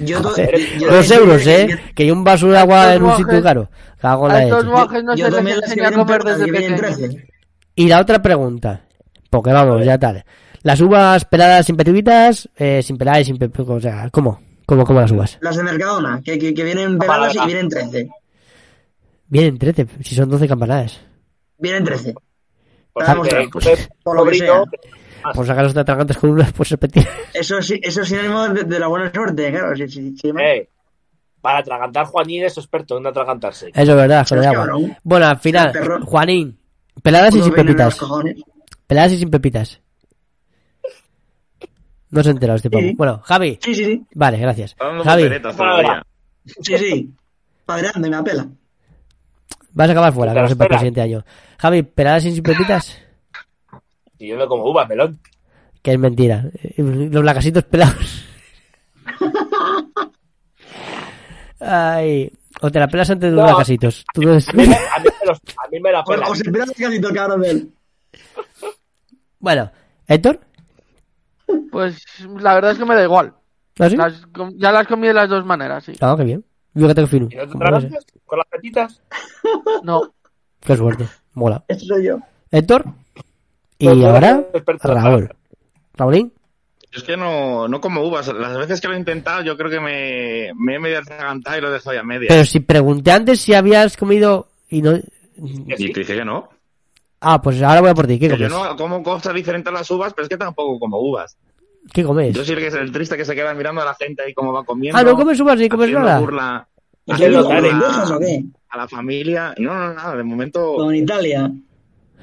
[0.00, 1.66] Yo, to- Joder, yo- dos yo- euros, eh.
[1.70, 3.70] yo- Que hay un vaso de agua en un sitio caro.
[4.00, 6.32] Cago en la estos no se les tomé las que enseña a vienen comer per-
[6.32, 6.98] desde que vienen pequeños.
[6.98, 7.28] 13.
[7.76, 8.82] Y la otra pregunta,
[9.30, 10.24] porque vamos, ya tal.
[10.62, 14.40] Las uvas peladas sin pepitas, eh, sin pelar y sin pep- o sea, ¿cómo?
[14.72, 15.36] ¿Cómo, cómo las uvas?
[15.42, 18.08] Las de Mercadona, que, que, que vienen peladas y vienen 13.
[19.28, 20.98] Vienen 13, si son 12 campanadas.
[21.58, 22.14] Vienen 13.
[22.94, 23.06] Pues
[23.52, 24.64] pues, por lo que sea.
[25.34, 27.06] Por sacar los atragantes con unas, pues repetir.
[27.34, 29.76] Eso, sí, eso es sinónimo de, de la buena suerte, claro.
[29.76, 30.66] Sí, sí, eh,
[31.42, 33.68] para atragantar, Juanín es experto en atragantarse.
[33.74, 34.52] Eso es verdad, agua.
[34.54, 34.96] cabrón.
[35.02, 36.00] Bueno, al final.
[36.02, 36.58] Juanín,
[37.02, 38.00] peladas y sin pepitas.
[38.86, 39.81] Peladas y sin pepitas.
[42.12, 42.82] No se ha enterado este pavo.
[42.84, 42.94] Sí.
[42.96, 43.58] Bueno, Javi.
[43.60, 44.06] Sí, sí, sí.
[44.14, 44.76] Vale, gracias.
[44.78, 46.02] Dando Javi, todavía.
[46.44, 47.10] Sí, sí.
[47.66, 48.46] Padre, anda, me apela.
[49.72, 51.24] vas a acabar fuera, que no sé para el siguiente año.
[51.58, 52.98] Javi, peladas sin pepitas.
[54.18, 55.18] Y yo no como uva, melón.
[55.82, 56.44] Que es mentira.
[56.76, 58.24] Los lacasitos pelados.
[61.60, 62.30] Ay.
[62.60, 63.50] O te la pelas antes de los No.
[63.52, 64.04] lacasitos.
[64.12, 66.04] Tú no eres- A mí, me- a mí me los- a mí me la O,
[66.04, 66.28] pela.
[66.28, 67.74] o se todo el cabrón.
[69.38, 69.70] Bueno,
[70.06, 70.40] Héctor.
[71.70, 72.04] Pues
[72.38, 73.34] la verdad es que me da igual.
[73.78, 73.96] ¿Ah, sí?
[73.96, 74.22] Las
[74.56, 75.92] ya las comí de las dos maneras, sí.
[76.00, 76.44] Ah, qué bien.
[76.74, 77.28] Fíjate que fino.
[77.30, 77.88] ¿Y no te
[78.24, 79.02] con las petitas?
[79.82, 80.14] No.
[80.60, 81.06] Qué suerte.
[81.34, 81.64] Mola.
[81.68, 82.18] Este soy yo.
[82.50, 82.84] Héctor.
[83.78, 84.44] Y Pues, ahora,
[84.82, 85.28] Raúl.
[85.94, 86.32] Raúlín.
[86.92, 88.28] Yo es que no, no como uvas.
[88.28, 91.60] Las veces que lo he intentado, yo creo que me, me he medio atragantado y
[91.62, 92.28] lo he dejado ya a media.
[92.28, 94.92] Pero si pregunté antes si habías comido y no...
[95.36, 96.48] Y te dije que no.
[97.20, 98.18] Ah, pues ahora voy a por ti.
[98.18, 98.50] ¿Qué yo comes?
[98.50, 101.36] no como cosas diferentes a las uvas, pero es que tampoco como uvas.
[101.92, 102.34] ¿Qué comes?
[102.34, 104.34] Yo soy el que es el triste que se queda mirando a la gente ahí
[104.34, 104.98] cómo va comiendo.
[104.98, 106.20] Ah, no comes uvas ni comes nada.
[106.20, 106.66] burla,
[107.06, 107.68] ¿Y haciendo lo ¿Con dale.
[107.72, 108.44] burla lentejas o qué?
[108.70, 109.54] a la familia.
[109.58, 111.50] No, no, nada, de momento Con Italia.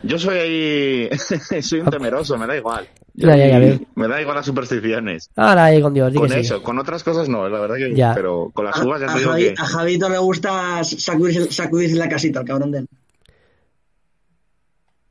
[0.04, 1.10] yo soy ahí,
[1.62, 2.88] soy un temeroso, me da igual.
[3.16, 3.80] Ya, ya, ya.
[3.96, 5.30] Me da igual las supersticiones.
[5.36, 6.40] Ahora ahí con Dios, Con sí.
[6.40, 8.14] eso, con otras cosas no, la verdad que Ya.
[8.16, 10.84] pero con las A, uvas ya a te digo Javi- que a Javito le gusta
[10.86, 12.88] sacudirse, sacudirse la casita, el cabrón de él.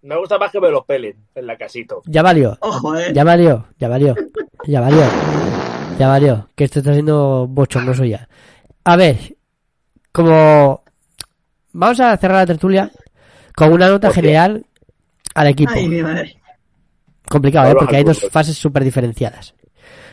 [0.03, 2.03] Me gusta más que me los pelen en la casito.
[2.07, 2.57] Ya valió.
[2.61, 3.13] Ojo, eh.
[3.13, 4.15] Ya valió, ya valió,
[4.67, 5.03] ya valió,
[5.99, 8.29] ya valió, que esto está siendo bochornoso ya.
[8.85, 9.37] A ver,
[10.13, 10.83] como
[11.73, 12.91] vamos a cerrar la tertulia
[13.57, 14.65] con una nota general
[15.35, 15.73] al equipo.
[15.75, 16.37] Ay, mi madre.
[17.29, 17.75] Complicado, ¿eh?
[17.79, 19.55] Porque hay dos fases súper diferenciadas.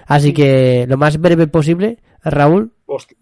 [0.08, 3.18] Así que lo más breve posible, Raúl, Hostia.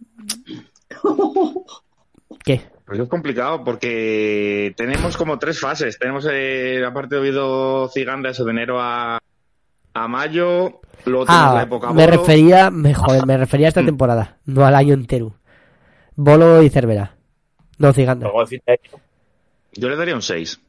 [2.43, 2.61] ¿qué?
[2.85, 5.97] Pues es complicado porque tenemos como tres fases.
[5.97, 9.19] Tenemos eh, la parte de Oviedo Ciganda, eso de enero a,
[9.93, 10.81] a mayo.
[11.05, 12.17] Luego tenemos la Ah, época me Bolo.
[12.17, 15.35] refería, me, joder, me refería a esta temporada, no al año entero.
[16.15, 17.15] Bolo y Cervera,
[17.77, 18.29] no Ciganda.
[19.73, 20.59] Yo le daría un 6.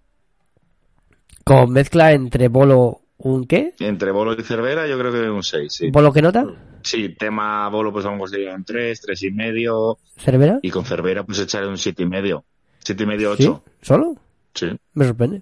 [1.44, 3.74] Con mezcla entre Bolo, ¿un qué?
[3.80, 5.90] Entre Bolo y Cervera yo creo que un 6, sí.
[5.90, 6.44] ¿Bolo qué nota?
[6.84, 9.98] Sí, tema Bolo pues vamos a ir a un 3, 3 y medio.
[10.18, 10.58] ¿Cervera?
[10.62, 12.44] Y con Cervera pues echaré un 7 y medio.
[12.80, 13.44] 7 y medio, ¿Sí?
[13.44, 13.64] 8.
[13.80, 14.14] ¿Solo?
[14.54, 14.66] Sí.
[14.92, 15.40] Me sorprende.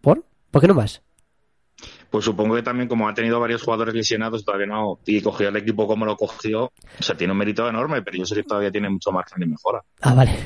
[0.00, 0.24] ¿Por?
[0.50, 1.00] ¿Por qué no más?
[2.10, 5.56] Pues supongo que también como ha tenido varios jugadores lesionados todavía no, y cogió el
[5.56, 6.72] equipo como lo cogió, o
[7.02, 9.80] sea, tiene un mérito enorme, pero yo sé que todavía tiene mucho margen de mejora.
[10.02, 10.36] Ah, vale.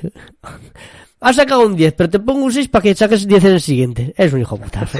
[1.20, 3.60] Has sacado un 10, pero te pongo un 6 para que saques 10 en el
[3.60, 4.14] siguiente.
[4.16, 4.86] Es un hijo puta.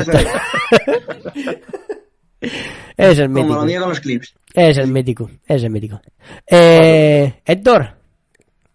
[2.97, 3.55] es el Como mítico.
[3.55, 4.35] lo mío con los clips.
[4.57, 5.31] Es el mítico.
[5.47, 6.01] Es el mítico.
[6.47, 7.91] Eh, Héctor,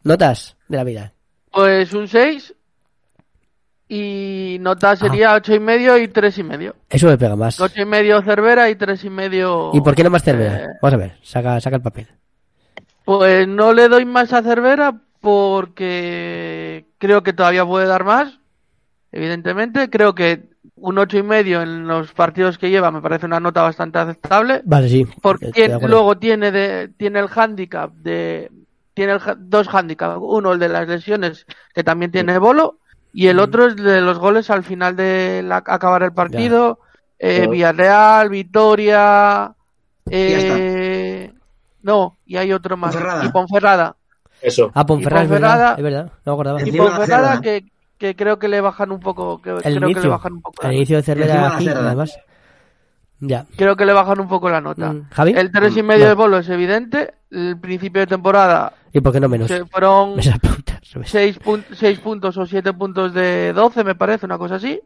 [0.03, 1.13] notas de la vida.
[1.51, 2.53] Pues un 6
[3.89, 6.75] y nota sería ocho y medio y tres y medio.
[6.87, 7.59] Eso me pega más.
[7.59, 9.71] Ocho y medio Cervera y tres y medio.
[9.73, 10.65] ¿Y por qué no más Cervera?
[10.65, 12.07] Eh, Vamos a ver, saca, saca el papel.
[13.03, 18.39] Pues no le doy más a Cervera porque creo que todavía puede dar más.
[19.11, 20.50] Evidentemente, creo que
[20.81, 24.61] un ocho y medio en los partidos que lleva me parece una nota bastante aceptable.
[24.65, 25.05] Vale, sí.
[25.21, 25.51] Porque
[25.87, 28.51] luego tiene de, tiene el handicap de
[28.93, 32.79] tiene el dos handicaps, uno el de las lesiones que también tiene Bolo
[33.13, 36.79] y el otro es de los goles al final de la- acabar el partido,
[37.19, 37.47] eh.
[37.49, 39.53] Villarreal, Vitoria,
[40.09, 41.31] eh,
[41.83, 43.25] no y hay otro más Ponferrada.
[43.25, 43.95] y Ponferrada
[44.41, 44.71] Eso.
[44.73, 46.61] Ah, Ponferrada, es verdad, es verdad, no acordaba.
[46.67, 47.65] y Ponferrada que,
[48.01, 50.41] que creo que le bajan un poco que El creo que le inicio, bajan un
[50.41, 52.17] poco el la- inicio de Cervera la aquí, además.
[53.19, 53.45] Ya.
[53.55, 55.33] creo que le bajan un poco la nota Mm, ¿Javi?
[55.37, 56.09] el tres y medio No.
[56.09, 59.47] de Bolo es evidente el principio de temporada ¿Y por qué no menos?
[59.47, 61.37] se fueron Me apunta al revés.
[61.77, 64.81] 6, puntos o 7 puntos de 12, me parece, una cosa así.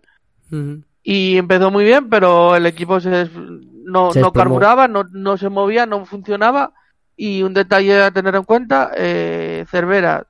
[0.51, 0.81] Ujú.
[1.01, 5.37] Y empezó muy bien, pero el equipo se des- no, Se no carburaba, no, no
[5.37, 6.73] se movía, no funcionaba.
[7.15, 10.25] Y un detalle a tener en cuenta, eh, Cervera,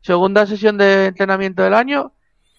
[0.00, 2.12] segunda sesión de entrenamiento del año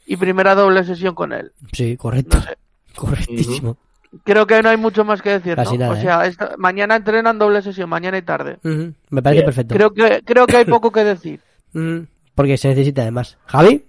[0.05, 1.51] y primera doble sesión con él.
[1.73, 2.37] Sí, correcto.
[2.37, 2.57] No sé.
[2.95, 3.77] Correctísimo.
[4.25, 5.85] Creo que no hay mucho más que decir, Casi ¿no?
[5.85, 6.01] nada, o ¿eh?
[6.01, 8.57] sea, esta- mañana entrenan doble sesión, mañana y tarde.
[8.63, 9.45] Me parece Bien.
[9.45, 9.75] perfecto.
[9.75, 11.39] Creo que, creo que hay poco que decir.
[12.35, 13.37] Porque se necesita además.
[13.45, 13.85] ¿Javi?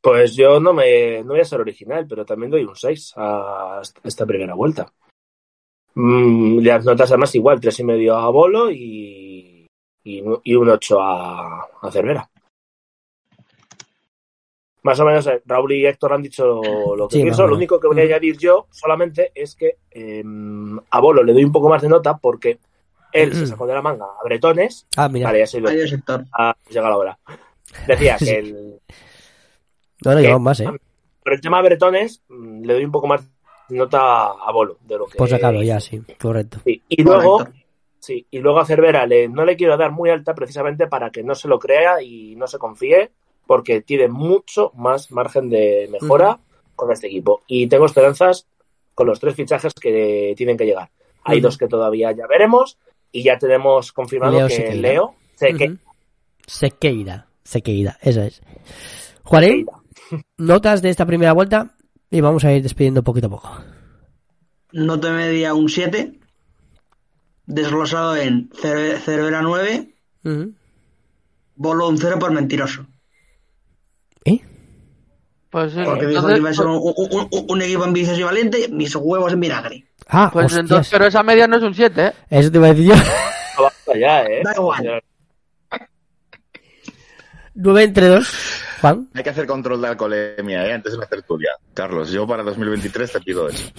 [0.00, 3.80] Pues yo no me no voy a ser original, pero también doy un 6 a
[4.02, 4.90] esta primera vuelta.
[5.94, 9.66] Mm, las notas además igual, tres y medio a Bolo y,
[10.04, 12.28] y, un- y un 8 a, a Cervera.
[14.88, 17.46] Más o menos eh, Raúl y Héctor han dicho lo que Sí, pienso.
[17.46, 20.24] Lo único que voy a añadir yo solamente es que eh,
[20.90, 22.58] a Bolo le doy un poco más de nota porque
[23.12, 24.86] él se sacó de la manga a Bretones.
[24.96, 25.26] Ah, mira.
[25.26, 25.72] Vale, ya se lo ha
[26.70, 27.18] llegado la hora.
[27.86, 28.80] Decía que el,
[30.06, 30.70] No, no, llevamos más, ¿eh?
[31.22, 33.30] Pero el tema de Bretones mm, le doy un poco más
[33.68, 35.18] de nota a Bolo de lo que.
[35.18, 36.00] Por sacarlo, ya, sí.
[36.18, 36.60] Correcto.
[36.64, 37.60] Sí, Y luego, Correcto.
[37.98, 41.22] sí, y luego a Cervera le, no le quiero dar muy alta precisamente para que
[41.22, 43.10] no se lo crea y no se confíe,
[43.48, 46.38] porque tiene mucho más margen de mejora
[46.76, 47.42] con este equipo.
[47.46, 48.46] Y tengo esperanzas
[48.94, 50.90] con los tres fichajes que tienen que llegar.
[51.24, 52.78] Hay dos que todavía ya veremos
[53.10, 54.88] y ya tenemos confirmado Leo que Sequeira.
[54.88, 55.78] Leo sé que Ujú.
[56.46, 58.42] Sequeira, Sequeira, eso es.
[59.24, 59.66] Juanín,
[60.36, 61.74] notas de esta primera vuelta
[62.10, 63.58] y vamos a ir despidiendo poquito a poco.
[64.72, 66.12] Nota media un 7.
[67.46, 69.88] Desglosado en Cer- Cervera 9.
[70.24, 70.52] Ujú.
[71.56, 72.86] Bolo un 0 por mentiroso.
[74.24, 74.40] ¿Eh?
[75.50, 78.20] Pues, sí, Porque dijo entonces- que iba a ser un, un- un- un equipo ambicioso
[78.20, 78.68] y valiente.
[78.68, 79.84] Mis huevos en vinagre.
[80.08, 80.60] Ah, pues hostias.
[80.60, 82.12] entonces, pero esa media no es un 7, ¿eh?
[82.30, 82.94] Eso te iba a decir yo.
[82.96, 84.42] no basta ya, ¿eh?
[84.44, 85.02] Da igual.
[87.54, 88.62] 9 entre 2.
[88.80, 90.72] Juan, Hay que hacer control de alcoholemia, ¿eh?
[90.74, 91.50] Antes de la tertulia.
[91.74, 93.72] Carlos, yo para 2023 te pido eso.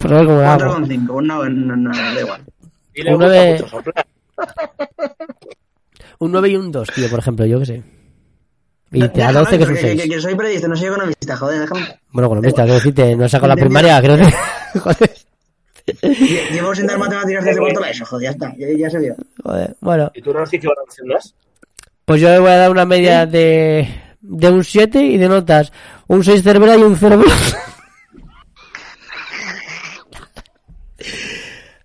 [0.00, 0.40] lo hago.
[0.42, 1.22] 4,5.
[1.22, 2.44] No, no, no, da igual.
[2.94, 3.14] Y le.
[6.18, 7.82] Un 9 y un 2, tío, por ejemplo, yo que sé.
[8.92, 10.10] Y te a Déjame, 12 que es un que, que- 6.
[10.14, 12.00] que soy periodista, no soy economista, joder, déjame.
[12.12, 14.24] Bueno, economista, quiero decirte, no he sacado la primaria, creo que...
[14.80, 15.10] Joder,
[16.02, 18.98] Lle- Llevo sin dar matemáticas desde cuarto la ESO, joder, ya está, ya, ya se
[18.98, 19.14] vio.
[19.42, 19.76] joder.
[19.80, 21.34] Bueno, ¿Y tú no qué valoración das?
[22.04, 23.88] pues yo le voy a dar una media de,
[24.20, 25.72] de un 7 y de notas
[26.08, 27.56] un 6 Cervera y un 0 Blas.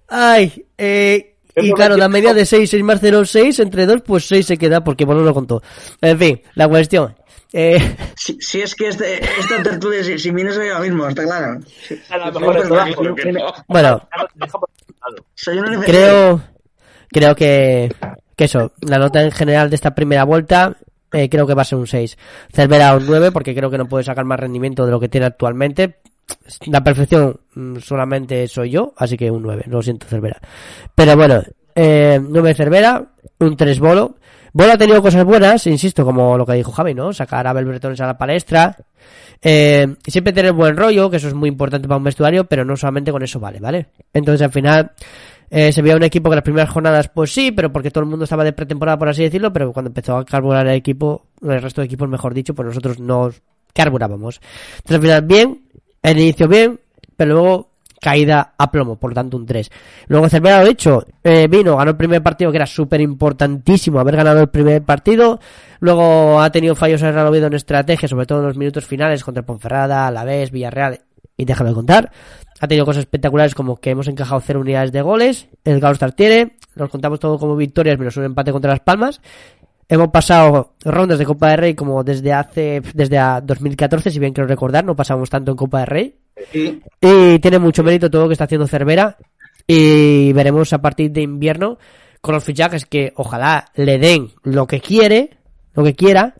[0.07, 4.26] Ay, eh, y claro, la media de 6, 6 más 0, 6, entre 2, pues
[4.28, 5.61] 6 se queda porque bueno lo contó.
[6.02, 7.15] En fin, la cuestión.
[7.53, 11.23] Eh, Si, si es que este, esta tertulia, si, si vienes soy yo mismo, está
[11.23, 11.60] claro.
[12.10, 12.64] A lo mejor es
[12.95, 13.38] que-
[13.68, 14.07] bueno,
[15.86, 16.41] creo
[17.10, 17.94] creo que,
[18.36, 20.78] que eso, la nota en general de esta primera vuelta
[21.11, 22.18] eh, creo que va a ser un 6.
[22.53, 25.26] Cervera un 9 porque creo que no puede sacar más rendimiento de lo que tiene
[25.28, 25.98] actualmente.
[26.68, 30.40] La perfección mm, solamente soy yo, así que un 9, lo siento Cervera.
[30.95, 31.41] Pero bueno,
[31.76, 34.16] eh, 9 Cervera, un 3 Bolo.
[34.53, 37.14] Bolo ha tenido cosas buenas, insisto, como lo que dijo Javi, ¿no?
[37.14, 38.76] Sacar a Abel Bretones a la palestra.
[39.41, 42.76] Eh, siempre tener buen rollo, que eso es muy importante para un vestuario, pero no
[42.76, 43.88] solamente con eso vale, ¿vale?
[44.14, 44.91] Entonces al final
[45.49, 48.10] eh, se veía un equipo que las primeras jornadas, pues sí, pero porque todo el
[48.10, 51.62] mundo estaba de pretemporada, por así decirlo, pero cuando empezó a carburar el equipo, el
[51.62, 53.41] resto de equipos, mejor dicho, pues nosotros nos
[53.74, 54.40] carburábamos.
[54.78, 55.62] Entonces al final bien,
[56.02, 56.80] el inicio bien,
[57.15, 57.72] pero luego
[58.02, 59.69] caída a plomo, por lo tanto un 3.
[60.07, 64.15] Luego Cervera, lo dicho, eh, vino, ganó el primer partido que era súper importantísimo haber
[64.15, 65.40] ganado el primer partido.
[65.80, 69.23] Luego ha tenido fallos el Real Oviedo en estrategia, sobre todo en los minutos finales
[69.23, 70.99] contra Ponferrada, Alavés, Villarreal
[71.38, 72.11] y déjame contar.
[72.60, 76.57] Ha tenido cosas espectaculares como que hemos encajado cero unidades de goles, el Galstar tiene,
[76.76, 79.22] los contamos todo como victorias menos un empate contra Las Palmas.
[79.92, 84.32] Hemos pasado rondas de Copa de Rey como desde hace, desde a 2014, si bien
[84.32, 86.16] quiero recordar, no pasamos tanto en Copa de Rey.
[86.54, 86.82] Sí.
[87.02, 89.18] Y tiene mucho mérito todo lo que está haciendo Cervera.
[89.68, 91.78] Y veremos a partir de invierno
[92.22, 95.32] con los fichajes que ojalá le den lo que quiere,
[95.74, 96.36] lo que quiera,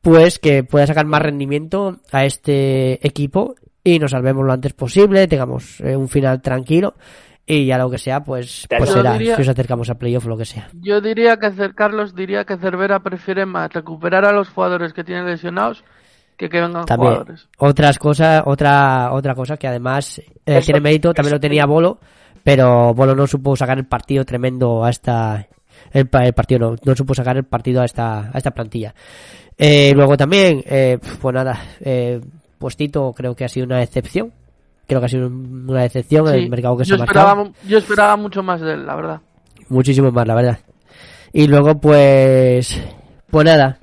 [0.00, 5.26] pues que pueda sacar más rendimiento a este equipo y nos salvemos lo antes posible,
[5.26, 6.94] tengamos eh, un final tranquilo
[7.46, 10.26] y ya lo que sea, pues, pues Yo será, diría- si nos acercamos a playoff
[10.26, 10.68] o lo que sea.
[10.80, 15.26] Yo diría que Carlos diría que Cervera prefiere más recuperar a los jugadores que tienen
[15.26, 15.84] lesionados
[16.36, 17.48] que que vengan También jugadores.
[17.58, 21.98] otras cosas, otra otra cosa que además eh, tiene mérito, también eso- lo tenía Bolo,
[22.42, 25.46] pero Bolo no supo sacar el partido tremendo a esta
[25.92, 28.94] el, el partido no, no supo sacar el partido a esta a esta plantilla.
[29.56, 32.20] Eh, luego también eh, pues nada, eh,
[32.58, 34.32] puestito creo que ha sido una excepción.
[34.86, 37.52] Creo que ha sido un- una excepción en Sí, el mercado que se ha marcado
[37.66, 39.20] yo esperaba mucho más de él, la verdad.
[39.68, 40.58] muchísimo más, la verdad.
[41.32, 42.80] Y luego, pues,
[43.30, 43.78] pues nada,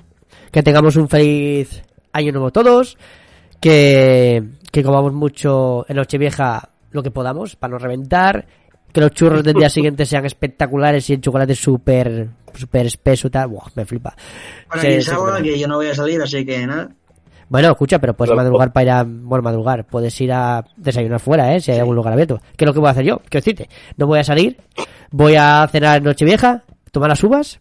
[0.50, 2.96] que tengamos un feliz año nuevo todos,
[3.60, 8.46] que, que comamos mucho en Nochevieja lo que podamos para no reventar,
[8.92, 13.30] que los churros del día siguiente sean espectaculares y el chocolate súper, súper espeso y
[13.30, 14.14] tal, Buah, me flipa.
[14.68, 15.42] Para Se- que se salga, come.
[15.42, 16.90] que yo no voy a salir, así que nada.
[17.52, 19.04] Bueno, escucha, pero puedes madrugar para ir a...
[19.06, 19.84] Bueno, madrugar.
[19.84, 21.60] Puedes ir a desayunar fuera, ¿eh?
[21.60, 22.40] Si hay algún lugar abierto.
[22.56, 23.18] ¿Qué es lo que voy a hacer yo?
[23.28, 23.68] Quiero decirte,
[23.98, 24.56] no voy a salir,
[25.10, 26.62] voy a cenar en Nochevieja,
[26.92, 27.60] tomar las uvas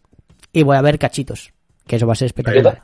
[0.54, 1.52] y voy a ver cachitos.
[1.86, 2.82] Que eso va a ser espectacular.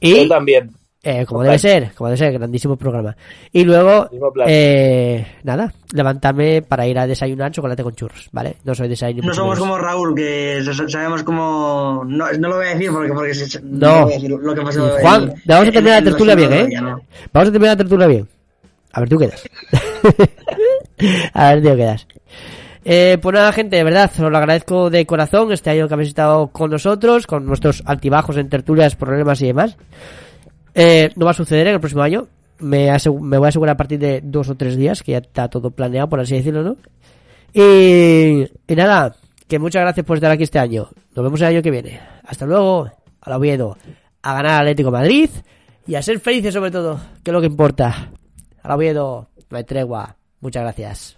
[0.00, 0.70] Yo Y, también.
[1.08, 3.16] Eh, como debe ser, como debe ser, grandísimo programa.
[3.52, 4.08] Y luego,
[4.44, 8.56] eh, nada, levantarme para ir a desayunar chocolate con churros, ¿vale?
[8.64, 9.28] No soy desayuno.
[9.28, 12.02] No somos como Raúl, que sa- sabemos cómo...
[12.06, 14.02] No, no lo voy a decir porque, porque se- No.
[14.02, 14.90] voy a decir lo que pasó.
[15.00, 16.68] Juan, vamos a terminar la tertulia bien, ¿eh?
[16.72, 17.00] ya no.
[17.32, 18.28] Vamos a terminar la tertulia bien.
[18.92, 19.42] A ver, tú quedas.
[21.34, 22.06] a ver, tío, quedas.
[22.84, 26.10] Eh, pues nada, gente, de verdad, os lo agradezco de corazón este año que habéis
[26.10, 29.76] estado con nosotros, con nuestros altibajos en tertulias, problemas y demás.
[30.78, 32.28] Eh, no va a suceder en el próximo año.
[32.58, 32.90] Me,
[33.20, 35.70] me voy a asegurar a partir de dos o tres días, que ya está todo
[35.70, 36.76] planeado, por así decirlo, ¿no?
[37.54, 39.16] Y, y nada,
[39.48, 40.90] que muchas gracias por estar aquí este año.
[41.14, 41.98] Nos vemos el año que viene.
[42.24, 42.90] Hasta luego,
[43.22, 43.78] a la Oviedo,
[44.20, 45.30] a ganar al Atlético Madrid
[45.86, 48.10] y a ser felices sobre todo, que es lo que importa.
[48.62, 50.16] A la Oviedo, no hay tregua.
[50.40, 51.16] Muchas gracias.